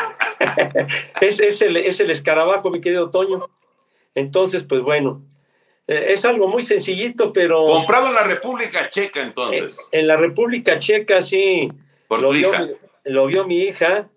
es, 1.21 1.39
es, 1.39 1.61
el, 1.61 1.77
es 1.77 1.99
el 1.99 2.09
escarabajo, 2.09 2.69
mi 2.69 2.81
querido 2.81 3.11
Toño. 3.11 3.49
Entonces, 4.15 4.63
pues 4.63 4.81
bueno, 4.81 5.21
eh, 5.87 6.07
es 6.09 6.25
algo 6.25 6.47
muy 6.47 6.63
sencillito, 6.63 7.31
pero... 7.31 7.65
Comprado 7.65 8.07
en 8.07 8.15
la 8.15 8.23
República 8.23 8.89
Checa, 8.89 9.21
entonces. 9.21 9.77
Eh, 9.91 9.99
en, 9.99 10.07
la 10.07 10.15
República 10.15 10.77
Checa, 10.77 11.21
sí. 11.21 11.71
Por 12.07 12.21
lo 12.21 12.31
vio, 12.31 12.49
hija. 12.49 12.67
Lo 13.03 13.27
vio 13.27 13.45
mi 13.45 13.59
hija. 13.59 14.09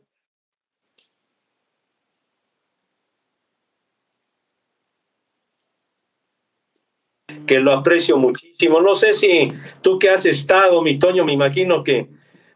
Que 7.49 7.59
lo 7.59 7.72
aprecio 7.72 8.16
muchísimo. 8.16 8.80
No 8.80 8.94
sé 8.94 9.14
si 9.14 9.53
tú 9.82 9.99
que 9.99 10.11
has 10.11 10.24
estado, 10.24 10.80
mi 10.82 11.01
Toño, 11.01 11.24
me 11.24 11.32
imagino 11.32 11.82
que 11.82 12.07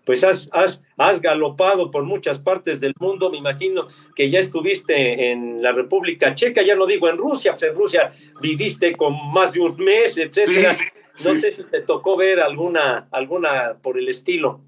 pues 0.05 0.25
has, 0.25 0.49
has, 0.53 0.83
has 0.97 1.21
galopado 1.21 1.91
por 1.91 2.05
muchas 2.05 2.39
partes 2.39 2.81
del 2.81 2.93
mundo, 2.99 3.31
me 3.31 3.39
imagino 3.39 3.87
que 4.15 4.31
ya 4.31 4.41
estuviste 4.41 5.31
en 5.31 5.63
la 5.63 5.73
República 5.73 6.35
Checa, 6.35 6.63
ya 6.63 6.75
no 6.75 6.87
digo 6.87 7.09
en 7.09 7.19
Rusia, 7.19 7.53
pues 7.53 7.63
en 7.65 7.75
Rusia 7.75 8.11
viviste 8.41 8.95
con 8.95 9.33
más 9.33 9.53
de 9.53 9.61
un 9.61 9.77
mes, 9.77 10.19
etcétera. 10.19 10.77
no 11.25 11.37
sé 11.37 11.53
si 11.53 11.63
te 11.65 11.81
tocó 11.81 12.17
ver 12.17 12.41
alguna, 12.41 13.09
alguna 13.11 13.77
por 13.81 13.99
el 13.99 14.09
estilo. 14.09 14.61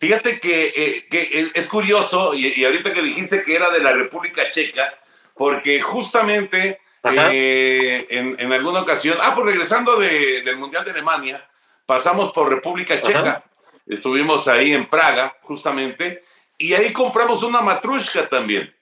Fíjate 0.00 0.40
que, 0.40 0.72
eh, 0.74 1.50
es 1.54 1.68
curioso, 1.68 2.32
y, 2.34 2.64
ahorita 2.64 2.92
que 2.92 3.02
dijiste 3.02 3.42
que 3.42 3.54
era 3.54 3.70
de 3.70 3.82
la 3.82 3.92
República 3.92 4.50
Checa, 4.50 4.94
porque 5.34 5.80
justamente 5.80 6.78
eh, 7.04 8.06
en, 8.10 8.52
alguna 8.52 8.80
ocasión, 8.80 9.18
ah, 9.20 9.34
pues 9.34 9.46
regresando 9.46 9.96
del 9.98 10.56
Mundial 10.56 10.84
de 10.84 10.90
Alemania, 10.90 11.48
pasamos 11.86 12.32
por 12.32 12.48
República 12.48 13.00
Checa. 13.00 13.44
Estuvimos 13.86 14.46
ahí 14.48 14.72
en 14.72 14.88
Praga, 14.88 15.36
justamente, 15.42 16.22
y 16.58 16.74
ahí 16.74 16.92
compramos 16.92 17.42
una 17.42 17.62
matrushka 17.62 18.28
también. 18.28 18.74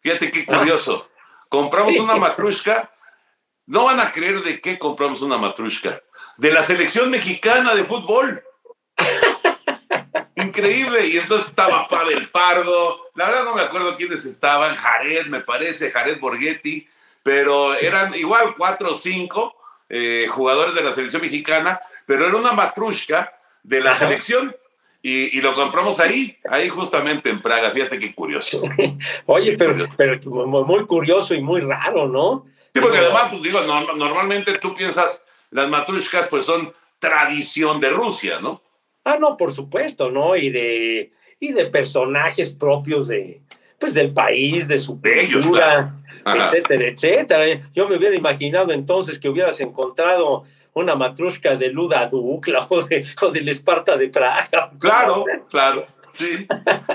Fíjate 0.00 0.30
qué 0.30 0.46
curioso. 0.46 1.10
Compramos 1.48 1.96
una 1.96 2.14
matrushka. 2.16 2.90
No 3.66 3.84
van 3.84 4.00
a 4.00 4.12
creer 4.12 4.42
de 4.42 4.60
qué 4.60 4.78
compramos 4.78 5.22
una 5.22 5.38
matrushka. 5.38 6.00
De 6.36 6.52
la 6.52 6.62
selección 6.62 7.10
mexicana 7.10 7.74
de 7.74 7.84
fútbol. 7.84 8.44
Increíble. 10.36 11.06
Y 11.06 11.18
entonces 11.18 11.48
estaba 11.48 11.88
Pavel 11.88 12.30
Pardo. 12.30 13.10
La 13.14 13.26
verdad 13.28 13.44
no 13.44 13.54
me 13.54 13.62
acuerdo 13.62 13.96
quiénes 13.96 14.24
estaban. 14.26 14.76
Jared, 14.76 15.26
me 15.26 15.40
parece, 15.40 15.90
Jared 15.90 16.20
Borghetti. 16.20 16.88
Pero 17.24 17.74
eran 17.74 18.14
igual 18.14 18.54
cuatro 18.56 18.92
o 18.92 18.94
cinco 18.94 19.56
eh, 19.88 20.26
jugadores 20.28 20.76
de 20.76 20.84
la 20.84 20.92
selección 20.92 21.22
mexicana. 21.22 21.80
Pero 22.06 22.28
era 22.28 22.36
una 22.36 22.52
matrushka 22.52 23.36
de 23.64 23.80
la 23.80 23.96
selección. 23.96 24.54
Y, 25.06 25.38
lo 25.42 25.54
compramos 25.54 26.00
ahí, 26.00 26.38
ahí 26.48 26.70
justamente 26.70 27.28
en 27.28 27.42
Praga. 27.42 27.70
Fíjate 27.72 27.98
qué 27.98 28.14
curioso. 28.14 28.62
Oye, 29.26 29.56
pero, 29.58 29.86
pero 29.98 30.18
muy 30.30 30.86
curioso 30.86 31.34
y 31.34 31.42
muy 31.42 31.60
raro, 31.60 32.08
¿no? 32.08 32.46
Sí, 32.72 32.80
porque 32.80 32.98
además, 32.98 33.28
pues, 33.30 33.42
digo, 33.42 33.60
normalmente 33.96 34.56
tú 34.58 34.72
piensas, 34.72 35.22
las 35.50 35.68
matrushkas 35.68 36.26
pues 36.28 36.44
son 36.44 36.72
tradición 36.98 37.80
de 37.80 37.90
Rusia, 37.90 38.40
¿no? 38.40 38.62
Ah, 39.04 39.18
no, 39.20 39.36
por 39.36 39.52
supuesto, 39.52 40.10
¿no? 40.10 40.36
Y 40.36 40.48
de, 40.48 41.12
y 41.38 41.52
de 41.52 41.66
personajes 41.66 42.52
propios 42.52 43.06
de, 43.06 43.42
pues, 43.78 43.92
del 43.92 44.14
país, 44.14 44.66
de 44.68 44.78
su 44.78 45.00
cultura, 45.00 45.94
etcétera, 46.24 46.84
etcétera. 46.88 47.60
Yo 47.72 47.88
me 47.88 47.96
hubiera 47.96 48.16
imaginado 48.16 48.72
entonces 48.72 49.18
que 49.18 49.28
hubieras 49.28 49.60
encontrado 49.60 50.44
una 50.74 50.94
matrushka 50.94 51.56
de 51.56 51.68
Luda 51.68 52.06
Dukla 52.06 52.66
o, 52.68 52.82
de, 52.82 53.06
o 53.22 53.30
del 53.30 53.48
Esparta 53.48 53.96
de 53.96 54.08
Praga. 54.08 54.70
Claro, 54.78 55.24
claro, 55.50 55.86
sí. 56.10 56.46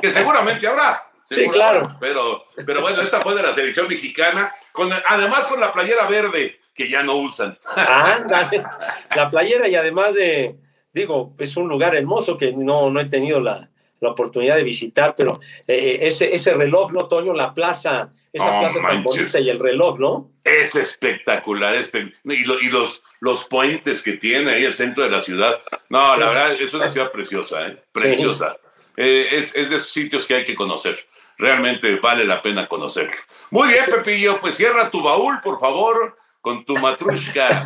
Que 0.02 0.12
seguramente 0.12 0.68
habrá. 0.68 1.04
sí, 1.24 1.46
claro. 1.48 1.96
Pero, 2.00 2.46
pero 2.66 2.82
bueno, 2.82 3.02
esta 3.02 3.22
fue 3.22 3.36
de 3.36 3.44
la 3.44 3.54
selección 3.54 3.88
mexicana, 3.88 4.54
con, 4.72 4.92
además 4.92 5.48
con 5.48 5.60
la 5.60 5.72
playera 5.72 6.08
verde, 6.08 6.60
que 6.74 6.90
ya 6.90 7.04
no 7.04 7.16
usan. 7.16 7.58
la 7.76 9.30
playera 9.30 9.68
y 9.68 9.76
además 9.76 10.14
de, 10.14 10.58
digo, 10.94 11.34
es 11.38 11.56
un 11.58 11.68
lugar 11.68 11.96
hermoso 11.96 12.38
que 12.38 12.52
no, 12.52 12.90
no 12.90 13.00
he 13.00 13.06
tenido 13.06 13.40
la, 13.40 13.70
la 14.00 14.10
oportunidad 14.10 14.56
de 14.56 14.64
visitar, 14.64 15.16
pero 15.16 15.40
eh, 15.68 16.00
ese, 16.02 16.34
ese 16.34 16.54
reloj, 16.54 16.92
¿no, 16.92 17.08
Toño? 17.08 17.34
La 17.34 17.54
plaza, 17.54 18.12
esa 18.34 18.46
No 18.46 18.60
plaza 18.60 18.74
tan 18.76 18.84
manches. 18.84 19.04
bonita 19.04 19.40
y 19.40 19.50
el 19.50 19.60
reloj, 19.60 20.00
¿no? 20.00 20.32
Es 20.44 20.76
espectacular. 20.76 21.76
espe- 21.76 22.14
y 22.26 22.44
lo- 22.44 22.60
y 22.60 22.70
los, 22.70 23.04
los 23.20 23.46
puentes 23.46 24.02
que 24.02 24.14
tiene 24.14 24.52
ahí 24.52 24.66
el 24.66 24.74
centro 24.74 25.04
de 25.04 25.10
la 25.10 25.22
ciudad. 25.22 25.60
No, 25.90 26.16
la 26.18 26.28
verdad, 26.30 26.52
es 26.54 26.74
una 26.74 26.90
ciudad 26.90 27.12
preciosa, 27.12 27.68
¿eh? 27.68 27.84
Preciosa. 27.92 28.58
Eh, 28.98 29.28
es, 29.32 29.56
es 29.56 29.70
de 29.70 29.78
esos 29.78 29.90
sitios 29.92 30.26
que 30.26 30.36
hay 30.36 30.44
que 30.44 30.56
conocer. 30.56 31.00
Realmente 31.38 31.96
vale 31.96 32.26
la 32.26 32.42
pena 32.42 32.68
conocerlo. 32.68 33.16
Muy 33.52 33.70
bien, 33.70 33.86
Pepillo, 33.86 34.40
pues 34.42 34.56
cierra 34.56 34.90
tu 34.92 35.02
baúl, 35.02 35.40
por 35.42 35.60
favor, 35.60 36.18
con 36.42 36.66
tu 36.66 36.76
matrushka 36.78 37.66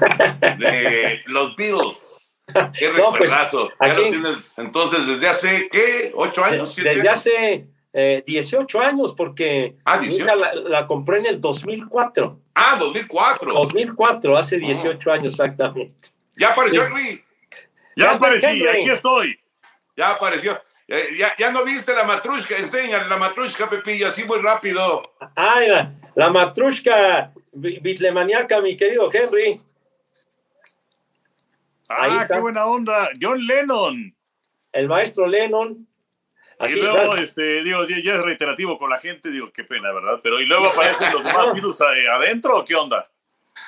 de 0.59 1.21
los 1.25 1.55
Beatles. 1.55 2.39
Qué 2.77 2.91
No, 2.97 3.13
pues, 3.13 3.31
ya 3.31 3.93
lo 3.93 4.03
tienes 4.09 4.57
entonces 4.57 5.07
desde 5.07 5.27
hace, 5.29 5.69
¿qué? 5.71 6.11
¿Ocho 6.13 6.43
años? 6.43 6.73
¿Siete 6.73 6.89
Desde 6.89 7.01
años? 7.09 7.19
hace 7.19 7.67
eh, 7.93 8.23
18 8.25 8.81
años, 8.81 9.13
porque 9.15 9.75
Ah, 9.85 9.97
mi 9.97 10.07
18. 10.07 10.23
hija 10.25 10.35
la, 10.35 10.53
la 10.55 10.87
compré 10.87 11.19
en 11.19 11.27
el 11.27 11.39
2004. 11.39 12.39
Ah, 12.55 12.75
2004. 12.79 13.53
2004, 13.53 14.35
hace 14.37 14.57
18 14.57 15.11
años 15.11 15.33
exactamente. 15.33 16.09
Ya 16.35 16.49
apareció 16.49 16.81
Sí. 16.81 16.87
Henry. 16.87 17.23
Ya 17.95 18.05
Ya 18.05 18.11
aparecí, 18.15 18.45
Henry. 18.47 18.67
aquí 18.67 18.89
estoy. 18.89 19.39
Ya 19.95 20.09
apareció. 20.11 20.59
Ya, 20.87 20.97
ya, 21.17 21.33
ya 21.37 21.51
no 21.51 21.63
viste 21.63 21.93
la 21.93 22.03
matrushka. 22.03 22.57
Enséñale 22.57 23.07
la 23.07 23.17
matrushka, 23.17 23.69
Pepillo, 23.69 24.07
así 24.07 24.23
muy 24.23 24.39
rápido. 24.39 25.13
Ay, 25.35 25.67
la, 25.69 25.93
la 26.15 26.29
matrushka 26.31 27.31
bi- 27.53 27.79
bitlemaniaca, 27.79 28.59
mi 28.61 28.75
querido 28.75 29.09
Henry. 29.13 29.59
Ahí 31.89 32.11
Ah, 32.17 32.21
está. 32.23 32.35
qué 32.35 32.41
buena 32.41 32.65
onda. 32.65 33.09
John 33.21 33.45
Lennon. 33.45 34.15
El 34.71 34.87
maestro 34.87 35.27
Lennon. 35.27 35.87
Así, 36.65 36.77
y 36.77 36.81
luego, 36.81 37.15
este, 37.15 37.63
digo, 37.63 37.87
ya, 37.87 37.97
ya 38.03 38.15
es 38.15 38.21
reiterativo 38.21 38.77
con 38.77 38.89
la 38.89 38.99
gente, 38.99 39.29
digo, 39.29 39.51
qué 39.53 39.63
pena, 39.63 39.91
¿verdad? 39.91 40.19
Pero, 40.23 40.39
¿y 40.39 40.45
luego 40.45 40.67
aparecen 40.67 41.13
los 41.13 41.23
demás 41.23 41.53
Beatles 41.53 41.81
eh, 41.97 42.07
adentro 42.09 42.57
o 42.59 42.65
qué 42.65 42.75
onda? 42.75 43.09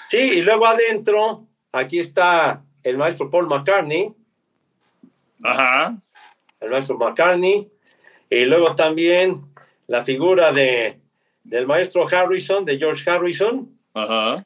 Sí, 0.09 0.17
y 0.17 0.41
luego 0.41 0.65
adentro, 0.65 1.45
aquí 1.71 1.99
está 1.99 2.61
el 2.83 2.97
maestro 2.97 3.29
Paul 3.29 3.47
McCartney, 3.47 4.13
Ajá. 5.43 5.95
el 6.59 6.69
maestro 6.69 6.97
McCartney, 6.97 7.69
y 8.29 8.45
luego 8.45 8.75
también 8.75 9.41
la 9.87 10.03
figura 10.03 10.51
de, 10.51 10.99
del 11.43 11.67
maestro 11.67 12.07
Harrison, 12.07 12.65
de 12.65 12.77
George 12.77 13.07
Harrison, 13.09 13.69
Ajá. 13.93 14.43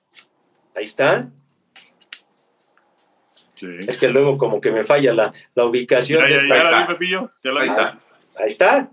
ahí 0.75 0.83
está. 0.83 1.29
Sí. 3.55 3.67
Es 3.87 3.97
que 3.97 4.07
luego 4.07 4.37
como 4.37 4.61
que 4.61 4.71
me 4.71 4.83
falla 4.85 5.13
la, 5.13 5.33
la 5.53 5.65
ubicación. 5.65 6.19
Ya, 6.21 6.25
de 6.27 6.31
ya, 6.31 6.41
esta- 6.43 6.57
ya 6.57 6.63
la 6.63 6.69
vi, 6.69 6.75
está. 6.77 6.87
Pepillo. 6.87 7.31
Ya 7.43 7.51
la 7.51 7.59
Ahí 7.61 7.69
vi. 7.69 7.75
Ahí 8.39 8.47
está. 8.47 8.89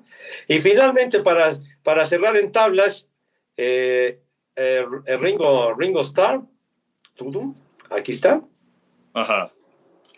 Y 0.48 0.58
finalmente, 0.58 1.20
para, 1.20 1.56
para 1.82 2.04
cerrar 2.04 2.36
en 2.36 2.50
tablas, 2.50 3.08
eh, 3.56 4.20
eh, 4.56 4.84
Ringo, 5.18 5.72
Ringo 5.74 6.00
Starr, 6.00 6.40
aquí 7.90 8.12
está. 8.12 8.40
Ajá. 9.14 9.50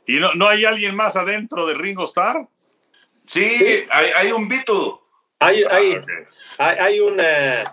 ¿Y 0.07 0.19
no, 0.19 0.33
no 0.35 0.49
hay 0.49 0.65
alguien 0.65 0.97
más 0.97 1.17
adentro 1.17 1.67
de 1.67 1.75
Ringo 1.75 2.05
Starr? 2.05 2.49
Sí, 3.27 3.85
hay, 3.91 4.07
hay 4.17 4.33
un 4.33 4.49
Beatle. 4.49 4.95
Hay, 5.39 5.63
hay, 5.71 5.93
Ah, 5.93 5.99
ok. 6.01 6.11
hay, 6.59 6.77
hay 6.79 7.01
un, 7.01 7.17
eh, 7.21 7.65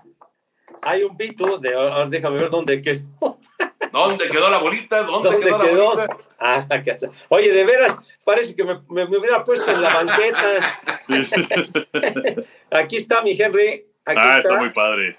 hay 0.82 1.04
un 1.04 1.16
Beatle, 1.16 1.58
de, 1.62 1.74
ahora 1.74 2.06
déjame 2.10 2.38
ver 2.38 2.50
dónde 2.50 2.82
quedó. 2.82 3.40
¿Dónde 3.92 4.28
quedó 4.30 4.50
la 4.50 4.58
bolita? 4.58 5.04
¿Dónde, 5.04 5.30
¿Dónde 5.30 5.46
quedó, 5.46 5.60
quedó? 5.62 5.96
la 5.96 6.08
bolita? 6.08 6.18
Ah. 6.38 6.68
Oye, 7.30 7.52
de 7.52 7.64
veras, 7.64 7.96
parece 8.26 8.54
que 8.56 8.64
me, 8.66 8.74
me- 8.90 9.08
me 9.08 9.18
hubiera 9.18 9.44
puesto 9.46 9.72
en 9.72 9.82
la 9.82 9.94
banqueta. 9.94 10.82
Aquí 12.72 12.98
está 12.98 13.22
mi 13.22 13.32
Henry. 13.40 13.86
Aquí 14.06 14.20
ah, 14.22 14.38
está. 14.38 14.50
está 14.50 14.60
muy 14.60 14.70
padre. 14.72 15.16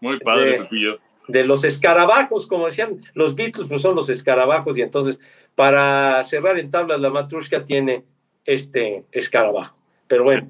Muy 0.00 0.18
padre, 0.18 0.50
De- 0.52 0.58
Pepillo. 0.58 0.98
de 1.28 1.44
los 1.44 1.64
escarabajos, 1.64 2.46
como 2.46 2.66
decían 2.66 2.98
los 3.14 3.34
Beatles, 3.34 3.68
pues 3.68 3.82
son 3.82 3.94
los 3.94 4.08
escarabajos, 4.08 4.76
y 4.78 4.82
entonces 4.82 5.20
para 5.54 6.22
cerrar 6.24 6.58
en 6.58 6.70
tablas 6.70 7.00
la 7.00 7.10
matrushka 7.10 7.64
tiene 7.64 8.04
este 8.44 9.04
escarabajo. 9.12 9.76
Pero 10.06 10.24
bueno, 10.24 10.48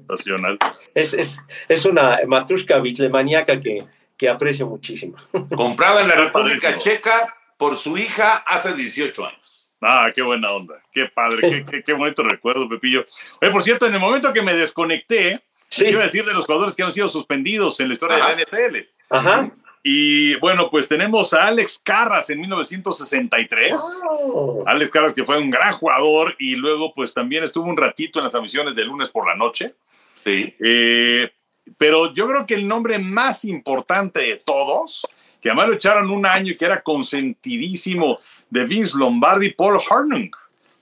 es, 0.93 1.13
es, 1.13 1.39
es 1.67 1.85
una 1.85 2.19
matrushka 2.27 2.77
bitlemaniaca 2.79 3.59
que, 3.59 3.83
que 4.15 4.29
aprecio 4.29 4.67
muchísimo. 4.67 5.17
Comprada 5.55 6.01
en 6.01 6.07
la 6.07 6.15
República. 6.15 6.77
Checa 6.77 7.35
por 7.57 7.75
su 7.75 7.97
hija 7.97 8.37
hace 8.37 8.73
18 8.73 9.25
años. 9.25 9.58
Ah, 9.81 10.11
qué 10.13 10.21
buena 10.21 10.51
onda. 10.51 10.75
Qué 10.91 11.05
padre. 11.05 11.37
Qué, 11.39 11.65
qué, 11.65 11.83
qué 11.83 11.93
bonito 11.93 12.23
recuerdo, 12.23 12.67
Pepillo. 12.67 13.05
Oye, 13.41 13.51
por 13.51 13.63
cierto, 13.63 13.85
en 13.87 13.93
el 13.93 13.99
momento 13.99 14.33
que 14.33 14.41
me 14.41 14.53
desconecté, 14.53 15.41
Sí, 15.69 15.85
iba 15.87 16.01
a 16.01 16.05
decir 16.05 16.25
de 16.25 16.33
los 16.33 16.45
jugadores 16.45 16.75
que 16.75 16.81
han 16.83 16.91
sido 16.91 17.07
suspendidos 17.07 17.79
en 17.79 17.87
la 17.89 17.93
historia 17.93 18.17
Ajá. 18.17 18.29
de 18.29 18.35
la 18.37 18.43
NFL. 18.43 18.77
ajá. 19.09 19.51
Y 19.81 20.35
bueno, 20.35 20.69
pues 20.69 20.89
tenemos 20.89 21.33
a 21.33 21.47
Alex 21.47 21.79
Carras 21.81 22.29
en 22.29 22.41
1963. 22.41 23.75
Oh, 24.09 24.63
Alex 24.67 24.91
Carras, 24.91 25.13
que 25.13 25.23
fue 25.23 25.37
un 25.37 25.49
gran 25.49 25.73
jugador 25.73 26.35
y 26.37 26.55
luego 26.55 26.91
pues 26.93 27.13
también 27.13 27.45
estuvo 27.45 27.65
un 27.69 27.77
ratito 27.77 28.19
en 28.19 28.23
las 28.23 28.31
transmisiones 28.31 28.75
de 28.75 28.83
lunes 28.83 29.09
por 29.09 29.25
la 29.25 29.35
noche. 29.35 29.75
Sí. 30.23 30.53
Eh, 30.59 31.31
pero 31.77 32.13
yo 32.13 32.27
creo 32.27 32.45
que 32.45 32.55
el 32.55 32.67
nombre 32.67 32.99
más 32.99 33.45
importante 33.45 34.19
de 34.19 34.35
todos, 34.37 35.07
que 35.41 35.49
además 35.49 35.69
lo 35.69 35.75
echaron 35.75 36.09
un 36.09 36.25
año 36.25 36.51
y 36.51 36.57
que 36.57 36.65
era 36.65 36.81
consentidísimo 36.81 38.19
de 38.49 38.65
Vince 38.65 38.97
Lombardi, 38.97 39.51
Paul 39.51 39.79
Hornung. 39.89 40.29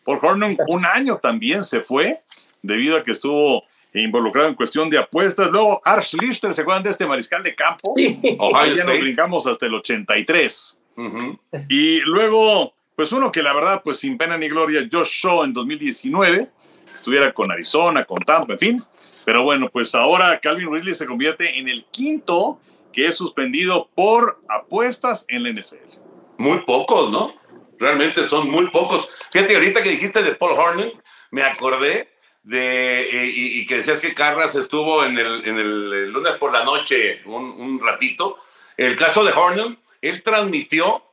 Paul 0.03 0.19
Hornung 0.21 0.57
un 0.67 0.85
año 0.85 1.17
también 1.17 1.63
se 1.63 1.81
fue 1.81 2.21
debido 2.61 2.97
a 2.97 3.03
que 3.03 3.11
estuvo 3.11 3.63
involucrado 3.93 4.49
en 4.49 4.55
cuestión 4.55 4.89
de 4.89 4.97
apuestas. 4.97 5.49
Luego 5.49 5.81
Ars 5.83 6.13
Lister, 6.13 6.53
¿se 6.53 6.61
acuerdan 6.61 6.83
de 6.83 6.91
este 6.91 7.05
mariscal 7.05 7.43
de 7.43 7.55
campo? 7.55 7.93
sí. 7.95 8.19
Ohio 8.39 8.57
Ahí 8.57 8.75
ya 8.75 8.83
nos 8.83 8.99
brincamos 8.99 9.47
hasta 9.47 9.65
el 9.65 9.75
83. 9.75 10.81
Ujú. 10.97 11.39
Y 11.69 11.99
luego, 12.01 12.73
pues 12.95 13.11
uno 13.11 13.31
que 13.31 13.43
la 13.43 13.53
verdad, 13.53 13.81
pues 13.83 13.99
sin 13.99 14.17
pena 14.17 14.37
ni 14.37 14.47
gloria, 14.47 14.87
Josh 14.91 15.23
Shaw 15.23 15.43
en 15.43 15.53
2019, 15.53 16.49
estuviera 16.95 17.31
con 17.33 17.51
Arizona, 17.51 18.03
con 18.05 18.19
Tampa, 18.19 18.53
en 18.53 18.59
fin. 18.59 18.81
Pero 19.23 19.43
bueno, 19.43 19.69
pues 19.69 19.93
ahora 19.93 20.39
Calvin 20.39 20.71
Ridley 20.73 20.95
se 20.95 21.05
convierte 21.05 21.59
en 21.59 21.67
el 21.69 21.85
quinto 21.85 22.59
que 22.97 23.05
es 23.05 23.15
suspendido 23.15 23.91
por 23.93 24.41
apuestas 24.49 25.23
en 25.27 25.43
la 25.43 25.51
NFL. 25.51 25.99
Muy 26.39 26.61
pocos, 26.61 27.11
¿no? 27.11 27.31
Realmente 27.77 28.23
son 28.23 28.49
muy 28.49 28.71
pocos. 28.71 29.07
Fíjate, 29.31 29.53
ahorita 29.53 29.83
que 29.83 29.91
dijiste 29.91 30.23
de 30.23 30.33
Paul 30.33 30.57
Horning, 30.57 30.93
me 31.29 31.43
acordé 31.43 32.09
de, 32.41 33.01
eh, 33.01 33.31
y, 33.35 33.67
que 33.67 33.77
decías 33.77 33.99
que 33.99 34.15
Carras 34.15 34.55
estuvo 34.55 35.05
en 35.05 35.15
el, 35.15 35.47
en 35.47 35.59
el, 35.59 36.11
lunes 36.11 36.37
por 36.37 36.51
la 36.51 36.63
noche 36.63 37.21
un, 37.25 37.43
un 37.43 37.79
ratito. 37.79 38.39
El 38.77 38.95
caso 38.95 39.23
de 39.23 39.31
Horning, 39.31 39.77
él 40.01 40.23
transmitió 40.23 41.03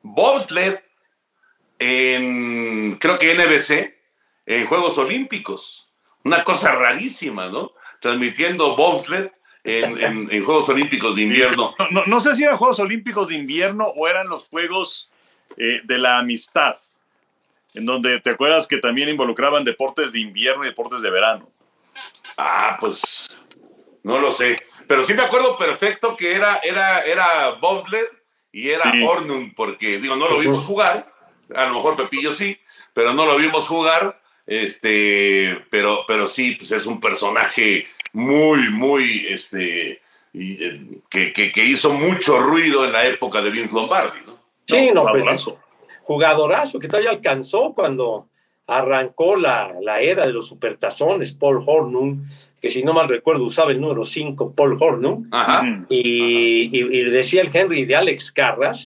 bobsled 0.00 0.80
en, 1.78 2.96
creo 2.98 3.18
que 3.18 3.34
NBC, 3.34 3.94
en 4.46 4.66
Juegos 4.66 4.96
Olímpicos. 4.96 5.92
Una 6.24 6.44
cosa 6.44 6.72
rarísima, 6.72 7.48
¿no? 7.48 7.72
Transmitiendo 8.00 8.74
bobsled 8.74 9.30
en, 9.64 9.98
en- 10.02 10.28
en 10.30 10.44
Juegos 10.44 10.68
Olímpicos 10.68 11.16
de 11.16 11.22
invierno. 11.22 11.74
No, 11.78 11.86
no- 11.90 12.02
no 12.06 12.20
sé 12.20 12.34
si 12.34 12.44
eran 12.44 12.56
Juegos 12.56 12.78
Olímpicos 12.80 13.28
de 13.28 13.34
invierno 13.34 13.86
o 13.86 14.08
eran 14.08 14.28
los 14.28 14.46
Juegos 14.48 15.10
eh, 15.56 15.80
de 15.84 15.98
la 15.98 16.18
Amistad, 16.18 16.76
en 17.74 17.84
donde 17.86 18.20
te 18.20 18.30
acuerdas 18.30 18.66
que 18.66 18.78
también 18.78 19.08
involucraban 19.08 19.64
deportes 19.64 20.12
de 20.12 20.20
invierno 20.20 20.64
y 20.64 20.68
deportes 20.68 21.02
de 21.02 21.10
verano. 21.10 21.50
Ah, 22.36 22.76
pues 22.80 23.28
no 24.02 24.18
lo 24.18 24.32
sé. 24.32 24.56
Pero 24.86 25.04
sí 25.04 25.14
me 25.14 25.22
acuerdo 25.22 25.56
perfecto 25.58 26.16
que 26.16 26.32
era, 26.32 26.56
era, 26.64 27.00
era 27.02 27.26
bobsled 27.60 28.06
y 28.52 28.70
era 28.70 28.90
Sí. 28.90 29.02
Hornung, 29.04 29.52
porque 29.54 29.98
digo, 29.98 30.16
no 30.16 30.28
lo 30.28 30.38
vimos 30.38 30.64
jugar. 30.64 31.12
A 31.54 31.66
lo 31.66 31.74
mejor 31.74 31.96
Pepillo 31.96 32.32
sí, 32.32 32.58
pero 32.94 33.12
no 33.12 33.26
lo 33.26 33.36
vimos 33.36 33.66
jugar. 33.68 34.20
Este, 34.46 35.64
pero, 35.70 36.04
pero 36.08 36.26
sí, 36.26 36.52
pues 36.56 36.72
es 36.72 36.86
un 36.86 37.00
personaje 37.00 37.86
muy, 38.12 38.70
muy, 38.70 39.26
este, 39.28 40.00
eh, 40.34 40.80
que, 41.08 41.32
que- 41.32 41.52
que 41.52 41.64
hizo 41.64 41.92
mucho 41.92 42.38
ruido 42.40 42.84
en 42.84 42.92
la 42.92 43.06
época 43.06 43.40
de 43.42 43.50
Vince 43.50 43.74
Lombardi, 43.74 44.18
¿no? 44.26 44.38
Sí, 44.66 44.90
no, 44.94 45.02
pues 45.02 45.24
Jugadorazo. 45.24 45.58
jugadorazo 46.02 46.78
que 46.78 46.88
todavía 46.88 47.10
alcanzó 47.10 47.72
cuando 47.74 48.28
arrancó 48.66 49.34
la, 49.36 49.74
la 49.82 50.00
era 50.00 50.26
de 50.26 50.32
los 50.32 50.46
supertazones, 50.46 51.32
Paul 51.32 51.62
Hornung, 51.66 52.22
que 52.60 52.70
si 52.70 52.82
no 52.84 52.92
mal 52.92 53.08
recuerdo 53.08 53.44
usaba 53.44 53.72
el 53.72 53.80
número 53.80 54.04
5, 54.04 54.54
Paul 54.54 54.76
Hornung, 54.78 55.26
Ajá. 55.32 55.86
Y- 55.88 56.68
y 56.72 57.02
decía 57.10 57.42
el 57.42 57.50
Henry 57.52 57.84
de 57.84 57.96
Alex 57.96 58.30
Carras, 58.30 58.86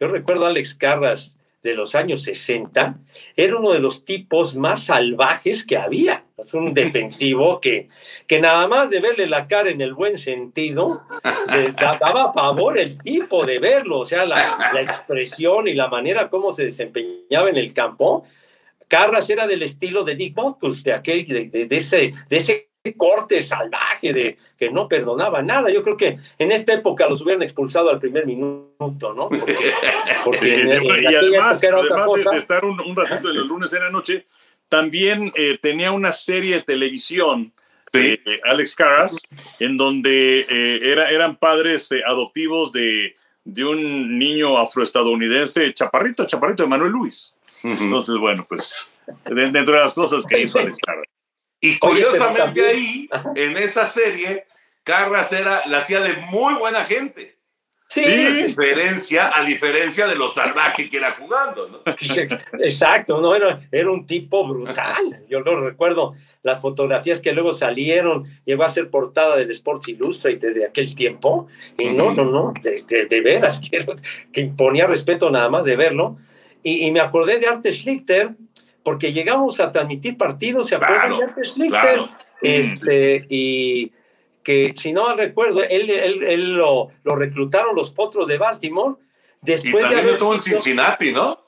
Yo 0.00 0.08
recuerdo 0.08 0.46
a 0.46 0.50
Alex 0.50 0.74
Carras 0.74 1.36
de 1.62 1.74
los 1.74 1.94
años 1.94 2.22
60, 2.22 2.98
era 3.36 3.56
uno 3.56 3.72
de 3.72 3.80
los 3.80 4.04
tipos 4.04 4.54
más 4.54 4.84
salvajes 4.84 5.64
que 5.66 5.76
había. 5.76 6.24
Es 6.36 6.54
un 6.54 6.72
defensivo 6.72 7.60
que, 7.60 7.88
que 8.26 8.40
nada 8.40 8.68
más 8.68 8.90
de 8.90 9.00
verle 9.00 9.26
la 9.26 9.48
cara 9.48 9.70
en 9.70 9.80
el 9.80 9.94
buen 9.94 10.16
sentido, 10.18 11.02
le 11.52 11.72
daba 11.72 12.32
pavor 12.32 12.78
el 12.78 12.98
tipo 12.98 13.44
de 13.44 13.58
verlo, 13.58 14.00
o 14.00 14.04
sea, 14.04 14.24
la, 14.24 14.70
la 14.72 14.80
expresión 14.80 15.66
y 15.66 15.74
la 15.74 15.88
manera 15.88 16.30
como 16.30 16.52
se 16.52 16.64
desempeñaba 16.64 17.50
en 17.50 17.56
el 17.56 17.72
campo. 17.72 18.24
Carras 18.86 19.28
era 19.28 19.46
del 19.46 19.62
estilo 19.62 20.04
de 20.04 20.14
Dick 20.14 20.34
Butkus, 20.34 20.84
de, 20.84 20.94
aquel, 20.94 21.24
de, 21.26 21.50
de, 21.50 21.66
de 21.66 21.76
ese, 21.76 22.12
de 22.30 22.36
ese 22.36 22.67
corte 22.94 23.42
salvaje 23.42 24.12
de 24.12 24.38
que 24.58 24.70
no 24.70 24.88
perdonaba 24.88 25.42
nada. 25.42 25.70
Yo 25.70 25.82
creo 25.82 25.96
que 25.96 26.18
en 26.38 26.52
esta 26.52 26.74
época 26.74 27.08
los 27.08 27.22
hubieran 27.22 27.42
expulsado 27.42 27.90
al 27.90 27.98
primer 28.00 28.26
minuto, 28.26 29.14
¿no? 29.14 29.28
Porque, 29.28 29.54
porque 30.24 30.54
en, 30.54 30.68
en 30.68 30.84
y 30.84 31.14
además, 31.14 31.62
además 31.62 32.08
de, 32.16 32.30
de, 32.30 32.38
estar 32.38 32.64
un, 32.64 32.80
un, 32.80 32.96
ratito 32.96 33.28
de 33.28 33.34
los 33.34 33.46
lunes 33.46 33.72
en 33.72 33.80
la 33.80 33.90
noche, 33.90 34.24
también 34.68 35.32
eh, 35.34 35.58
tenía 35.60 35.92
una 35.92 36.12
serie 36.12 36.56
de 36.56 36.62
televisión 36.62 37.52
de 37.92 38.20
sí. 38.24 38.32
Alex 38.44 38.74
Caras, 38.74 39.22
en 39.58 39.76
donde 39.76 40.40
eh, 40.40 40.80
era, 40.82 41.10
eran 41.10 41.36
padres 41.36 41.90
eh, 41.92 42.02
adoptivos 42.06 42.72
de, 42.72 43.14
de, 43.44 43.64
un 43.64 44.18
niño 44.18 44.58
afroestadounidense, 44.58 45.72
chaparrito, 45.72 46.26
chaparrito 46.26 46.64
de 46.64 46.68
Manuel 46.68 46.92
Luis. 46.92 47.34
Uh 47.62 47.68
-huh. 47.68 47.82
Entonces, 47.82 48.16
bueno, 48.16 48.44
pues 48.48 48.88
dentro 49.24 49.74
de 49.74 49.80
las 49.80 49.94
cosas 49.94 50.24
que 50.26 50.42
hizo 50.42 50.58
Alex 50.58 50.78
Caras. 50.84 51.04
Y 51.60 51.78
curiosamente 51.78 52.60
Oye, 52.60 52.70
ahí, 52.70 53.08
en 53.34 53.56
esa 53.56 53.84
serie, 53.86 54.46
Carras 54.84 55.32
era, 55.32 55.62
la 55.66 55.78
hacía 55.78 56.00
de 56.00 56.14
muy 56.30 56.54
buena 56.54 56.84
gente. 56.84 57.38
Sí. 57.88 58.04
A 58.04 58.30
diferencia, 58.30 59.32
a 59.34 59.42
diferencia 59.44 60.06
de 60.06 60.14
lo 60.14 60.28
salvaje 60.28 60.90
que 60.90 60.98
era 60.98 61.10
jugando, 61.12 61.68
¿no? 61.68 61.80
Exacto, 62.62 63.18
no 63.22 63.34
era, 63.34 63.60
era 63.72 63.90
un 63.90 64.06
tipo 64.06 64.46
brutal. 64.46 65.24
Yo 65.26 65.40
lo 65.40 65.62
recuerdo, 65.62 66.14
las 66.42 66.60
fotografías 66.60 67.18
que 67.20 67.32
luego 67.32 67.54
salieron, 67.54 68.24
llegó 68.44 68.64
a 68.64 68.68
ser 68.68 68.90
portada 68.90 69.36
del 69.36 69.50
Sports 69.52 69.88
Illustrated 69.88 70.54
de 70.54 70.66
aquel 70.66 70.94
tiempo, 70.94 71.48
y 71.78 71.88
no, 71.88 72.12
no, 72.12 72.26
no, 72.26 72.52
de, 72.60 72.82
de, 72.86 73.06
de 73.06 73.20
veras, 73.22 73.58
que, 73.70 73.84
que 74.32 74.40
imponía 74.42 74.86
respeto 74.86 75.30
nada 75.30 75.48
más 75.48 75.64
de 75.64 75.76
verlo. 75.76 76.18
Y, 76.62 76.86
y 76.86 76.90
me 76.90 77.00
acordé 77.00 77.38
de 77.38 77.46
Arte 77.46 77.72
Schlichter, 77.72 78.32
porque 78.88 79.12
llegamos 79.12 79.60
a 79.60 79.70
transmitir 79.70 80.16
partidos, 80.16 80.68
¿se 80.68 80.76
acuerdan 80.76 81.10
claro? 81.10 81.68
Claro. 81.68 82.08
Este, 82.40 83.26
y 83.28 83.92
que 84.42 84.72
si 84.74 84.94
no 84.94 85.02
mal 85.04 85.18
recuerdo, 85.18 85.62
él, 85.62 85.90
él, 85.90 86.22
él 86.24 86.54
lo, 86.54 86.88
lo, 87.04 87.14
reclutaron 87.14 87.76
los 87.76 87.90
potros 87.90 88.26
de 88.28 88.38
Baltimore. 88.38 88.94
Después 89.42 89.84
y 89.84 89.88
también 89.88 90.06
de 90.06 90.12
estuvo 90.12 90.32
en 90.32 90.40
Cincinnati, 90.40 91.12
¿no? 91.12 91.38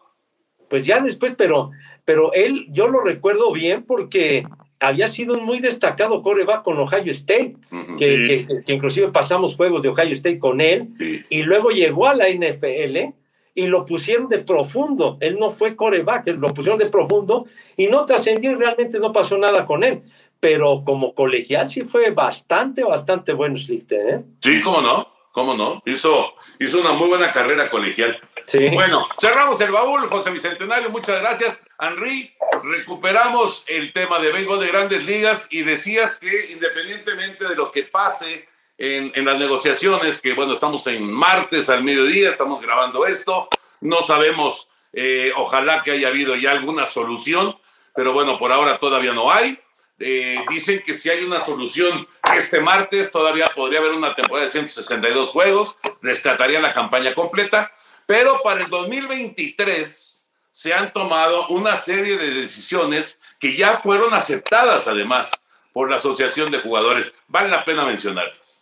Pues 0.68 0.84
ya 0.84 1.00
después, 1.00 1.32
pero, 1.34 1.70
pero 2.04 2.30
él, 2.34 2.66
yo 2.68 2.88
lo 2.88 3.00
recuerdo 3.00 3.50
bien 3.52 3.84
porque 3.84 4.44
había 4.78 5.08
sido 5.08 5.32
un 5.32 5.46
muy 5.46 5.60
destacado 5.60 6.20
coreback 6.20 6.62
con 6.62 6.76
Ohio 6.76 7.10
State, 7.10 7.56
uh 7.72 7.74
-huh. 7.74 7.96
que, 7.96 8.46
que, 8.46 8.64
que, 8.66 8.72
inclusive 8.74 9.08
pasamos 9.08 9.56
juegos 9.56 9.80
de 9.80 9.88
Ohio 9.88 10.12
State 10.12 10.38
con 10.38 10.60
él, 10.60 10.90
sí. 10.98 11.22
y 11.30 11.42
luego 11.44 11.70
llegó 11.70 12.06
a 12.06 12.14
la 12.14 12.28
NFL 12.28 13.14
y 13.54 13.66
lo 13.66 13.84
pusieron 13.84 14.28
de 14.28 14.38
profundo. 14.38 15.18
Él 15.20 15.38
no 15.38 15.50
fue 15.50 15.76
coreback, 15.76 16.28
lo 16.28 16.54
pusieron 16.54 16.78
de 16.78 16.86
profundo 16.86 17.46
y 17.76 17.88
no 17.88 18.04
trascendió 18.04 18.52
y 18.52 18.54
realmente 18.54 18.98
no 18.98 19.12
pasó 19.12 19.36
nada 19.38 19.66
con 19.66 19.84
él 19.84 20.02
pero 20.40 20.82
como 20.84 21.14
colegial 21.14 21.68
sí 21.68 21.82
fue 21.82 22.10
bastante, 22.10 22.82
bastante 22.82 23.34
bueno 23.34 23.58
Schlichter, 23.58 24.08
¿eh? 24.08 24.22
Sí, 24.40 24.60
cómo 24.60 24.80
no, 24.80 25.06
cómo 25.32 25.54
no. 25.54 25.82
Hizo, 25.84 26.34
hizo 26.58 26.80
una 26.80 26.92
muy 26.92 27.08
buena 27.08 27.30
carrera 27.30 27.70
colegial. 27.70 28.18
Sí. 28.46 28.70
Bueno, 28.70 29.06
cerramos 29.20 29.60
el 29.60 29.70
baúl, 29.70 30.06
José 30.08 30.30
Bicentenario, 30.30 30.90
muchas 30.90 31.20
gracias. 31.20 31.62
Henry, 31.78 32.34
recuperamos 32.64 33.64
el 33.68 33.92
tema 33.92 34.18
de 34.18 34.32
béisbol 34.32 34.60
de 34.60 34.68
grandes 34.68 35.04
ligas 35.04 35.46
y 35.50 35.62
decías 35.62 36.18
que 36.18 36.52
independientemente 36.52 37.46
de 37.46 37.54
lo 37.54 37.70
que 37.70 37.84
pase 37.84 38.48
en, 38.80 39.12
en 39.14 39.24
las 39.24 39.38
negociaciones, 39.38 40.20
que 40.20 40.32
bueno, 40.32 40.54
estamos 40.54 40.84
en 40.88 41.08
martes 41.08 41.70
al 41.70 41.84
mediodía, 41.84 42.30
estamos 42.30 42.60
grabando 42.60 43.06
esto, 43.06 43.48
no 43.80 44.02
sabemos, 44.02 44.68
eh, 44.92 45.32
ojalá 45.36 45.84
que 45.84 45.92
haya 45.92 46.08
habido 46.08 46.34
ya 46.34 46.50
alguna 46.50 46.86
solución, 46.86 47.56
pero 47.94 48.12
bueno, 48.12 48.38
por 48.40 48.50
ahora 48.50 48.78
todavía 48.78 49.12
no 49.12 49.30
hay 49.30 49.56
eh, 50.02 50.42
dicen 50.48 50.82
que 50.82 50.94
si 50.94 51.10
hay 51.10 51.22
una 51.22 51.40
solución 51.40 52.08
este 52.34 52.58
martes, 52.60 53.10
todavía 53.10 53.50
podría 53.54 53.80
haber 53.80 53.92
una 53.92 54.14
temporada 54.14 54.46
de 54.46 54.52
162 54.52 55.28
juegos, 55.28 55.78
rescataría 56.00 56.58
la 56.58 56.72
campaña 56.72 57.14
completa, 57.14 57.70
pero 58.06 58.40
para 58.42 58.62
el 58.62 58.70
2023 58.70 60.24
se 60.50 60.72
han 60.72 60.92
tomado 60.94 61.46
una 61.48 61.76
serie 61.76 62.16
de 62.16 62.30
decisiones 62.30 63.20
que 63.38 63.56
ya 63.56 63.80
fueron 63.82 64.14
aceptadas 64.14 64.88
además 64.88 65.30
por 65.74 65.90
la 65.90 65.96
Asociación 65.96 66.50
de 66.50 66.60
Jugadores. 66.60 67.12
Vale 67.28 67.50
la 67.50 67.64
pena 67.66 67.84
mencionarlas. 67.84 68.59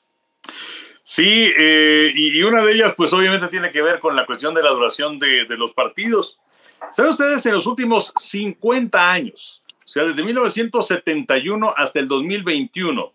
Sí, 1.11 1.50
eh, 1.59 2.12
y, 2.14 2.38
y, 2.38 2.42
una 2.42 2.62
de 2.62 2.74
ellas 2.74 2.92
pues 2.94 3.14
obviamente 3.14 3.48
tiene 3.48 3.72
que 3.72 3.80
ver 3.80 3.98
con 3.98 4.14
la 4.14 4.26
cuestión 4.26 4.52
de 4.52 4.62
la 4.62 4.68
duración 4.68 5.18
de, 5.18 5.46
de 5.46 5.56
los 5.56 5.70
partidos. 5.70 6.38
¿Saben 6.90 7.12
ustedes 7.12 7.46
en 7.46 7.54
los 7.54 7.66
últimos 7.66 8.12
50 8.14 9.11
años? 9.11 9.62
O 9.72 9.88
sea, 9.88 10.04
desde 10.04 10.22
1971 10.22 11.72
hasta 11.74 11.98
el 11.98 12.09
2021, 12.09 13.11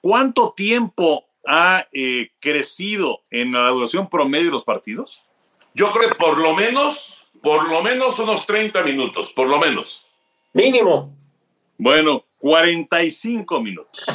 ¿cuánto 0.00 0.54
tiempo 0.56 1.24
ha 1.44 1.88
eh, 1.92 2.30
crecido 2.38 3.22
en 3.32 3.52
la 3.52 3.70
duración 3.70 4.08
promedio 4.08 4.44
de 4.44 4.52
los 4.52 4.62
partidos? 4.62 5.24
Yo 5.74 5.90
creo 5.90 6.10
que 6.10 6.14
por 6.14 6.38
lo 6.38 6.54
menos, 6.54 7.26
por 7.42 7.68
lo 7.68 7.82
menos 7.82 8.20
unos 8.20 8.46
30 8.46 8.84
minutos, 8.84 9.30
por 9.30 9.48
lo 9.48 9.58
menos. 9.58 10.06
Mínimo. 10.52 11.12
Bueno, 11.76 12.24
45 12.38 13.60
minutos. 13.60 14.06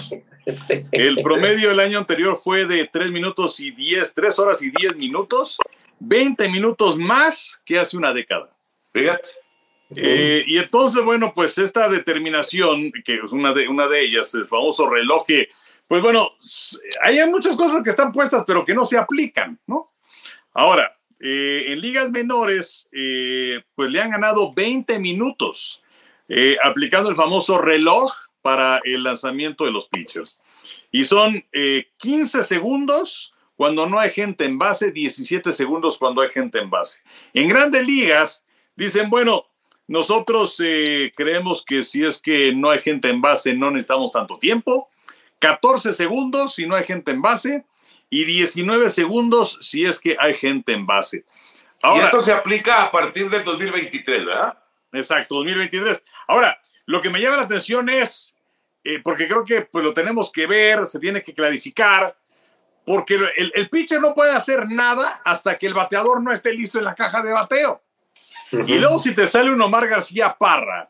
El 0.92 1.22
promedio 1.22 1.70
del 1.70 1.80
año 1.80 1.98
anterior 1.98 2.36
fue 2.36 2.66
de 2.66 2.90
3 2.92 3.12
minutos 3.12 3.60
y 3.60 3.72
10, 3.72 4.14
3 4.14 4.40
horas 4.40 4.62
y 4.62 4.72
10 4.72 4.96
minutos, 4.96 5.58
20 6.00 6.50
minutos 6.50 6.98
más 6.98 7.62
que 7.66 7.80
hace 7.80 7.98
una 7.98 8.14
década. 8.14 8.50
Fíjate. 8.94 9.30
Eh, 9.96 10.44
y 10.48 10.58
entonces, 10.58 11.04
bueno, 11.04 11.34
pues 11.34 11.58
esta 11.58 11.90
determinación, 11.90 12.92
que 13.04 13.16
es 13.16 13.32
una 13.32 13.54
de, 13.54 13.68
una 13.68 13.88
de 13.88 14.02
ellas, 14.02 14.34
el 14.34 14.48
famoso 14.48 14.90
reloj, 14.90 15.26
que, 15.26 15.50
pues 15.88 16.02
bueno, 16.02 16.32
hay 17.02 17.28
muchas 17.30 17.56
cosas 17.56 17.84
que 17.84 17.90
están 17.90 18.12
puestas, 18.12 18.44
pero 18.48 18.64
que 18.64 18.74
no 18.74 18.86
se 18.86 18.98
aplican, 18.98 19.60
¿no? 19.68 19.92
Ahora, 20.54 20.98
eh, 21.20 21.66
en 21.68 21.82
ligas 21.82 22.10
menores, 22.10 22.90
eh, 22.92 23.62
pues 23.76 23.92
le 23.92 24.02
han 24.02 24.10
ganado 24.10 24.54
20 24.54 24.98
minutos 25.00 25.84
eh, 26.28 26.58
aplicando 26.64 27.10
el 27.10 27.16
famoso 27.16 27.60
reloj 27.60 28.12
para 28.42 28.82
el 28.84 29.04
lanzamiento 29.04 29.66
de 29.66 29.72
los 29.72 29.88
pitchers. 29.88 30.38
Y 30.92 31.06
son 31.06 31.46
15 31.98 32.44
segundos 32.44 33.34
cuando 33.56 33.86
no 33.86 34.00
hay 34.00 34.10
gente 34.10 34.46
en 34.46 34.58
base, 34.58 34.92
17 34.92 35.54
segundos 35.54 35.98
cuando 35.98 36.22
hay 36.22 36.30
gente 36.30 36.58
en 36.58 36.70
base. 36.70 37.02
En 37.34 37.48
grandes 37.48 37.86
ligas, 37.86 38.44
dicen, 38.76 39.10
bueno, 39.10 39.46
nosotros 39.88 40.56
eh, 40.64 41.12
creemos 41.16 41.64
que 41.66 41.84
si 41.84 42.04
es 42.04 42.22
que 42.22 42.56
no 42.56 42.70
hay 42.70 42.80
gente 42.80 43.10
en 43.10 43.22
base, 43.22 43.54
no 43.54 43.70
necesitamos 43.70 44.14
tanto 44.14 44.38
tiempo. 44.38 44.90
14 45.40 45.94
segundos 45.94 46.56
si 46.56 46.66
no 46.66 46.76
hay 46.76 46.86
gente 46.86 47.12
en 47.12 47.22
base 47.22 47.66
y 48.10 48.24
19 48.24 48.90
segundos 48.90 49.60
si 49.62 49.86
es 49.86 50.00
que 50.00 50.16
hay 50.18 50.34
gente 50.34 50.72
en 50.72 50.86
base. 50.86 51.26
Ahora, 51.82 52.04
y 52.04 52.06
esto 52.06 52.22
se 52.22 52.32
aplica 52.32 52.84
a 52.84 52.92
partir 52.92 53.30
del 53.30 53.44
2023, 53.44 54.26
¿verdad? 54.26 54.58
Exacto, 54.94 55.36
2023. 55.36 56.02
Ahora, 56.28 56.62
lo 56.86 57.02
que 57.02 57.10
me 57.10 57.20
llama 57.20 57.38
la 57.38 57.44
atención 57.44 57.90
es, 57.90 58.31
eh, 58.84 59.00
porque 59.04 59.28
creo 59.28 59.44
que 59.44 59.62
pues, 59.62 59.84
lo 59.84 59.94
tenemos 59.94 60.32
que 60.32 60.48
ver, 60.48 60.86
se 60.88 61.00
tiene 61.00 61.22
que 61.22 61.34
clarificar, 61.34 62.16
porque 62.86 63.16
el, 63.16 63.52
el 63.54 63.70
pitcher 63.70 64.02
no 64.02 64.14
puede 64.14 64.32
hacer 64.32 64.70
nada 64.70 65.22
hasta 65.24 65.58
que 65.58 65.68
el 65.68 65.74
bateador 65.74 66.22
no 66.22 66.32
esté 66.32 66.52
listo 66.54 66.80
en 66.80 66.86
la 66.86 66.96
caja 66.96 67.22
de 67.22 67.32
bateo. 67.32 67.82
Y 68.52 68.80
luego 68.80 69.00
si 69.00 69.16
te 69.16 69.28
sale 69.28 69.52
un 69.52 69.62
Omar 69.62 69.88
García 69.88 70.36
Parra, 70.38 70.90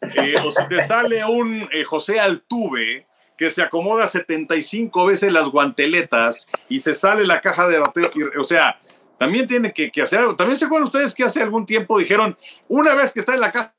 eh, 0.00 0.36
o 0.44 0.50
si 0.50 0.66
te 0.68 0.86
sale 0.86 1.24
un 1.24 1.68
eh, 1.72 1.84
José 1.84 2.20
Altuve, 2.20 3.06
que 3.36 3.50
se 3.50 3.62
acomoda 3.62 4.06
75 4.06 5.06
veces 5.06 5.32
las 5.32 5.48
guanteletas 5.48 6.48
y 6.68 6.78
se 6.78 6.94
sale 6.94 7.26
la 7.26 7.40
caja 7.40 7.66
de 7.66 7.78
bateo, 7.78 8.10
o 8.38 8.44
sea, 8.44 8.78
también 9.18 9.46
tiene 9.46 9.72
que, 9.72 9.90
que 9.90 10.02
hacer 10.02 10.20
algo. 10.20 10.36
También 10.36 10.56
se 10.56 10.66
acuerdan 10.66 10.84
ustedes 10.84 11.14
que 11.14 11.24
hace 11.24 11.42
algún 11.42 11.66
tiempo 11.66 11.98
dijeron, 11.98 12.36
una 12.68 12.94
vez 12.94 13.12
que 13.12 13.20
está 13.20 13.34
en 13.34 13.40
la 13.40 13.50
casa, 13.50 13.74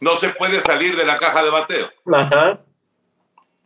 No 0.00 0.16
se 0.16 0.28
puede 0.30 0.60
salir 0.60 0.96
de 0.96 1.04
la 1.06 1.18
caja 1.18 1.42
de 1.42 1.50
bateo. 1.50 1.90
Ajá. 2.12 2.60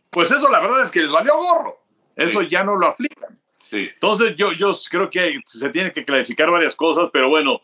pues 0.09 0.29
eso 0.31 0.49
la 0.49 0.59
verdad 0.59 0.81
es 0.81 0.91
que 0.91 0.99
les 1.01 1.09
valió 1.09 1.35
gorro. 1.37 1.79
Eso 2.17 2.41
Sí. 2.41 2.49
ya 2.49 2.63
no 2.65 2.75
lo 2.75 2.87
aplican. 2.87 3.39
Sí. 3.59 3.89
Entonces 3.93 4.35
yo, 4.35 4.51
yo 4.51 4.71
creo 4.89 5.09
que 5.09 5.19
hay- 5.21 5.39
se 5.45 5.69
tiene 5.69 5.91
que 5.93 6.03
clarificar 6.03 6.51
varias 6.51 6.75
cosas, 6.75 7.09
pero 7.13 7.29
bueno, 7.29 7.61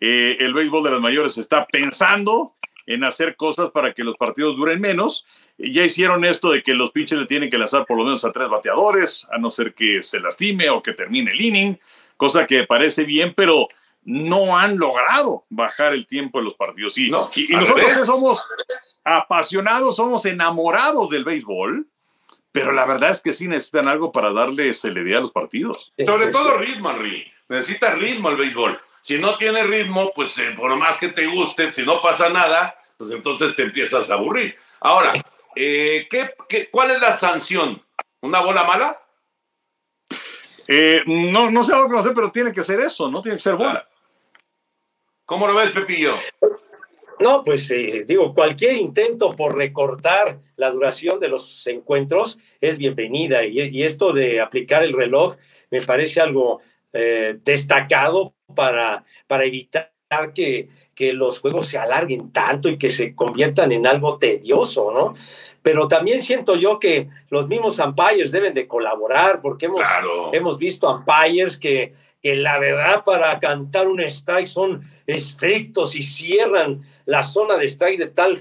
eh, 0.00 0.36
el 0.38 0.54
béisbol 0.54 0.84
de 0.84 0.90
las 0.92 1.00
mayores 1.00 1.36
está 1.38 1.66
pensando 1.66 2.54
en 2.86 3.02
hacer 3.02 3.34
cosas 3.34 3.70
para 3.72 3.92
que 3.94 4.04
los 4.04 4.16
partidos 4.16 4.56
duren 4.56 4.80
menos. 4.80 5.26
Y 5.58 5.72
Ya 5.72 5.82
hicieron 5.84 6.24
esto 6.24 6.52
de 6.52 6.62
que 6.62 6.72
los 6.74 6.92
pitchers 6.92 7.22
le 7.22 7.26
tienen 7.26 7.50
que 7.50 7.58
lanzar 7.58 7.84
por 7.84 7.96
lo 7.98 8.04
menos 8.04 8.24
a 8.24 8.30
tres 8.30 8.48
bateadores, 8.48 9.26
a 9.32 9.38
no 9.38 9.50
ser 9.50 9.74
que 9.74 10.00
se 10.02 10.20
lastime 10.20 10.70
o 10.70 10.80
que 10.80 10.92
termine 10.92 11.32
el 11.32 11.40
inning, 11.40 11.78
cosa 12.16 12.46
que 12.46 12.62
parece 12.62 13.02
bien, 13.02 13.34
pero 13.36 13.66
no 14.10 14.56
han 14.56 14.78
logrado 14.78 15.44
bajar 15.50 15.92
el 15.92 16.06
tiempo 16.06 16.38
de 16.38 16.44
los 16.44 16.54
partidos. 16.54 16.96
Y, 16.96 17.10
No, 17.10 17.30
y- 17.34 17.52
y 17.52 17.54
al 17.54 17.60
nosotros 17.60 17.86
revés. 17.90 18.06
somos 18.06 18.46
apasionados, 19.04 19.96
somos 19.96 20.24
enamorados 20.24 21.10
del 21.10 21.24
béisbol, 21.24 21.86
pero 22.52 22.72
la 22.72 22.86
verdad 22.86 23.10
es 23.10 23.20
que 23.20 23.34
sí 23.34 23.46
necesitan 23.46 23.86
algo 23.86 24.10
para 24.10 24.32
darle 24.32 24.72
celeridad 24.72 25.18
a 25.18 25.22
los 25.22 25.30
partidos. 25.32 25.92
Sobre 26.06 26.28
todo 26.28 26.56
ritmo, 26.56 26.90
Henry. 26.90 27.30
Necesita 27.48 27.94
ritmo 27.94 28.30
el 28.30 28.36
béisbol. 28.36 28.80
Si 29.02 29.18
no 29.18 29.36
tiene 29.36 29.62
ritmo, 29.62 30.10
pues 30.14 30.36
eh, 30.38 30.52
por 30.56 30.74
más 30.76 30.96
que 30.98 31.08
te 31.08 31.26
guste, 31.26 31.74
si 31.74 31.84
no 31.84 32.00
pasa 32.00 32.30
nada, 32.30 32.76
pues 32.96 33.10
entonces 33.10 33.54
te 33.54 33.62
empiezas 33.64 34.10
a 34.10 34.14
aburrir. 34.14 34.56
Ahora, 34.80 35.12
eh, 35.54 36.06
¿qué, 36.10 36.30
qué, 36.48 36.68
cuál 36.70 36.92
es 36.92 37.00
la 37.00 37.12
sanción? 37.12 37.82
¿Una 38.22 38.40
bola 38.40 38.64
mala? 38.64 39.00
Eh, 40.66 41.02
no, 41.06 41.50
no 41.50 41.62
sé 41.62 41.72
algo 41.72 41.88
que 41.88 41.94
no 41.96 42.02
sé, 42.02 42.10
pero 42.10 42.30
tiene 42.30 42.52
que 42.52 42.62
ser 42.62 42.80
eso, 42.80 43.10
no 43.10 43.22
tiene 43.22 43.36
que 43.36 43.42
ser 43.42 43.54
bola. 43.54 43.86
¿Cómo 45.28 45.46
lo 45.46 45.54
ves, 45.54 45.72
Pepillo? 45.72 46.14
No, 47.20 47.42
pues 47.42 47.70
eh, 47.70 48.04
digo, 48.06 48.32
cualquier 48.32 48.76
intento 48.78 49.36
por 49.36 49.54
recortar 49.54 50.38
la 50.56 50.70
duración 50.70 51.20
de 51.20 51.28
los 51.28 51.66
encuentros 51.66 52.38
es 52.62 52.78
bienvenida 52.78 53.44
y, 53.44 53.60
y 53.60 53.82
esto 53.82 54.14
de 54.14 54.40
aplicar 54.40 54.82
el 54.82 54.94
reloj 54.94 55.36
me 55.70 55.82
parece 55.82 56.22
algo 56.22 56.62
eh, 56.94 57.36
destacado 57.44 58.32
para, 58.54 59.04
para 59.26 59.44
evitar 59.44 59.92
que, 60.34 60.70
que 60.94 61.12
los 61.12 61.40
juegos 61.40 61.66
se 61.66 61.76
alarguen 61.76 62.32
tanto 62.32 62.70
y 62.70 62.78
que 62.78 62.88
se 62.88 63.14
conviertan 63.14 63.70
en 63.72 63.86
algo 63.86 64.16
tedioso, 64.18 64.90
¿no? 64.94 65.14
Pero 65.60 65.88
también 65.88 66.22
siento 66.22 66.56
yo 66.56 66.78
que 66.78 67.10
los 67.28 67.48
mismos 67.48 67.78
umpires 67.80 68.32
deben 68.32 68.54
de 68.54 68.66
colaborar 68.66 69.42
porque 69.42 69.66
hemos, 69.66 69.80
Claro. 69.80 70.32
hemos 70.32 70.56
visto 70.56 70.90
umpires 70.90 71.58
que, 71.58 71.92
que 72.22 72.34
la 72.34 72.58
verdad 72.58 73.04
para 73.04 73.38
cantar 73.38 73.88
un 73.88 74.00
strike 74.00 74.46
son 74.46 74.82
estrictos 75.06 75.94
y 75.94 76.02
cierran 76.02 76.82
la 77.06 77.22
zona 77.22 77.56
de 77.56 77.66
strike 77.66 77.98
de 77.98 78.06
tal, 78.08 78.40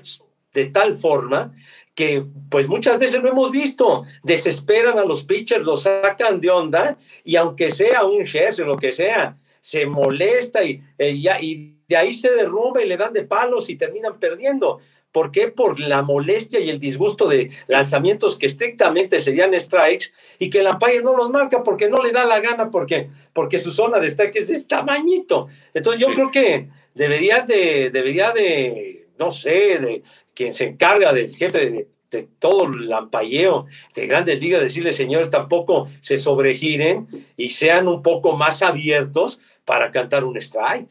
de 0.53 0.65
tal 0.65 0.95
forma 0.95 1.53
que 1.93 2.23
pues 2.49 2.67
muchas 2.67 2.99
veces 2.99 3.21
lo 3.23 3.29
hemos 3.29 3.49
visto, 3.49 4.03
desesperan 4.21 4.99
a 4.99 5.05
los 5.05 5.23
pitchers, 5.23 5.63
los 5.63 5.83
sacan 5.83 6.39
de 6.39 6.51
onda 6.51 6.97
y 7.23 7.35
aunque 7.35 7.71
sea 7.71 8.05
un 8.05 8.23
Scherzer 8.23 8.67
lo 8.67 8.77
que 8.77 8.91
sea, 8.91 9.37
se 9.59 9.85
molesta 9.87 10.63
y, 10.63 10.81
eh, 10.99 11.11
y 11.41 11.77
de 11.87 11.97
ahí 11.97 12.13
se 12.13 12.31
derrumba 12.31 12.83
y 12.83 12.87
le 12.87 12.97
dan 12.97 13.13
de 13.13 13.23
palos 13.23 13.69
y 13.69 13.77
terminan 13.77 14.19
perdiendo. 14.19 14.79
¿Por 15.11 15.31
qué? 15.31 15.47
Por 15.47 15.79
la 15.79 16.01
molestia 16.03 16.59
y 16.59 16.69
el 16.69 16.79
disgusto 16.79 17.27
de 17.27 17.49
lanzamientos 17.67 18.37
que 18.37 18.45
estrictamente 18.45 19.19
serían 19.19 19.57
strikes 19.59 20.07
y 20.37 20.49
que 20.49 20.59
el 20.59 20.67
umpire 20.67 21.01
no 21.01 21.15
los 21.15 21.29
marca 21.29 21.63
porque 21.63 21.89
no 21.89 22.03
le 22.03 22.11
da 22.11 22.25
la 22.25 22.39
gana, 22.39 22.69
porque, 22.69 23.09
porque 23.33 23.57
su 23.59 23.71
zona 23.71 23.99
de 23.99 24.07
strike 24.07 24.35
es 24.35 24.47
de 24.49 24.55
este 24.55 24.67
tamañito. 24.75 25.47
Entonces 25.73 26.01
yo 26.01 26.09
Sí. 26.09 26.13
creo 26.15 26.31
que 26.31 26.67
debería 26.93 27.41
de, 27.41 27.89
debería 27.89 28.31
de, 28.31 29.07
no 29.17 29.31
sé, 29.31 29.79
de 29.79 30.03
quien 30.35 30.53
se 30.53 30.65
encarga 30.65 31.13
del 31.13 31.35
jefe 31.35 31.57
de, 31.69 31.87
de 32.11 32.27
todo 32.39 32.65
el 32.65 32.91
ampalleo 32.93 33.65
de 33.95 34.07
grandes 34.07 34.39
ligas, 34.39 34.61
decirle, 34.61 34.93
señores, 34.93 35.29
tampoco 35.31 35.89
se 36.01 36.17
sobregiren 36.17 37.07
y 37.37 37.49
sean 37.49 37.87
un 37.87 38.01
poco 38.03 38.37
más 38.37 38.61
abiertos 38.61 39.39
para 39.65 39.89
cantar 39.91 40.23
un 40.25 40.37
strike. 40.37 40.89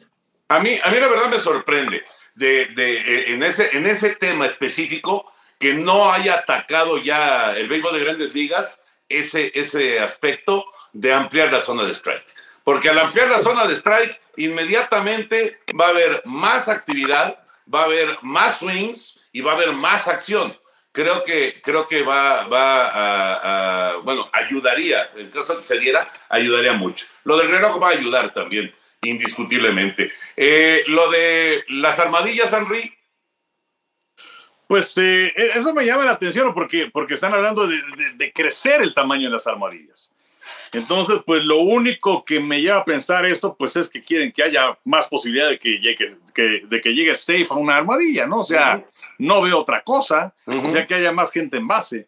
A 0.49 0.59
mí, 0.59 0.71
a 0.83 0.89
mí 0.91 0.99
la 0.99 1.07
verdad 1.07 1.29
me 1.29 1.39
sorprende 1.39 2.01
de, 2.37 2.65
de, 2.67 2.97
eh, 2.97 3.33
en, 3.33 3.43
ese, 3.43 3.75
en 3.75 3.85
ese 3.85 4.11
tema 4.15 4.45
específico 4.45 5.31
que 5.59 5.73
no 5.73 6.11
haya 6.11 6.35
atacado 6.35 6.97
ya 6.99 7.53
el 7.57 7.67
béisbol 7.67 7.93
de 7.93 8.03
grandes 8.05 8.33
ligas 8.33 8.79
ese, 9.09 9.51
ese 9.55 9.99
aspecto 9.99 10.65
de 10.93 11.13
ampliar 11.13 11.51
la 11.51 11.61
zona 11.61 11.83
de 11.83 11.91
strike. 11.93 12.25
Porque 12.63 12.89
al 12.89 12.99
ampliar 12.99 13.29
la 13.29 13.39
zona 13.39 13.65
de 13.65 13.75
strike, 13.75 14.19
inmediatamente 14.35 15.59
va 15.79 15.87
a 15.87 15.89
haber 15.89 16.21
más 16.25 16.67
actividad, 16.69 17.39
va 17.73 17.81
a 17.81 17.85
haber 17.85 18.17
más 18.21 18.59
swings 18.59 19.19
y 19.31 19.41
va 19.41 19.53
a 19.53 19.55
haber 19.55 19.71
más 19.71 20.07
acción. 20.07 20.57
Creo 20.91 21.23
que, 21.23 21.61
creo 21.63 21.87
que 21.87 22.03
va, 22.03 22.47
va 22.47 22.87
a, 22.87 23.89
a- 23.91 23.95
bueno, 23.97 24.29
ayudaría, 24.33 25.09
en 25.15 25.29
caso 25.29 25.53
de 25.53 25.59
que 25.59 25.65
se 25.65 25.79
diera, 25.79 26.11
ayudaría 26.29 26.73
mucho. 26.73 27.05
Lo 27.23 27.37
del 27.37 27.49
reloj 27.49 27.81
va 27.81 27.87
a 27.89 27.91
ayudar 27.91 28.33
también, 28.33 28.73
indiscutiblemente. 29.09 30.11
Eh, 30.35 30.83
lo 30.87 31.09
de 31.09 31.63
las 31.69 31.99
armadillas, 31.99 32.51
Henry, 32.53 32.93
Pues 34.67 34.97
eh, 34.97 35.31
eso 35.55 35.73
me 35.73 35.85
llama 35.85 36.03
la 36.03 36.11
atención 36.11 36.53
porque, 36.53 36.89
porque 36.91 37.13
están 37.13 37.33
hablando 37.33 37.65
de, 37.67 37.77
de- 37.77 38.13
de 38.15 38.33
crecer 38.33 38.81
el 38.81 38.93
tamaño 38.93 39.27
de 39.29 39.33
las 39.33 39.47
armadillas. 39.47 40.11
Entonces, 40.73 41.21
pues 41.25 41.43
lo 41.45 41.59
único 41.59 42.25
que 42.25 42.39
me 42.41 42.59
lleva 42.61 42.77
a 42.77 42.85
pensar 42.85 43.25
esto, 43.25 43.55
pues 43.57 43.75
es 43.77 43.89
que 43.89 44.03
quieren 44.03 44.31
que 44.33 44.43
haya 44.43 44.77
más 44.83 45.07
posibilidad 45.07 45.49
de 45.49 45.57
que 45.57 45.79
llegue, 45.79 46.17
que, 46.33 46.61
de 46.67 46.81
que 46.81 46.93
llegue 46.93 47.15
safe 47.15 47.47
a 47.49 47.53
una 47.55 47.77
armadilla, 47.77 48.27
¿no? 48.27 48.39
O 48.39 48.43
sea, 48.43 48.83
no 49.17 49.41
veo 49.41 49.57
otra 49.59 49.83
cosa, 49.83 50.33
o 50.45 50.69
sea, 50.69 50.85
que 50.85 50.95
haya 50.95 51.11
más 51.13 51.31
gente 51.31 51.55
en 51.57 51.67
base. 51.67 52.07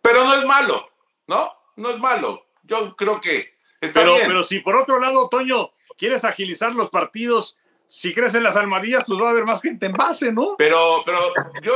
pero 0.00 0.24
no 0.24 0.34
es 0.34 0.44
malo, 0.44 0.88
¿no? 1.26 1.52
No 1.76 1.90
es 1.90 1.98
malo. 1.98 2.46
Yo 2.62 2.94
creo 2.96 3.20
que 3.20 3.54
está 3.80 4.00
Pero, 4.00 4.14
bien. 4.14 4.26
pero 4.28 4.42
si 4.44 4.60
por 4.60 4.76
otro 4.76 4.98
lado, 5.00 5.28
Toño, 5.28 5.72
quieres 5.96 6.24
agilizar 6.24 6.74
los 6.74 6.90
partidos, 6.90 7.56
si 7.88 8.14
crecen 8.14 8.42
las 8.42 8.56
armadillas, 8.56 9.04
pues 9.06 9.20
va 9.20 9.28
a 9.28 9.30
haber 9.32 9.44
más 9.44 9.60
gente 9.60 9.86
en 9.86 9.92
base, 9.92 10.32
¿no? 10.32 10.54
Pero, 10.56 11.02
pero 11.04 11.18
yo, 11.62 11.74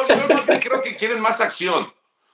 creo 0.60 0.80
que 0.80 0.96
quieren 0.96 1.20
más 1.20 1.40
acción. 1.40 1.92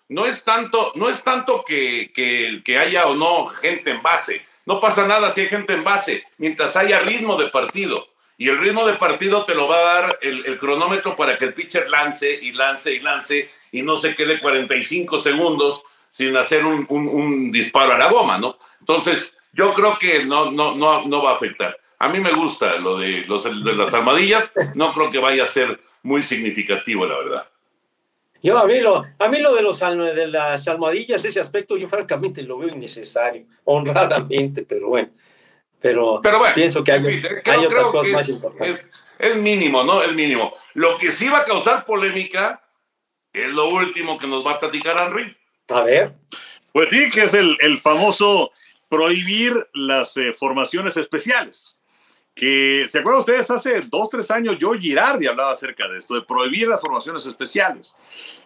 No 0.09 0.24
es 0.24 0.45
tanto, 0.45 0.93
no 0.95 1.09
es 1.09 1.24
tanto 1.24 1.64
que, 1.66 2.12
que, 2.14 2.78
haya 2.78 3.07
o 3.07 3.14
no 3.14 3.49
gente 3.49 3.91
en 3.91 4.03
base. 4.03 4.47
No 4.66 4.78
pasa 4.78 5.07
nada 5.07 5.33
si 5.33 5.41
hay 5.41 5.49
gente 5.49 5.72
en 5.72 5.83
base, 5.83 6.24
mientras 6.39 6.76
haya 6.76 7.01
ritmo 7.01 7.37
de 7.37 7.49
partido. 7.49 8.07
Y 8.39 8.49
el 8.49 8.59
ritmo 8.59 8.87
de 8.87 8.95
partido 8.95 9.45
te 9.45 9.55
lo 9.55 9.66
va 9.66 9.76
a 9.76 9.83
dar 9.83 10.18
el, 10.22 10.57
cronómetro 10.59 11.16
para 11.16 11.37
que 11.37 11.47
el 11.47 11.55
pitcher 11.55 11.89
lance 11.89 12.33
y 12.33 12.53
lance 12.53 12.93
y 12.93 13.01
lance 13.01 13.51
y 13.72 13.83
no 13.83 13.97
se 13.97 14.14
quede 14.14 14.41
45 14.41 15.18
segundos 15.18 15.85
sin 16.11 16.37
hacer 16.37 16.64
un 16.64 17.51
disparo 17.51 17.95
a 17.95 17.99
la 17.99 18.09
goma, 18.09 18.39
¿no? 18.39 18.59
Entonces, 18.78 19.35
yo 19.53 19.72
creo 19.74 19.98
que 19.98 20.24
no, 20.24 20.50
no, 20.50 20.74
no, 20.74 21.05
no 21.07 21.22
va 21.22 21.32
a 21.32 21.34
afectar. 21.36 21.76
A 21.98 22.09
mí 22.09 22.18
me 22.20 22.32
gusta 22.32 22.76
lo 22.76 22.98
de, 22.98 23.24
los, 23.26 23.44
de 23.44 23.74
las 23.74 23.94
armadillas, 23.94 24.50
no 24.74 24.92
creo 24.92 25.11
que 25.11 25.18
vaya 25.18 25.44
a 25.44 25.48
ser 25.48 25.80
muy 26.03 26.22
significativo, 26.22 27.07
la 27.07 27.16
verdad. 27.18 27.48
Yo 28.42 28.59
a 28.59 28.66
mí 28.66 28.80
lo, 28.80 29.05
a 29.18 29.28
mí 29.28 29.38
lo 29.38 29.55
de, 29.55 29.62
los, 29.62 29.78
de 29.78 30.26
las 30.26 30.66
almohadillas, 30.66 31.24
ese 31.24 31.38
aspecto, 31.38 31.76
yo 31.76 31.88
francamente 31.88 32.42
lo 32.42 32.59
veo 32.59 32.70
innecesario, 32.70 33.44
honradamente, 33.64 34.64
pero 34.64 34.88
bueno. 34.88 35.11
Pero, 35.80 36.20
Pero 36.22 36.38
bueno, 36.38 36.55
pienso 36.55 36.82
que 36.82 36.92
hay, 36.92 37.00
fin, 37.00 37.22
hay 37.26 37.42
creo, 37.42 37.61
otras 37.61 37.68
creo 37.70 37.92
cosas 37.92 38.07
que 38.07 38.12
más 38.12 38.28
es, 38.28 38.34
importantes. 38.34 38.80
es- 38.80 39.03
es 39.30 39.36
mínimo, 39.36 39.84
¿no? 39.84 40.03
Es 40.03 40.12
mínimo. 40.14 40.53
Lo 40.74 40.96
que 40.98 41.12
sí 41.12 41.28
va 41.28 41.38
a 41.40 41.44
causar 41.44 41.84
polémica 41.84 42.61
es 43.32 43.48
lo 43.50 43.68
último 43.68 44.18
que 44.18 44.26
nos 44.26 44.44
va 44.44 44.53
a 44.53 44.61
platicar 44.61 44.96
Henry. 44.98 45.36
A 45.68 45.82
ver, 45.82 46.12
Pues 46.72 46.90
sí, 46.90 47.09
que 47.11 47.22
es 47.24 47.34
el, 47.34 47.57
el 47.61 47.78
famoso 47.78 48.50
prohibir 48.93 49.55
las 49.72 50.18
eh, 50.18 50.34
formaciones 50.34 50.99
especiales. 50.99 51.78
Que, 52.34 52.84
¿se 52.88 52.99
acuerdan 52.99 53.20
ustedes? 53.20 53.51
Hace 53.51 53.80
dos, 53.88 54.11
tres 54.11 54.30
años 54.30 54.59
yo 54.59 54.74
Girardi 54.74 55.26
hablaba 55.26 55.53
acerca 55.53 55.88
de 55.88 55.99
esto, 55.99 56.14
de 56.14 56.20
prohibir 56.20 56.68
las 56.68 56.82
formaciones 56.82 57.24
especiales. 57.24 57.97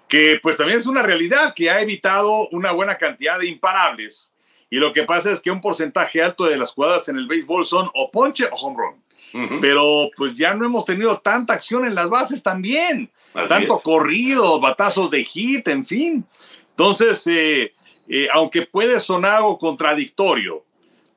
Que 0.06 0.38
pues 0.40 0.56
también 0.56 0.78
es 0.78 0.86
una 0.86 1.02
realidad 1.02 1.52
que 1.52 1.68
ha 1.68 1.80
evitado 1.80 2.48
una 2.50 2.70
buena 2.70 2.96
cantidad 2.96 3.40
de 3.40 3.48
imparables. 3.48 4.32
Y 4.70 4.76
lo 4.76 4.92
que 4.92 5.02
pasa 5.02 5.32
es 5.32 5.40
que 5.40 5.50
un 5.50 5.60
porcentaje 5.60 6.22
alto 6.22 6.44
de 6.44 6.56
las 6.56 6.70
jugadas 6.70 7.08
en 7.08 7.16
el 7.16 7.26
béisbol 7.26 7.64
son 7.64 7.90
o 7.92 8.12
ponche 8.12 8.44
o 8.44 8.54
home 8.54 8.76
run. 8.78 9.60
Pero 9.60 10.10
pues 10.16 10.36
ya 10.36 10.54
no 10.54 10.64
hemos 10.64 10.84
tenido 10.84 11.18
tanta 11.18 11.54
acción 11.54 11.84
en 11.84 11.96
las 11.96 12.08
bases 12.08 12.40
también 12.40 13.10
Así 13.34 13.48
tanto 13.48 13.78
es. 13.78 13.82
corrido, 13.82 14.60
batazos 14.60 15.10
de 15.10 15.24
hit, 15.24 15.66
en 15.66 15.84
fin. 15.84 16.24
Entonces, 16.70 17.26
eh, 17.26 17.72
eh, 18.08 18.28
aunque 18.32 18.62
puede 18.62 19.00
sonar 19.00 19.36
algo 19.36 19.58
contradictorio, 19.58 20.64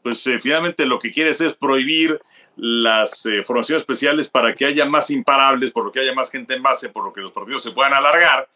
pues 0.04 0.26
eh, 0.28 0.40
finalmente 0.40 0.86
lo 0.86 1.00
que 1.00 1.12
quieres 1.12 1.42
es 1.42 1.54
prohibir 1.54 2.20
las 2.56 3.26
eh, 3.26 3.44
formaciones 3.44 3.84
especiales 3.84 4.28
para 4.28 4.54
que 4.54 4.66
haya 4.66 4.86
más 4.86 5.10
imparables, 5.10 5.72
por 5.72 5.86
lo 5.86 5.92
que 5.92 6.02
haya 6.02 6.14
más 6.14 6.30
gente 6.30 6.54
en 6.54 6.62
base, 6.62 6.90
por 6.90 7.06
lo 7.06 7.14
que 7.14 7.22
los 7.22 7.32
partidos 7.32 7.64
se 7.64 7.72
puedan 7.72 7.94
alargar. 7.94 8.50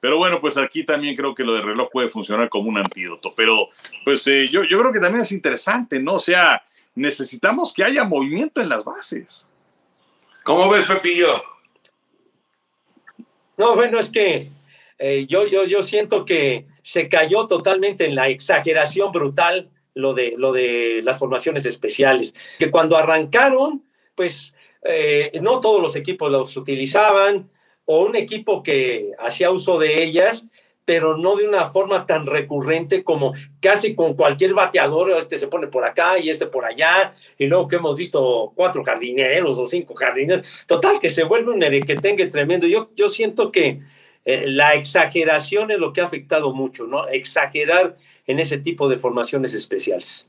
Pero 0.00 0.16
bueno, 0.16 0.40
pues 0.40 0.56
aquí 0.56 0.82
también 0.84 1.14
creo 1.14 1.34
que 1.34 1.44
lo 1.44 1.52
de 1.52 1.60
reloj 1.60 1.90
puede 1.92 2.08
funcionar 2.08 2.48
como 2.48 2.70
un 2.70 2.78
antídoto. 2.78 3.34
Pero 3.34 3.68
pues 4.02 4.26
eh, 4.28 4.46
yo, 4.46 4.64
yo 4.64 4.78
creo 4.78 4.92
que 4.92 4.98
también 4.98 5.22
es 5.22 5.32
interesante, 5.32 6.02
¿no? 6.02 6.14
O 6.14 6.18
sea, 6.20 6.62
necesitamos 6.94 7.74
que 7.74 7.84
haya 7.84 8.04
movimiento 8.04 8.62
en 8.62 8.70
las 8.70 8.82
bases. 8.82 9.46
¿Cómo 10.42 10.70
ves, 10.70 10.86
Pepillo? 10.86 11.42
No, 13.58 13.74
bueno, 13.74 13.98
es 13.98 14.08
que 14.08 14.48
eh, 14.98 15.26
yo, 15.28 15.46
yo, 15.46 15.64
yo 15.64 15.82
siento 15.82 16.24
que 16.24 16.64
se 16.90 17.08
cayó 17.08 17.46
totalmente 17.46 18.04
en 18.04 18.16
la 18.16 18.30
exageración 18.30 19.12
brutal 19.12 19.70
lo 19.94 20.12
de, 20.12 20.34
lo 20.36 20.50
de 20.50 21.02
las 21.04 21.20
formaciones 21.20 21.64
especiales, 21.64 22.34
que 22.58 22.72
cuando 22.72 22.96
arrancaron, 22.96 23.84
pues 24.16 24.54
eh, 24.82 25.30
no 25.40 25.60
todos 25.60 25.80
los 25.80 25.94
equipos 25.94 26.32
los 26.32 26.56
utilizaban, 26.56 27.48
o 27.84 28.04
un 28.04 28.16
equipo 28.16 28.64
que 28.64 29.12
hacía 29.20 29.52
uso 29.52 29.78
de 29.78 30.02
ellas, 30.02 30.46
pero 30.84 31.16
no 31.16 31.36
de 31.36 31.46
una 31.46 31.70
forma 31.70 32.06
tan 32.06 32.26
recurrente 32.26 33.04
como 33.04 33.34
casi 33.60 33.94
con 33.94 34.14
cualquier 34.14 34.52
bateador, 34.54 35.12
este 35.12 35.38
se 35.38 35.46
pone 35.46 35.68
por 35.68 35.84
acá 35.84 36.18
y 36.18 36.28
este 36.28 36.46
por 36.46 36.64
allá, 36.64 37.14
y 37.38 37.46
luego 37.46 37.68
que 37.68 37.76
hemos 37.76 37.94
visto 37.94 38.52
cuatro 38.56 38.82
jardineros 38.82 39.56
o 39.58 39.66
cinco 39.68 39.94
jardineros, 39.94 40.44
total 40.66 40.98
que 40.98 41.08
se 41.08 41.22
vuelve 41.22 41.52
un 41.52 41.60
tenga 42.00 42.28
tremendo. 42.28 42.66
Yo, 42.66 42.88
yo 42.96 43.08
siento 43.08 43.52
que 43.52 43.78
eh, 44.24 44.44
la 44.48 44.74
exageración 44.74 45.70
es 45.70 45.78
lo 45.78 45.92
que 45.92 46.00
ha 46.00 46.04
afectado 46.04 46.52
mucho, 46.52 46.86
¿no? 46.86 47.08
Exagerar 47.08 47.96
en 48.26 48.38
ese 48.38 48.58
tipo 48.58 48.88
de 48.88 48.96
formaciones 48.96 49.54
especiales. 49.54 50.26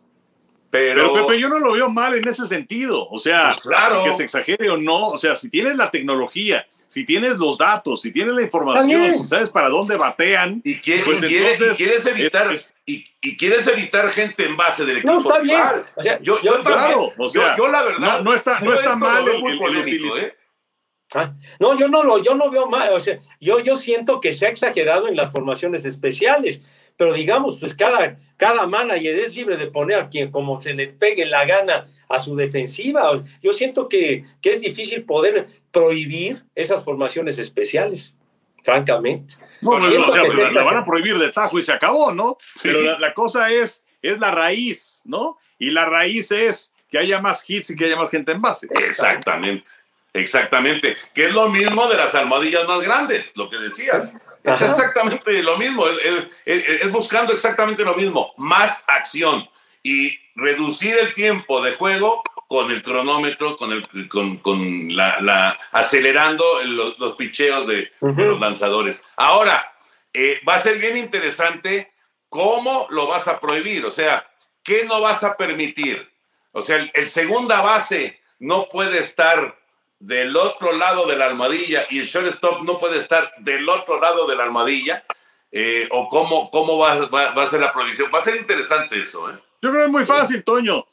Pero, 0.70 1.14
Pepe, 1.14 1.40
yo 1.40 1.50
no 1.50 1.60
lo 1.60 1.74
veo 1.74 1.90
mal 1.90 2.16
en 2.16 2.28
ese 2.28 2.48
sentido. 2.48 3.08
O 3.10 3.20
sea, 3.20 3.52
pues 3.52 3.64
claro. 3.64 4.06
que 4.06 4.14
se 4.14 4.24
exagere 4.24 4.70
o 4.70 4.78
no. 4.78 5.10
O 5.10 5.20
sea, 5.20 5.36
si 5.36 5.50
tienes 5.50 5.76
la 5.76 5.92
tecnología, 5.92 6.66
si 6.88 7.06
tienes 7.06 7.38
los 7.38 7.58
datos, 7.58 8.02
si 8.02 8.12
tienes 8.12 8.34
la 8.34 8.42
información, 8.42 9.18
si 9.18 9.28
sabes 9.28 9.50
para 9.50 9.68
dónde 9.68 9.98
batean, 9.98 10.62
y, 10.64 10.76
pues 10.76 11.20
quieres, 11.20 12.06
evitar 12.06 12.54
y, 12.86 13.04
quieres 13.38 13.68
evitar 13.68 14.10
gente 14.10 14.46
en 14.46 14.56
base 14.56 14.86
del 14.86 14.98
equipo. 14.98 15.14
No, 15.14 15.20
está 15.20 15.40
bien. 15.40 15.62
O 15.96 16.02
sea, 16.02 16.20
yo, 16.22 16.42
yo, 16.42 16.64
claro, 16.64 17.12
o 17.18 17.30
sea, 17.30 17.56
yo, 17.58 17.70
la 17.70 17.84
verdad 17.84 18.22
no, 18.22 18.34
está, 18.34 18.62
no 18.62 18.74
está 18.74 18.96
mal 18.96 19.26
el, 19.28 19.88
el, 19.88 20.06
¿eh? 20.20 20.36
Ah, 21.14 21.34
no, 21.60 21.78
yo 21.78 21.88
no 21.88 22.04
lo, 22.04 22.24
yo 22.24 22.36
no 22.36 22.50
veo 22.50 22.68
mal, 22.68 22.94
o 22.94 23.00
sea, 23.00 23.20
yo, 23.40 23.60
yo 23.60 23.76
siento 23.76 24.22
que 24.22 24.34
se 24.34 24.46
ha 24.46 24.50
exagerado 24.50 25.08
en 25.08 25.16
las 25.16 25.32
formaciones 25.32 25.84
especiales, 25.86 26.62
pero 26.96 27.14
digamos, 27.14 27.60
pues 27.60 27.76
cada, 27.76 28.18
cada 28.38 28.66
manager 28.68 29.16
es 29.18 29.36
libre 29.36 29.58
de 29.58 29.68
poner 29.68 30.00
a 30.00 30.10
quien 30.10 30.32
como 30.32 30.62
se 30.62 30.74
le 30.74 30.88
pegue 30.88 31.26
la 31.26 31.46
gana 31.46 31.88
a 32.08 32.20
su 32.20 32.36
defensiva. 32.36 33.12
Yo 33.42 33.54
siento 33.54 33.90
que, 33.90 34.26
que 34.42 34.52
es 34.52 34.62
difícil 34.62 35.04
poder 35.04 35.48
prohibir 35.72 36.44
esas 36.56 36.84
formaciones 36.84 37.40
especiales, 37.40 38.14
francamente. 38.64 39.36
No, 39.62 39.80
la, 39.80 40.64
van 40.64 40.78
a 40.78 40.86
prohibir 40.86 41.18
de 41.18 41.32
tajo 41.32 41.60
y 41.60 41.64
se 41.64 41.72
acabó, 41.72 42.14
¿no? 42.14 42.38
Pero 42.62 42.82
la, 42.82 43.00
la, 43.00 43.14
cosa 43.14 43.52
es, 43.52 43.86
es 44.02 44.20
la 44.20 44.32
raíz, 44.32 45.02
¿no? 45.06 45.38
Y 45.60 45.72
la 45.72 45.86
raíz 45.86 46.32
es 46.32 46.74
que 46.90 46.98
haya 46.98 47.22
más 47.22 47.48
hits 47.50 47.70
y 47.70 47.76
que 47.76 47.86
haya 47.86 47.96
más 47.96 48.10
gente 48.10 48.32
en 48.32 48.42
base. 48.42 48.68
Exactamente. 48.72 49.70
Exactamente, 50.14 50.98
que 51.14 51.28
es 51.28 51.34
lo 51.34 51.50
mismo 51.50 51.88
de 51.88 51.96
las 51.96 52.14
almohadillas 52.16 52.68
más 52.68 52.82
grandes, 52.82 53.32
lo 53.36 53.50
que 53.50 53.58
decías. 53.58 54.14
Es 54.44 54.62
exactamente 54.62 55.42
lo 55.44 55.58
mismo, 55.58 55.86
es, 56.46 56.92
buscando 56.92 57.32
exactamente 57.32 57.84
lo 57.84 57.96
mismo, 57.96 58.34
más 58.38 58.84
acción 58.88 59.48
y 59.84 60.18
reducir 60.36 60.98
el 60.98 61.14
tiempo 61.14 61.62
de 61.62 61.74
juego 61.74 62.24
con 62.48 62.72
el 62.72 62.82
cronómetro, 62.82 63.56
con, 63.56 63.72
el, 63.72 64.10
con, 64.10 64.96
la, 64.96 65.58
acelerando 65.72 66.44
los, 66.66 67.16
picheos 67.16 67.68
de, 67.68 67.92
los 68.02 68.40
lanzadores. 68.40 69.04
Ahora, 69.16 69.74
eh, 70.14 70.42
va 70.48 70.56
a 70.56 70.60
ser 70.60 70.78
bien 70.78 70.98
interesante 70.98 71.94
cómo 72.28 72.88
lo 72.90 73.08
vas 73.08 73.28
a 73.28 73.40
prohibir, 73.40 73.86
o 73.86 73.92
sea, 73.92 74.28
¿qué 74.64 74.84
no 74.86 75.00
vas 75.00 75.24
a 75.24 75.38
permitir? 75.38 76.10
O 76.52 76.62
sea, 76.62 76.78
el, 76.78 76.92
el 76.96 77.08
segunda 77.08 77.62
base 77.62 78.20
no 78.40 78.68
puede 78.70 79.00
estar 79.00 79.61
del 80.02 80.36
otro 80.36 80.74
lado 80.74 81.06
de 81.06 81.16
la 81.16 81.28
almohadilla 81.28 81.86
y 81.90 82.00
el 82.00 82.06
shortstop 82.06 82.64
no 82.64 82.80
puede 82.80 82.98
estar 83.00 83.32
del 83.38 83.68
otro 83.70 84.02
lado 84.02 84.28
de 84.28 84.36
la 84.36 84.44
almohadilla? 84.44 85.04
Eh, 85.52 85.88
¿O 85.92 86.08
cómo, 86.08 86.50
cómo 86.50 86.78
va, 86.78 87.08
va, 87.08 87.44
a 87.44 87.48
ser 87.48 87.60
la 87.60 87.72
prohibición? 87.72 88.10
Va 88.14 88.20
a 88.20 88.24
ser 88.24 88.38
interesante 88.38 89.02
eso. 89.02 89.30
¿eh? 89.30 89.36
Yo 89.62 89.70
creo 89.70 89.82
que 89.82 89.86
es 89.86 89.92
muy 89.92 90.06
fácil, 90.06 90.44
Toño. 90.44 90.86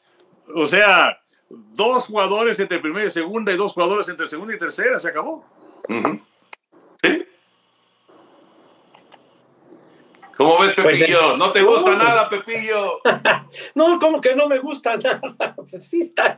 O 0.53 0.67
sea, 0.67 1.19
dos 1.49 2.05
jugadores 2.05 2.59
entre 2.59 2.79
primera 2.79 3.07
y 3.07 3.09
segunda 3.09 3.51
y 3.51 3.57
dos 3.57 3.73
jugadores 3.73 4.07
entre 4.09 4.27
segunda 4.27 4.53
y 4.53 4.59
tercera, 4.59 4.99
se 4.99 5.09
acabó. 5.09 5.45
¿Sí? 7.01 7.25
¿Cómo 10.39 10.59
ves, 10.59 10.73
pues, 10.73 10.99
Pepillo? 10.99 11.35
¿No 11.35 11.51
te 11.51 11.61
gusta 11.61 11.95
nada, 11.95 12.29
Pepillo? 12.29 13.01
no, 13.75 13.99
como 13.99 14.21
que 14.21 14.35
no 14.35 14.47
me 14.47 14.59
gusta 14.59 14.95
nada. 15.03 15.55
Pues 15.69 15.87
sí, 15.87 16.01
está. 16.03 16.37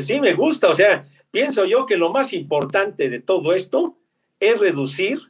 sí 0.00 0.20
me 0.20 0.34
gusta, 0.34 0.68
o 0.68 0.74
sea, 0.74 1.06
Pienso 1.30 1.64
yo 1.64 1.86
que 1.86 1.96
lo 1.96 2.10
más 2.10 2.32
importante 2.32 3.08
de 3.08 3.20
todo 3.20 3.54
esto 3.54 3.96
es 4.40 4.58
reducir 4.58 5.20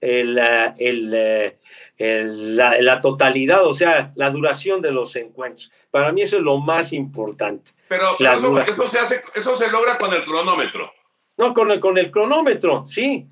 el, 0.00 0.38
el, 0.78 2.56
la, 2.56 3.00
totalidad, 3.00 3.64
o 3.66 3.74
sea, 3.74 4.12
la 4.16 4.30
duración 4.30 4.82
de 4.82 4.90
los 4.90 5.14
encuentros. 5.16 5.70
Para 5.90 6.10
mí 6.12 6.22
eso 6.22 6.36
es 6.36 6.42
lo 6.42 6.58
más 6.58 6.92
importante. 6.92 7.72
Pero, 7.88 8.16
eso, 8.18 8.88
se 8.88 8.98
hace, 8.98 9.22
eso 9.34 9.54
se 9.54 9.70
logra 9.70 9.98
con 9.98 10.12
el 10.12 10.24
cronómetro. 10.24 10.92
No, 11.36 11.54
con 11.54 11.70
el, 11.70 11.80
con 11.80 11.98
el 11.98 12.10
cronómetro, 12.10 12.84
sí. 12.84 13.26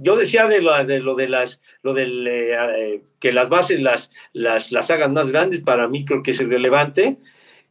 Yo 0.00 0.16
decía 0.16 0.48
de 0.48 0.60
lo 0.60 0.84
de, 0.84 1.00
lo 1.00 1.14
de 1.14 1.28
las, 1.28 1.62
lo 1.82 1.94
del, 1.94 2.26
eh, 2.26 2.54
eh, 2.76 3.02
que 3.18 3.32
las 3.32 3.48
bases 3.48 3.80
las, 3.80 4.10
las, 4.34 4.70
las 4.70 4.90
hagan 4.90 5.14
más 5.14 5.30
grandes, 5.30 5.62
para 5.62 5.88
mí 5.88 6.04
creo 6.04 6.22
que 6.22 6.32
es 6.32 6.40
irrelevante, 6.40 7.16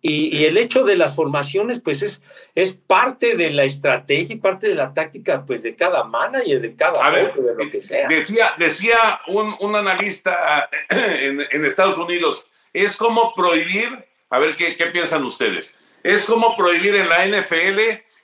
y, 0.07 0.45
el 0.45 0.57
hecho 0.57 0.83
de 0.83 0.95
las 0.95 1.15
formaciones, 1.15 1.79
pues 1.79 2.03
es, 2.03 2.21
es 2.53 2.73
parte 2.73 3.35
de 3.35 3.49
la 3.49 3.63
estrategia 3.63 4.35
y 4.35 4.39
parte 4.39 4.67
de 4.67 4.75
la 4.75 4.93
táctica, 4.93 5.43
pues 5.45 5.63
de 5.63 5.75
cada 5.75 6.03
manager, 6.03 6.61
de 6.61 6.75
cada 6.75 7.09
de 7.09 7.33
lo 7.57 7.71
que 7.71 7.81
sea. 7.81 8.07
Decía, 8.07 8.53
decía 8.57 8.97
un, 9.27 9.55
un 9.59 9.75
analista 9.75 10.69
en, 10.89 11.41
en, 11.49 11.65
Estados 11.65 11.97
Unidos, 11.97 12.45
es 12.71 12.95
como 12.95 13.33
prohibir, 13.33 14.05
a 14.29 14.37
ver 14.37 14.55
qué, 14.55 14.75
qué 14.75 14.87
piensan 14.87 15.23
ustedes, 15.23 15.73
es 16.03 16.25
como 16.25 16.55
prohibir 16.55 16.93
en 16.95 17.09
la 17.09 17.25
NFL 17.25 17.79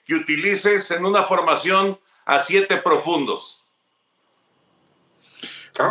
que 0.05 0.13
utilices 0.13 0.91
en 0.91 1.03
una 1.03 1.23
formación 1.23 1.99
a 2.25 2.39
siete 2.39 2.77
profundos. 2.77 3.65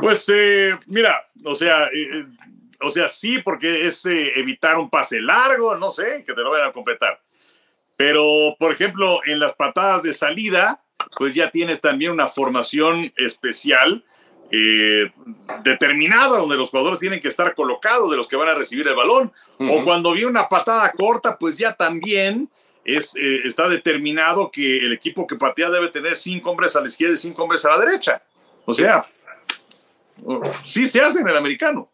Pues 0.01 0.31
eh, 0.33 0.79
mira, 0.87 1.27
o 1.45 1.55
sea, 1.57 1.87
eh, 1.87 2.27
o 2.81 2.91
sea, 2.91 3.09
sí, 3.09 3.39
porque 3.39 3.87
es 3.87 4.05
eh, 4.07 4.33
evitar 4.37 4.79
un 4.79 4.91
pase 4.91 5.21
largo, 5.21 5.75
no 5.77 5.91
sé, 5.91 6.25
que 6.27 6.33
te 6.33 6.41
lo 6.41 6.51
vayan 6.51 6.69
a 6.69 6.73
completar. 6.73 7.21
Pero, 7.97 8.57
por 8.59 8.73
ejemplo, 8.73 9.21
en 9.27 9.39
las 9.39 9.55
patadas 9.55 10.03
de 10.03 10.15
salida, 10.15 10.83
pues 11.17 11.35
ya 11.35 11.51
tienes 11.51 11.81
también 11.81 12.13
una 12.13 12.29
formación 12.29 13.13
especial 13.17 14.05
eh, 14.51 15.13
determinada, 15.63 16.39
donde 16.39 16.57
los 16.57 16.71
jugadores 16.71 16.99
tienen 16.99 17.21
que 17.21 17.29
estar 17.29 17.55
colocados 17.55 18.11
de 18.11 18.17
los 18.17 18.27
que 18.27 18.37
van 18.37 18.49
a 18.49 18.55
recibir 18.55 18.89
el 18.89 18.97
balón. 18.97 19.33
O 19.59 19.85
cuando 19.85 20.13
viene 20.13 20.31
una 20.31 20.49
patada 20.49 20.91
corta, 20.93 21.39
pues 21.39 21.59
ya 21.59 21.75
también 21.75 22.49
es, 22.85 23.15
eh, 23.17 23.41
está 23.45 23.69
determinado 23.69 24.51
que 24.51 24.79
el 24.79 24.93
equipo 24.93 25.27
que 25.27 25.37
patea 25.37 25.71
debe 25.71 25.89
tener 25.89 26.17
cinco 26.17 26.51
hombres 26.51 26.75
a 26.77 26.81
la 26.81 26.89
izquierda 26.89 27.15
y 27.15 27.19
cinco 27.19 27.43
hombres 27.43 27.65
a 27.65 27.71
la 27.71 27.85
derecha. 27.85 28.23
O 28.65 28.73
sea, 28.73 29.05
sí 30.65 30.87
se 30.87 31.01
hace 31.01 31.21
en 31.21 31.29
el 31.29 31.37
americano. 31.37 31.89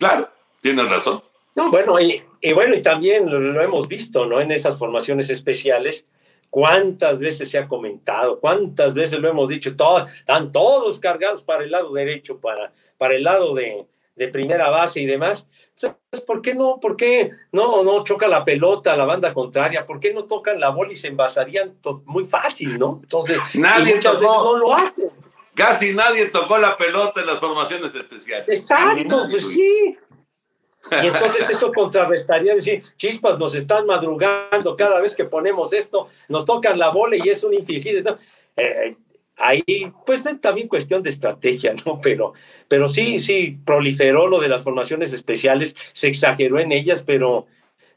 Claro, 0.00 0.30
tienes 0.62 0.88
razón. 0.88 1.22
No, 1.54 1.70
bueno, 1.70 2.00
y, 2.00 2.22
bueno, 2.54 2.74
y 2.74 2.80
también 2.80 3.30
lo, 3.30 3.60
hemos 3.60 3.86
visto, 3.86 4.24
¿no? 4.24 4.40
En 4.40 4.50
esas 4.50 4.78
formaciones 4.78 5.28
especiales, 5.28 6.06
cuántas 6.48 7.18
veces 7.18 7.50
se 7.50 7.58
ha 7.58 7.68
comentado, 7.68 8.40
cuántas 8.40 8.94
veces 8.94 9.20
lo 9.20 9.28
hemos 9.28 9.50
dicho, 9.50 9.70
están 9.70 10.52
todos 10.52 10.98
cargados 11.00 11.42
para 11.42 11.64
el 11.64 11.70
lado 11.70 11.92
derecho, 11.92 12.40
para, 12.40 12.72
para 12.96 13.14
el 13.14 13.24
lado 13.24 13.54
de, 13.54 13.86
primera 14.32 14.70
base 14.70 15.00
y 15.00 15.06
demás. 15.06 15.46
Entonces, 15.74 16.26
¿por 16.26 16.40
qué 16.40 16.54
no? 16.54 16.78
¿Por 16.80 16.96
qué 16.96 17.30
no, 17.52 17.82
no 17.82 18.02
choca 18.04 18.26
la 18.26 18.44
pelota 18.44 18.94
a 18.94 18.96
la 18.96 19.04
banda 19.04 19.34
contraria? 19.34 19.84
¿Por 19.84 20.00
qué 20.00 20.14
no 20.14 20.24
tocan 20.24 20.60
la 20.60 20.70
bola 20.70 20.92
y 20.92 20.96
se 20.96 21.08
envasarían 21.08 21.74
muy 22.06 22.24
fácil, 22.24 22.78
no? 22.78 23.00
Entonces, 23.02 23.38
nadie 23.54 23.98
tocó, 23.98 24.44
no 24.44 24.56
lo 24.56 24.74
hacen. 24.74 25.10
Casi 25.54 25.92
nadie 25.92 26.26
tocó 26.26 26.58
la 26.58 26.76
pelota 26.76 27.20
en 27.20 27.26
las 27.26 27.38
formaciones 27.38 27.94
especiales. 27.94 28.48
Exacto, 28.48 29.26
pues 29.30 29.48
sí. 29.48 29.96
Y 30.90 31.06
entonces 31.06 31.48
eso 31.50 31.72
contrarrestaría 31.72 32.54
decir, 32.54 32.82
chispas, 32.96 33.38
nos 33.38 33.54
están 33.54 33.84
madrugando 33.86 34.74
cada 34.76 35.00
vez 35.00 35.14
que 35.14 35.24
ponemos 35.24 35.72
esto, 35.72 36.08
nos 36.28 36.44
tocan 36.44 36.78
la 36.78 36.88
bola 36.88 37.16
y 37.16 37.28
es 37.28 37.44
un 37.44 37.52
infligido. 37.52 38.18
Eh, 38.56 38.96
ahí, 39.36 39.62
pues 40.06 40.24
también 40.40 40.68
cuestión 40.68 41.02
de 41.02 41.10
estrategia, 41.10 41.74
¿no? 41.84 42.00
Pero, 42.00 42.32
pero 42.68 42.88
sí, 42.88 43.18
sí, 43.20 43.58
proliferó 43.64 44.26
lo 44.26 44.40
de 44.40 44.48
las 44.48 44.62
formaciones 44.62 45.12
especiales, 45.12 45.74
se 45.92 46.08
exageró 46.08 46.58
en 46.58 46.72
ellas, 46.72 47.02
pero, 47.02 47.46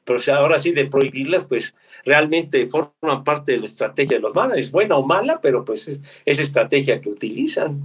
pero 0.03 0.19
ahora 0.35 0.59
sí, 0.59 0.71
de 0.71 0.85
prohibirlas, 0.85 1.45
pues 1.45 1.75
realmente 2.05 2.65
forman 2.67 3.23
parte 3.23 3.53
de 3.53 3.59
la 3.59 3.65
estrategia 3.65 4.17
de 4.17 4.21
los 4.21 4.35
managers, 4.35 4.71
buena 4.71 4.95
o 4.95 5.05
mala, 5.05 5.39
pero 5.41 5.63
pues 5.63 5.87
es, 5.87 6.01
es 6.25 6.39
estrategia 6.39 6.99
que 6.99 7.09
utilizan. 7.09 7.81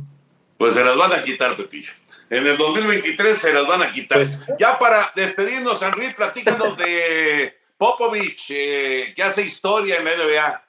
Pues 0.57 0.75
se 0.75 0.85
las 0.85 0.97
van 0.97 1.13
a 1.13 1.23
quitar, 1.23 1.57
Pepillo. 1.57 1.93
En 2.31 2.47
el 2.47 2.57
2023 2.57 3.39
se 3.39 3.53
las 3.53 3.67
van 3.67 3.83
a 3.83 3.93
quitar. 3.93 4.19
Pues- 4.19 4.43
ya 4.59 4.79
para 4.79 5.13
despedirnos, 5.15 5.81
Henry, 5.81 6.13
platícanos 6.13 6.77
de 6.77 7.55
Popovich, 7.77 8.51
eh, 8.51 9.13
que 9.15 9.23
hace 9.23 9.43
historia 9.43 9.97
en 9.97 10.05
la 10.05 10.17
NBA. 10.17 10.65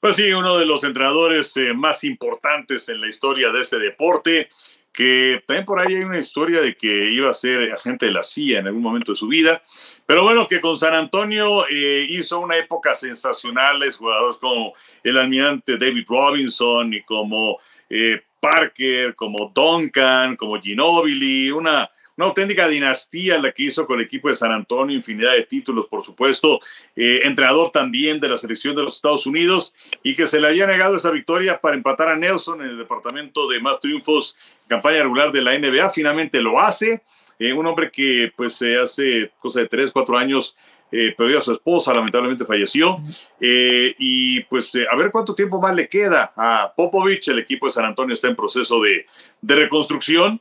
Pues 0.00 0.16
sí, 0.16 0.32
uno 0.32 0.56
de 0.58 0.64
los 0.64 0.84
entrenadores 0.84 1.56
eh, 1.56 1.72
más 1.74 2.04
importantes 2.04 2.88
en 2.88 3.00
la 3.00 3.08
historia 3.08 3.50
de 3.50 3.60
este 3.60 3.78
deporte, 3.78 4.48
que 4.92 5.42
también 5.46 5.64
por 5.64 5.78
ahí 5.78 5.94
hay 5.94 6.02
una 6.02 6.18
historia 6.18 6.60
de 6.60 6.74
que 6.74 7.12
iba 7.12 7.30
a 7.30 7.34
ser 7.34 7.72
agente 7.72 8.06
de 8.06 8.12
la 8.12 8.22
CIA 8.22 8.60
en 8.60 8.66
algún 8.66 8.82
momento 8.82 9.12
de 9.12 9.16
su 9.16 9.28
vida, 9.28 9.62
pero 10.06 10.22
bueno, 10.22 10.46
que 10.48 10.60
con 10.60 10.76
San 10.76 10.94
Antonio 10.94 11.66
eh, 11.68 12.06
hizo 12.08 12.40
una 12.40 12.56
época 12.56 12.94
sensacional, 12.94 13.80
jugadores 13.92 14.36
como 14.38 14.74
el 15.04 15.18
almirante 15.18 15.76
David 15.76 16.04
Robinson 16.08 16.92
y 16.92 17.02
como 17.02 17.58
eh, 17.88 18.22
Parker, 18.40 19.14
como 19.14 19.52
Duncan, 19.54 20.36
como 20.36 20.60
Ginobili, 20.60 21.50
una, 21.50 21.90
una 22.18 22.26
auténtica 22.26 22.66
dinastía 22.66 23.38
la 23.38 23.52
que 23.52 23.62
hizo 23.62 23.86
con 23.86 24.00
el 24.00 24.04
equipo 24.04 24.28
de 24.28 24.34
San 24.34 24.50
Antonio, 24.50 24.96
infinidad 24.96 25.34
de 25.34 25.44
títulos, 25.44 25.86
por 25.86 26.02
supuesto, 26.02 26.60
eh, 26.96 27.20
entrenador 27.22 27.70
también 27.70 28.18
de 28.18 28.28
la 28.28 28.36
selección 28.36 28.74
de 28.74 28.82
los 28.82 28.96
Estados 28.96 29.24
Unidos 29.24 29.72
y 30.02 30.16
que 30.16 30.26
se 30.26 30.40
le 30.40 30.48
había 30.48 30.66
negado 30.66 30.96
esa 30.96 31.12
victoria 31.12 31.60
para 31.60 31.76
empatar 31.76 32.08
a 32.08 32.16
Nelson 32.16 32.60
en 32.60 32.70
el 32.70 32.78
departamento 32.78 33.48
de 33.48 33.60
más 33.60 33.78
triunfos, 33.78 34.36
campaña 34.66 35.04
regular 35.04 35.30
de 35.30 35.42
la 35.42 35.56
NBA, 35.56 35.90
finalmente 35.90 36.42
lo 36.42 36.58
hace. 36.58 37.02
Eh, 37.38 37.52
un 37.52 37.64
hombre 37.66 37.88
que 37.92 38.32
pues 38.36 38.60
eh, 38.62 38.76
hace 38.76 39.30
cosa 39.38 39.60
de 39.60 39.68
tres, 39.68 39.92
cuatro 39.92 40.18
años 40.18 40.56
eh, 40.90 41.14
perdió 41.16 41.38
a 41.38 41.42
su 41.42 41.52
esposa, 41.52 41.92
lamentablemente 41.92 42.46
falleció. 42.46 42.98
Eh, 43.40 43.94
y 43.98 44.40
pues 44.44 44.74
eh, 44.74 44.86
a 44.90 44.96
ver 44.96 45.10
cuánto 45.10 45.34
tiempo 45.34 45.60
más 45.60 45.74
le 45.74 45.88
queda 45.88 46.32
a 46.34 46.72
Popovich. 46.74 47.28
El 47.28 47.40
equipo 47.40 47.66
de 47.66 47.72
San 47.72 47.84
Antonio 47.84 48.14
está 48.14 48.28
en 48.28 48.36
proceso 48.36 48.80
de, 48.80 49.06
de 49.42 49.54
reconstrucción, 49.54 50.40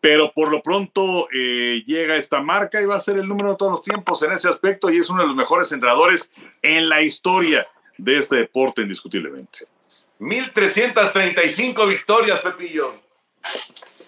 pero 0.00 0.32
por 0.32 0.50
lo 0.50 0.62
pronto 0.62 1.28
eh, 1.32 1.82
llega 1.86 2.16
esta 2.16 2.40
marca 2.40 2.80
y 2.80 2.86
va 2.86 2.96
a 2.96 3.00
ser 3.00 3.16
el 3.16 3.26
número 3.26 3.50
de 3.50 3.56
todos 3.56 3.72
los 3.72 3.82
tiempos 3.82 4.22
en 4.22 4.32
ese 4.32 4.48
aspecto 4.48 4.90
y 4.90 4.98
es 4.98 5.10
uno 5.10 5.22
de 5.22 5.28
los 5.28 5.36
mejores 5.36 5.72
entrenadores 5.72 6.30
en 6.62 6.88
la 6.88 7.02
historia 7.02 7.66
de 7.96 8.18
este 8.18 8.36
deporte 8.36 8.82
indiscutiblemente. 8.82 9.66
1335 10.20 11.86
victorias, 11.86 12.40
Pepillo. 12.40 12.94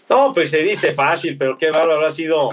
No, 0.09 0.32
pues 0.32 0.51
se 0.51 0.59
dice 0.59 0.93
fácil, 0.93 1.36
pero 1.36 1.57
qué 1.57 1.70
bárbaro 1.70 2.07
ha 2.07 2.11
sido, 2.12 2.49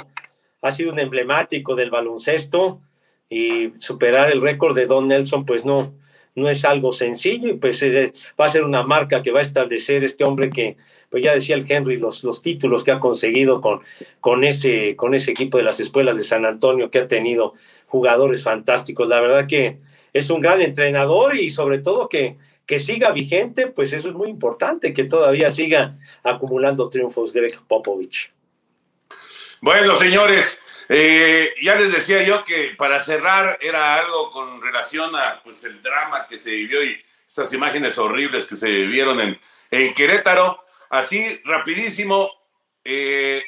ha 0.62 0.72
sido 0.72 0.92
un 0.92 1.00
emblemático 1.00 1.76
del 1.76 1.92
baloncesto 1.92 2.82
y 3.30 3.74
superar 3.78 4.32
el 4.32 4.42
récord 4.42 4.76
de 4.76 4.86
Don 4.86 5.08
Nelson, 5.08 5.46
pues 5.46 5.66
no, 5.66 5.94
no 6.36 6.50
es 6.50 6.66
algo 6.66 6.92
sencillo 6.92 7.50
y 7.50 7.54
pues 7.54 7.82
eh, 7.84 8.14
va 8.40 8.46
a 8.46 8.50
ser 8.50 8.64
una 8.64 8.84
marca 8.84 9.22
que 9.22 9.32
va 9.32 9.40
a 9.40 9.44
establecer 9.44 10.04
este 10.04 10.24
hombre 10.24 10.50
que, 10.50 10.78
pues 11.10 11.24
ya 11.24 11.34
decía 11.34 11.56
el 11.56 11.70
Henry, 11.70 11.98
los, 11.98 12.24
los 12.24 12.42
títulos 12.42 12.84
que 12.84 12.92
ha 12.92 13.00
conseguido 13.00 13.62
con, 13.62 13.82
con, 14.20 14.44
ese, 14.44 14.96
con 14.96 15.14
ese 15.14 15.32
equipo 15.32 15.58
de 15.58 15.64
las 15.64 15.80
escuelas 15.80 16.18
de 16.18 16.24
San 16.24 16.46
Antonio, 16.46 16.92
que 16.92 17.00
ha 17.00 17.08
tenido 17.08 17.54
jugadores 17.86 18.44
fantásticos. 18.44 19.08
La 19.08 19.22
verdad 19.22 19.48
que 19.48 19.78
es 20.14 20.30
un 20.30 20.42
gran 20.42 20.62
entrenador 20.62 21.36
y 21.36 21.50
sobre 21.50 21.80
todo 21.80 22.10
que, 22.10 22.38
que 22.66 22.80
siga 22.80 23.12
vigente, 23.12 23.68
pues 23.68 23.94
eso 23.94 24.10
es 24.10 24.16
muy 24.16 24.30
importante, 24.30 24.94
que 24.94 25.06
todavía 25.06 25.50
siga 25.52 25.98
acumulando 26.24 26.90
triunfos 26.90 27.32
Greg 27.32 27.58
Popovich. 27.68 28.32
Bueno, 29.62 29.96
señores, 29.96 30.60
eh, 30.90 31.54
ya 31.62 31.76
les 31.76 31.92
decía 31.92 32.24
yo 32.24 32.44
que 32.44 32.76
para 32.78 33.00
cerrar 33.00 33.58
era 33.62 33.96
algo 33.96 34.32
con 34.32 34.62
relación 34.62 35.16
a 35.16 35.42
pues 35.44 35.64
el 35.64 35.82
drama 35.82 36.28
que 36.30 36.38
se 36.38 36.52
vivió 36.52 36.84
y 36.84 36.98
esas 37.28 37.52
imágenes 37.54 37.98
horribles 37.98 38.46
que 38.46 38.56
se 38.56 38.86
vieron 38.86 39.20
en, 39.20 39.40
en 39.72 39.94
Querétaro. 39.94 40.67
Así, 40.90 41.42
rapidísimo, 41.44 42.32
eh, 42.84 43.44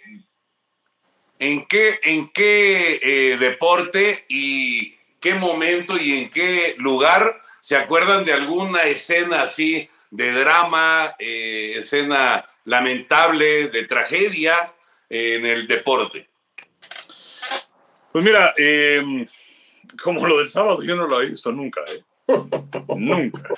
¿en 1.39 1.65
qué, 1.65 1.99
en 2.03 2.29
qué 2.29 2.99
eh, 3.01 3.37
deporte 3.37 4.25
y 4.27 4.95
qué 5.21 5.35
momento 5.35 5.97
y 5.97 6.17
en 6.17 6.29
qué 6.29 6.75
lugar 6.77 7.41
se 7.61 7.77
acuerdan 7.77 8.25
de 8.25 8.33
alguna 8.33 8.83
escena 8.83 9.43
así 9.43 9.89
de 10.11 10.31
drama, 10.33 11.15
eh, 11.19 11.75
escena 11.77 12.49
lamentable, 12.65 13.69
de 13.69 13.85
tragedia 13.85 14.73
en 15.09 15.45
el 15.45 15.67
deporte? 15.67 16.27
Pues 18.11 18.25
mira, 18.25 18.53
como 20.03 20.27
lo 20.27 20.39
del 20.39 20.49
sábado, 20.49 20.83
yo 20.83 20.95
no 20.95 21.07
lo 21.07 21.21
he 21.21 21.27
visto 21.27 21.51
nunca, 21.51 21.81
¿eh? 21.87 22.03
nunca, 22.97 23.53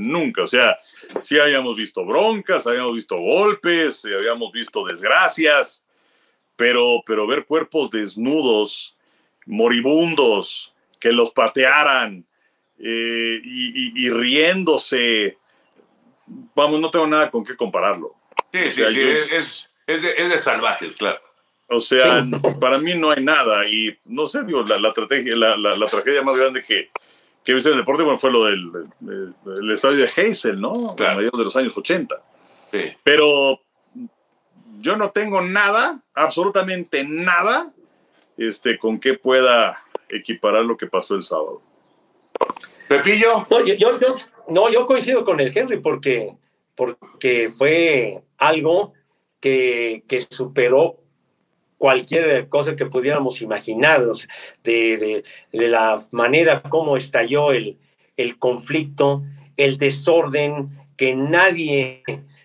nunca. 0.00 0.42
O 0.42 0.46
sea, 0.46 0.76
sí 1.22 1.38
habíamos 1.38 1.76
visto 1.76 2.04
broncas, 2.04 2.66
habíamos 2.66 2.94
visto 2.94 3.16
golpes, 3.16 4.04
eh, 4.04 4.14
habíamos 4.16 4.50
visto 4.52 4.84
desgracias, 4.84 5.86
pero, 6.56 7.02
pero 7.06 7.26
ver 7.26 7.44
cuerpos 7.46 7.90
desnudos, 7.90 8.96
moribundos, 9.46 10.72
que 10.98 11.12
los 11.12 11.30
patearan 11.30 12.24
eh, 12.82 13.40
y, 13.44 13.68
y- 14.02 14.06
y 14.06 14.10
riéndose, 14.10 15.36
vamos, 16.54 16.80
no 16.80 16.90
tengo 16.90 17.06
nada 17.06 17.30
con 17.30 17.44
qué 17.44 17.54
compararlo. 17.56 18.14
Sí, 18.52 18.58
O 18.58 18.64
sí, 18.64 18.70
sea, 18.72 18.90
sí, 18.90 18.96
yo- 18.96 19.02
es, 19.08 19.70
es, 19.86 20.02
de, 20.02 20.14
es 20.16 20.28
de 20.30 20.38
salvajes, 20.38 20.96
claro. 20.96 21.20
O 21.68 21.78
sea, 21.80 22.24
Sí. 22.24 22.30
para 22.60 22.78
mí 22.78 22.94
no 22.94 23.10
hay 23.12 23.22
nada. 23.22 23.68
Y 23.68 23.96
no 24.06 24.26
sé, 24.26 24.42
digo, 24.44 24.64
la, 24.66 24.78
la, 24.80 24.92
tragedia, 24.92 25.36
la, 25.36 25.56
la- 25.56 25.76
la 25.76 25.86
tragedia 25.86 26.22
más 26.22 26.36
grande 26.36 26.62
que, 26.66 26.90
que 27.44 27.52
he 27.52 27.54
visto 27.54 27.70
en 27.70 27.74
el 27.74 27.80
deporte 27.80 28.02
bueno, 28.02 28.18
fue 28.18 28.30
lo 28.30 28.44
del, 28.44 28.70
del- 29.00 29.34
del 29.44 29.70
estadio 29.70 29.96
de 29.98 30.04
Hazel, 30.04 30.60
¿no? 30.60 30.94
Claro. 30.96 31.12
A 31.12 31.16
mediados 31.16 31.38
de 31.38 31.44
los 31.44 31.56
años 31.56 31.72
80. 31.76 32.22
Sí. 32.68 32.92
Pero 33.02 33.60
yo 34.80 34.96
no 34.96 35.10
tengo 35.10 35.40
nada, 35.42 36.00
absolutamente 36.14 37.04
nada, 37.04 37.72
este, 38.36 38.78
con 38.78 38.98
que 39.00 39.14
pueda 39.14 39.78
equiparar 40.08 40.64
lo 40.64 40.76
que 40.76 40.86
pasó 40.86 41.14
el 41.14 41.22
sábado. 41.22 41.62
Pepillo, 42.88 43.46
No, 43.50 43.64
yo, 43.64 43.74
yo- 43.74 43.98
yo- 44.00 44.16
no, 44.48 44.70
yo 44.70 44.86
coincido 44.86 45.24
con 45.24 45.40
el 45.40 45.56
Henry 45.56 45.78
porque, 45.80 46.34
porque 46.74 47.48
fue 47.48 48.22
algo 48.38 48.94
que, 49.40 50.02
que 50.08 50.20
superó 50.20 50.96
cualquier 51.80 52.46
cosa 52.50 52.76
que 52.76 52.84
pudiéramos 52.84 53.40
imaginar, 53.40 54.02
o 54.02 54.12
sea, 54.12 54.28
de, 54.62 54.98
de- 54.98 55.22
de 55.58 55.68
la 55.68 55.96
manera 56.10 56.60
como 56.60 56.94
estalló 56.98 57.52
el, 57.52 57.78
el 58.18 58.38
conflicto, 58.38 59.22
el 59.56 59.78
desorden, 59.78 60.68
que 60.98 61.14
nadie, 61.14 62.02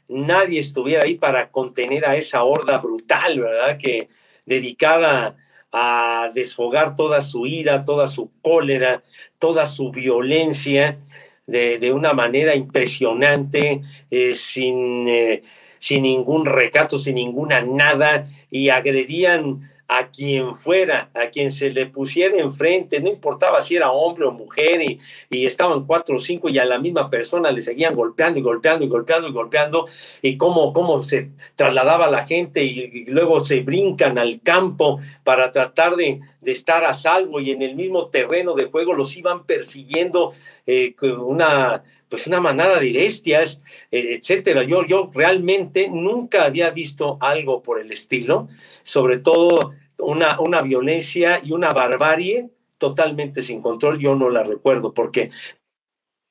nadie 0.08 0.60
estuviera 0.62 1.04
ahí 1.04 1.16
para 1.16 1.52
contener 1.52 2.06
a 2.06 2.16
esa 2.16 2.44
horda 2.46 2.78
brutal, 2.78 3.42
¿verdad? 3.42 3.78
Que 3.78 4.08
dedicada 4.46 5.36
a 5.74 6.30
desfogar 6.34 6.96
toda 6.96 7.20
su 7.20 7.46
ira, 7.46 7.84
toda 7.84 8.08
su 8.08 8.32
cólera, 8.42 9.04
toda 9.38 9.66
su 9.66 9.92
violencia 9.92 10.98
de, 11.46 11.78
de 11.80 11.92
una 11.92 12.14
manera 12.14 12.56
impresionante, 12.56 13.82
eh, 14.10 14.34
sin, 14.36 15.10
eh, 15.10 15.44
sin 15.86 16.02
ningún 16.02 16.48
recato, 16.48 16.98
sin 16.98 17.14
ninguna 17.14 17.62
nada, 17.62 18.26
y 18.50 18.70
agredían 18.70 19.70
a 19.88 20.08
quien 20.08 20.56
fuera, 20.56 21.12
a 21.14 21.28
quien 21.28 21.52
se 21.52 21.70
le 21.70 21.86
pusiera 21.86 22.38
enfrente, 22.40 23.00
no 23.00 23.08
importaba 23.08 23.62
si 23.62 23.76
era 23.76 23.92
hombre 23.92 24.26
o 24.26 24.32
mujer, 24.32 24.82
y, 24.82 25.46
estaban 25.46 25.86
cuatro 25.86 26.16
o 26.16 26.20
cinco 26.20 26.50
y 26.50 26.58
a 26.58 26.66
la 26.66 26.80
misma 26.80 27.08
persona 27.08 27.52
le 27.52 27.62
seguían 27.62 27.94
golpeando 27.94 28.40
y 28.40 28.42
golpeando 28.42 28.84
y 28.84 28.88
golpeando 28.88 29.28
y 29.28 29.32
golpeando, 29.32 29.86
y 30.24 30.38
cómo, 30.38 30.74
cómo 30.74 31.04
se 31.04 31.30
trasladaba 31.54 32.10
la 32.10 32.26
gente 32.26 32.64
y, 32.64 33.06
luego 33.06 33.46
se 33.46 33.60
brincan 33.60 34.18
al 34.18 34.42
campo 34.42 35.00
para 35.24 35.52
tratar 35.52 35.98
de, 35.98 36.20
de 36.42 36.52
estar 36.52 36.84
a 36.84 36.96
salvo 36.96 37.40
y 37.40 37.52
en 37.52 37.62
el 37.62 37.76
mismo 37.76 38.08
terreno 38.08 38.56
de 38.56 38.66
juego 38.66 38.94
los 38.96 39.16
iban 39.16 39.46
persiguiendo 39.46 40.34
eh, 40.66 40.96
una 41.00 41.84
pues 42.16 42.28
una 42.28 42.39
manada 42.39 42.80
de 42.80 42.93
bestias, 42.93 43.61
eh, 43.91 44.16
etcétera. 44.18 44.63
Yo, 44.63 44.86
yo 44.86 45.11
realmente 45.13 45.89
nunca 45.89 46.45
había 46.45 46.70
visto 46.70 47.18
algo 47.20 47.61
por 47.61 47.78
el 47.78 47.91
estilo, 47.91 48.47
sobre 48.84 49.18
todo 49.18 49.74
una, 49.97 50.39
una 50.39 50.61
violencia 50.61 51.41
y 51.43 51.51
una 51.51 51.74
barbarie 51.74 52.51
totalmente 52.78 53.41
sin 53.41 53.61
control. 53.61 53.99
Yo 53.99 54.16
no 54.16 54.30
la 54.30 54.43
recuerdo 54.43 54.93
porque 54.93 55.30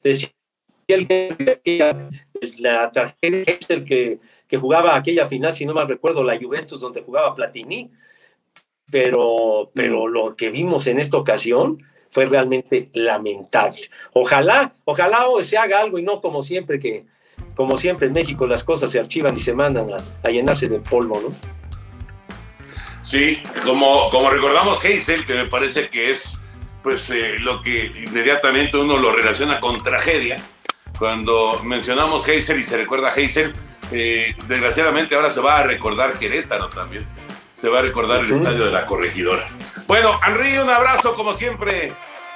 decía 0.03 0.31
el 0.89 1.07
que 1.07 2.01
la 2.61 2.91
tragedia 2.91 3.45
es 3.45 3.69
el 3.69 3.85
que, 3.85 4.21
que 4.49 4.57
jugaba 4.57 4.97
aquella 4.97 5.27
final, 5.27 5.55
si 5.55 5.67
no 5.67 5.75
mal 5.75 5.87
recuerdo, 5.87 6.25
la 6.25 6.41
Juventus 6.41 6.81
donde 6.81 7.03
jugaba 7.03 7.35
Platini, 7.35 7.91
pero, 8.91 9.71
pero 9.75 10.09
lo 10.09 10.35
que 10.35 10.49
vimos 10.49 10.87
en 10.87 10.99
esta 10.99 11.19
ocasión 11.19 11.83
fue 12.15 12.25
realmente 12.27 12.89
lamentable. 12.95 13.91
Ojalá, 14.13 14.73
ojalá 14.87 15.27
se 15.43 15.59
haga 15.59 15.81
algo 15.81 15.99
y 15.99 16.03
no 16.03 16.21
como 16.21 16.43
siempre 16.43 16.79
que, 16.79 17.05
como 17.55 17.77
siempre 17.77 18.07
en 18.07 18.15
México 18.15 18.47
las 18.47 18.63
cosas 18.63 18.93
se 18.93 19.01
archivan 19.01 19.37
y 19.37 19.41
se 19.41 19.53
mandan 19.53 19.89
a, 19.93 19.97
a 20.27 20.31
llenarse 20.31 20.69
de 20.69 20.79
polvo, 20.79 21.21
¿no? 21.21 21.35
Sí, 23.03 23.43
como, 23.65 24.09
como 24.11 24.31
recordamos 24.31 24.83
Hazel, 24.83 25.27
que 25.27 25.35
me 25.35 25.47
parece 25.47 25.89
que 25.89 26.13
es 26.13 26.39
pues 26.83 27.11
eh, 27.11 27.37
lo 27.39 27.61
que 27.61 27.87
inmediatamente 28.07 28.79
uno 28.79 28.97
lo 28.97 29.13
relaciona 29.13 29.59
con 29.59 29.83
tragedia. 29.83 30.37
Cuando 30.99 31.61
mencionamos 31.65 32.29
Hazel 32.29 32.61
y 32.61 32.65
se 32.65 32.79
recuerda 32.79 33.09
a 33.09 33.13
Hazel, 33.13 33.53
Eh, 33.93 34.35
desgraciadamente 34.49 35.15
ahora 35.15 35.31
se 35.31 35.43
va 35.43 35.59
a 35.59 35.63
recordar 35.63 36.19
Querétaro 36.19 36.71
también. 36.71 37.05
Se 37.55 37.69
va 37.69 37.81
a 37.81 37.83
recordar 37.83 38.25
el 38.25 38.33
estadio 38.33 38.65
de 38.65 38.73
la 38.73 38.87
corregidora. 38.87 39.47
Bueno, 39.87 40.19
Henry, 40.27 40.59
un 40.59 40.71
abrazo 40.71 41.15
como 41.15 41.33
siempre. 41.33 41.93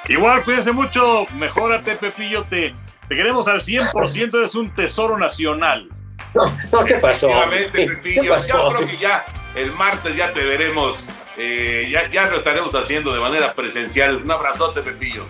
Igual, 0.09 0.45
cuídense 0.45 0.73
mucho. 0.73 1.27
Mejórate, 1.35 1.97
Pepillo. 1.97 2.45
Te, 2.45 2.75
te 3.09 3.17
queremos 3.17 3.49
al 3.49 3.61
100%. 3.61 4.39
Eres 4.39 4.55
un 4.55 4.75
tesoro 4.75 5.17
nacional. 5.19 5.89
No, 6.35 6.43
no 6.73 6.85
¿qué 6.85 6.97
pasó? 6.97 7.29
Pepillo. 7.73 8.37
Yo 8.47 8.69
creo 8.75 8.87
que 8.87 8.99
ya 8.99 9.25
el 9.55 9.73
martes 9.73 10.15
ya 10.15 10.33
te 10.33 10.45
veremos. 10.45 11.09
Eh, 11.39 11.89
ya, 11.91 12.11
ya 12.11 12.29
lo 12.29 12.39
estaremos 12.39 12.75
haciendo 12.75 13.13
de 13.13 13.21
manera 13.21 13.55
presencial. 13.55 14.17
Un 14.17 14.31
abrazote, 14.31 14.83
Pepillo. 14.83 15.25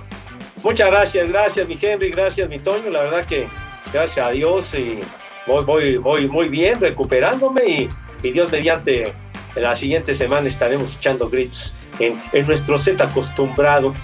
Muchas 0.62 0.90
gracias, 0.90 1.28
gracias, 1.28 1.68
mi 1.68 1.78
Henry, 1.80 2.10
gracias, 2.10 2.48
mi 2.48 2.58
Toño. 2.58 2.90
La 2.90 3.02
verdad 3.02 3.24
que 3.26 3.46
gracias 3.92 4.26
a 4.26 4.30
Dios 4.30 4.74
y 4.74 4.98
voy, 5.46 5.64
voy, 5.64 5.96
voy 5.98 6.26
muy 6.26 6.48
bien, 6.48 6.80
recuperándome 6.80 7.64
y, 7.64 7.88
y 8.24 8.32
Dios 8.32 8.50
mediante 8.50 9.12
la 9.54 9.76
siguiente 9.76 10.16
semana 10.16 10.48
estaremos 10.48 10.96
echando 10.96 11.28
gritos 11.28 11.72
en, 11.98 12.22
en 12.32 12.46
nuestro 12.46 12.78
set 12.78 13.00
acostumbrado. 13.00 13.94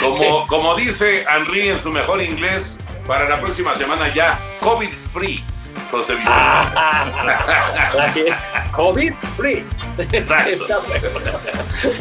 Como, 0.00 0.46
como 0.46 0.74
dice 0.74 1.24
Henry 1.24 1.68
en 1.68 1.78
su 1.78 1.90
mejor 1.90 2.22
inglés, 2.22 2.78
para 3.06 3.28
la 3.28 3.40
próxima 3.40 3.74
semana 3.74 4.12
ya 4.14 4.38
COVID 4.60 4.90
free. 5.12 5.42
José 5.90 6.14
Vicente. 6.16 6.36
COVID 8.72 9.14
free. 9.36 9.64
Exacto. 10.12 10.66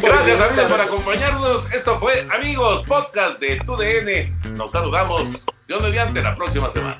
Gracias 0.01 0.41
amigos 0.41 0.71
por 0.71 0.81
acompañarnos. 0.81 1.71
Esto 1.71 1.99
fue 1.99 2.27
Amigos 2.33 2.83
Podcast 2.85 3.39
de 3.39 3.57
TUDN. 3.57 4.57
Nos 4.57 4.71
saludamos. 4.71 5.45
Dios 5.67 5.81
mediante 5.81 6.21
la 6.21 6.35
próxima 6.35 6.69
semana. 6.69 6.99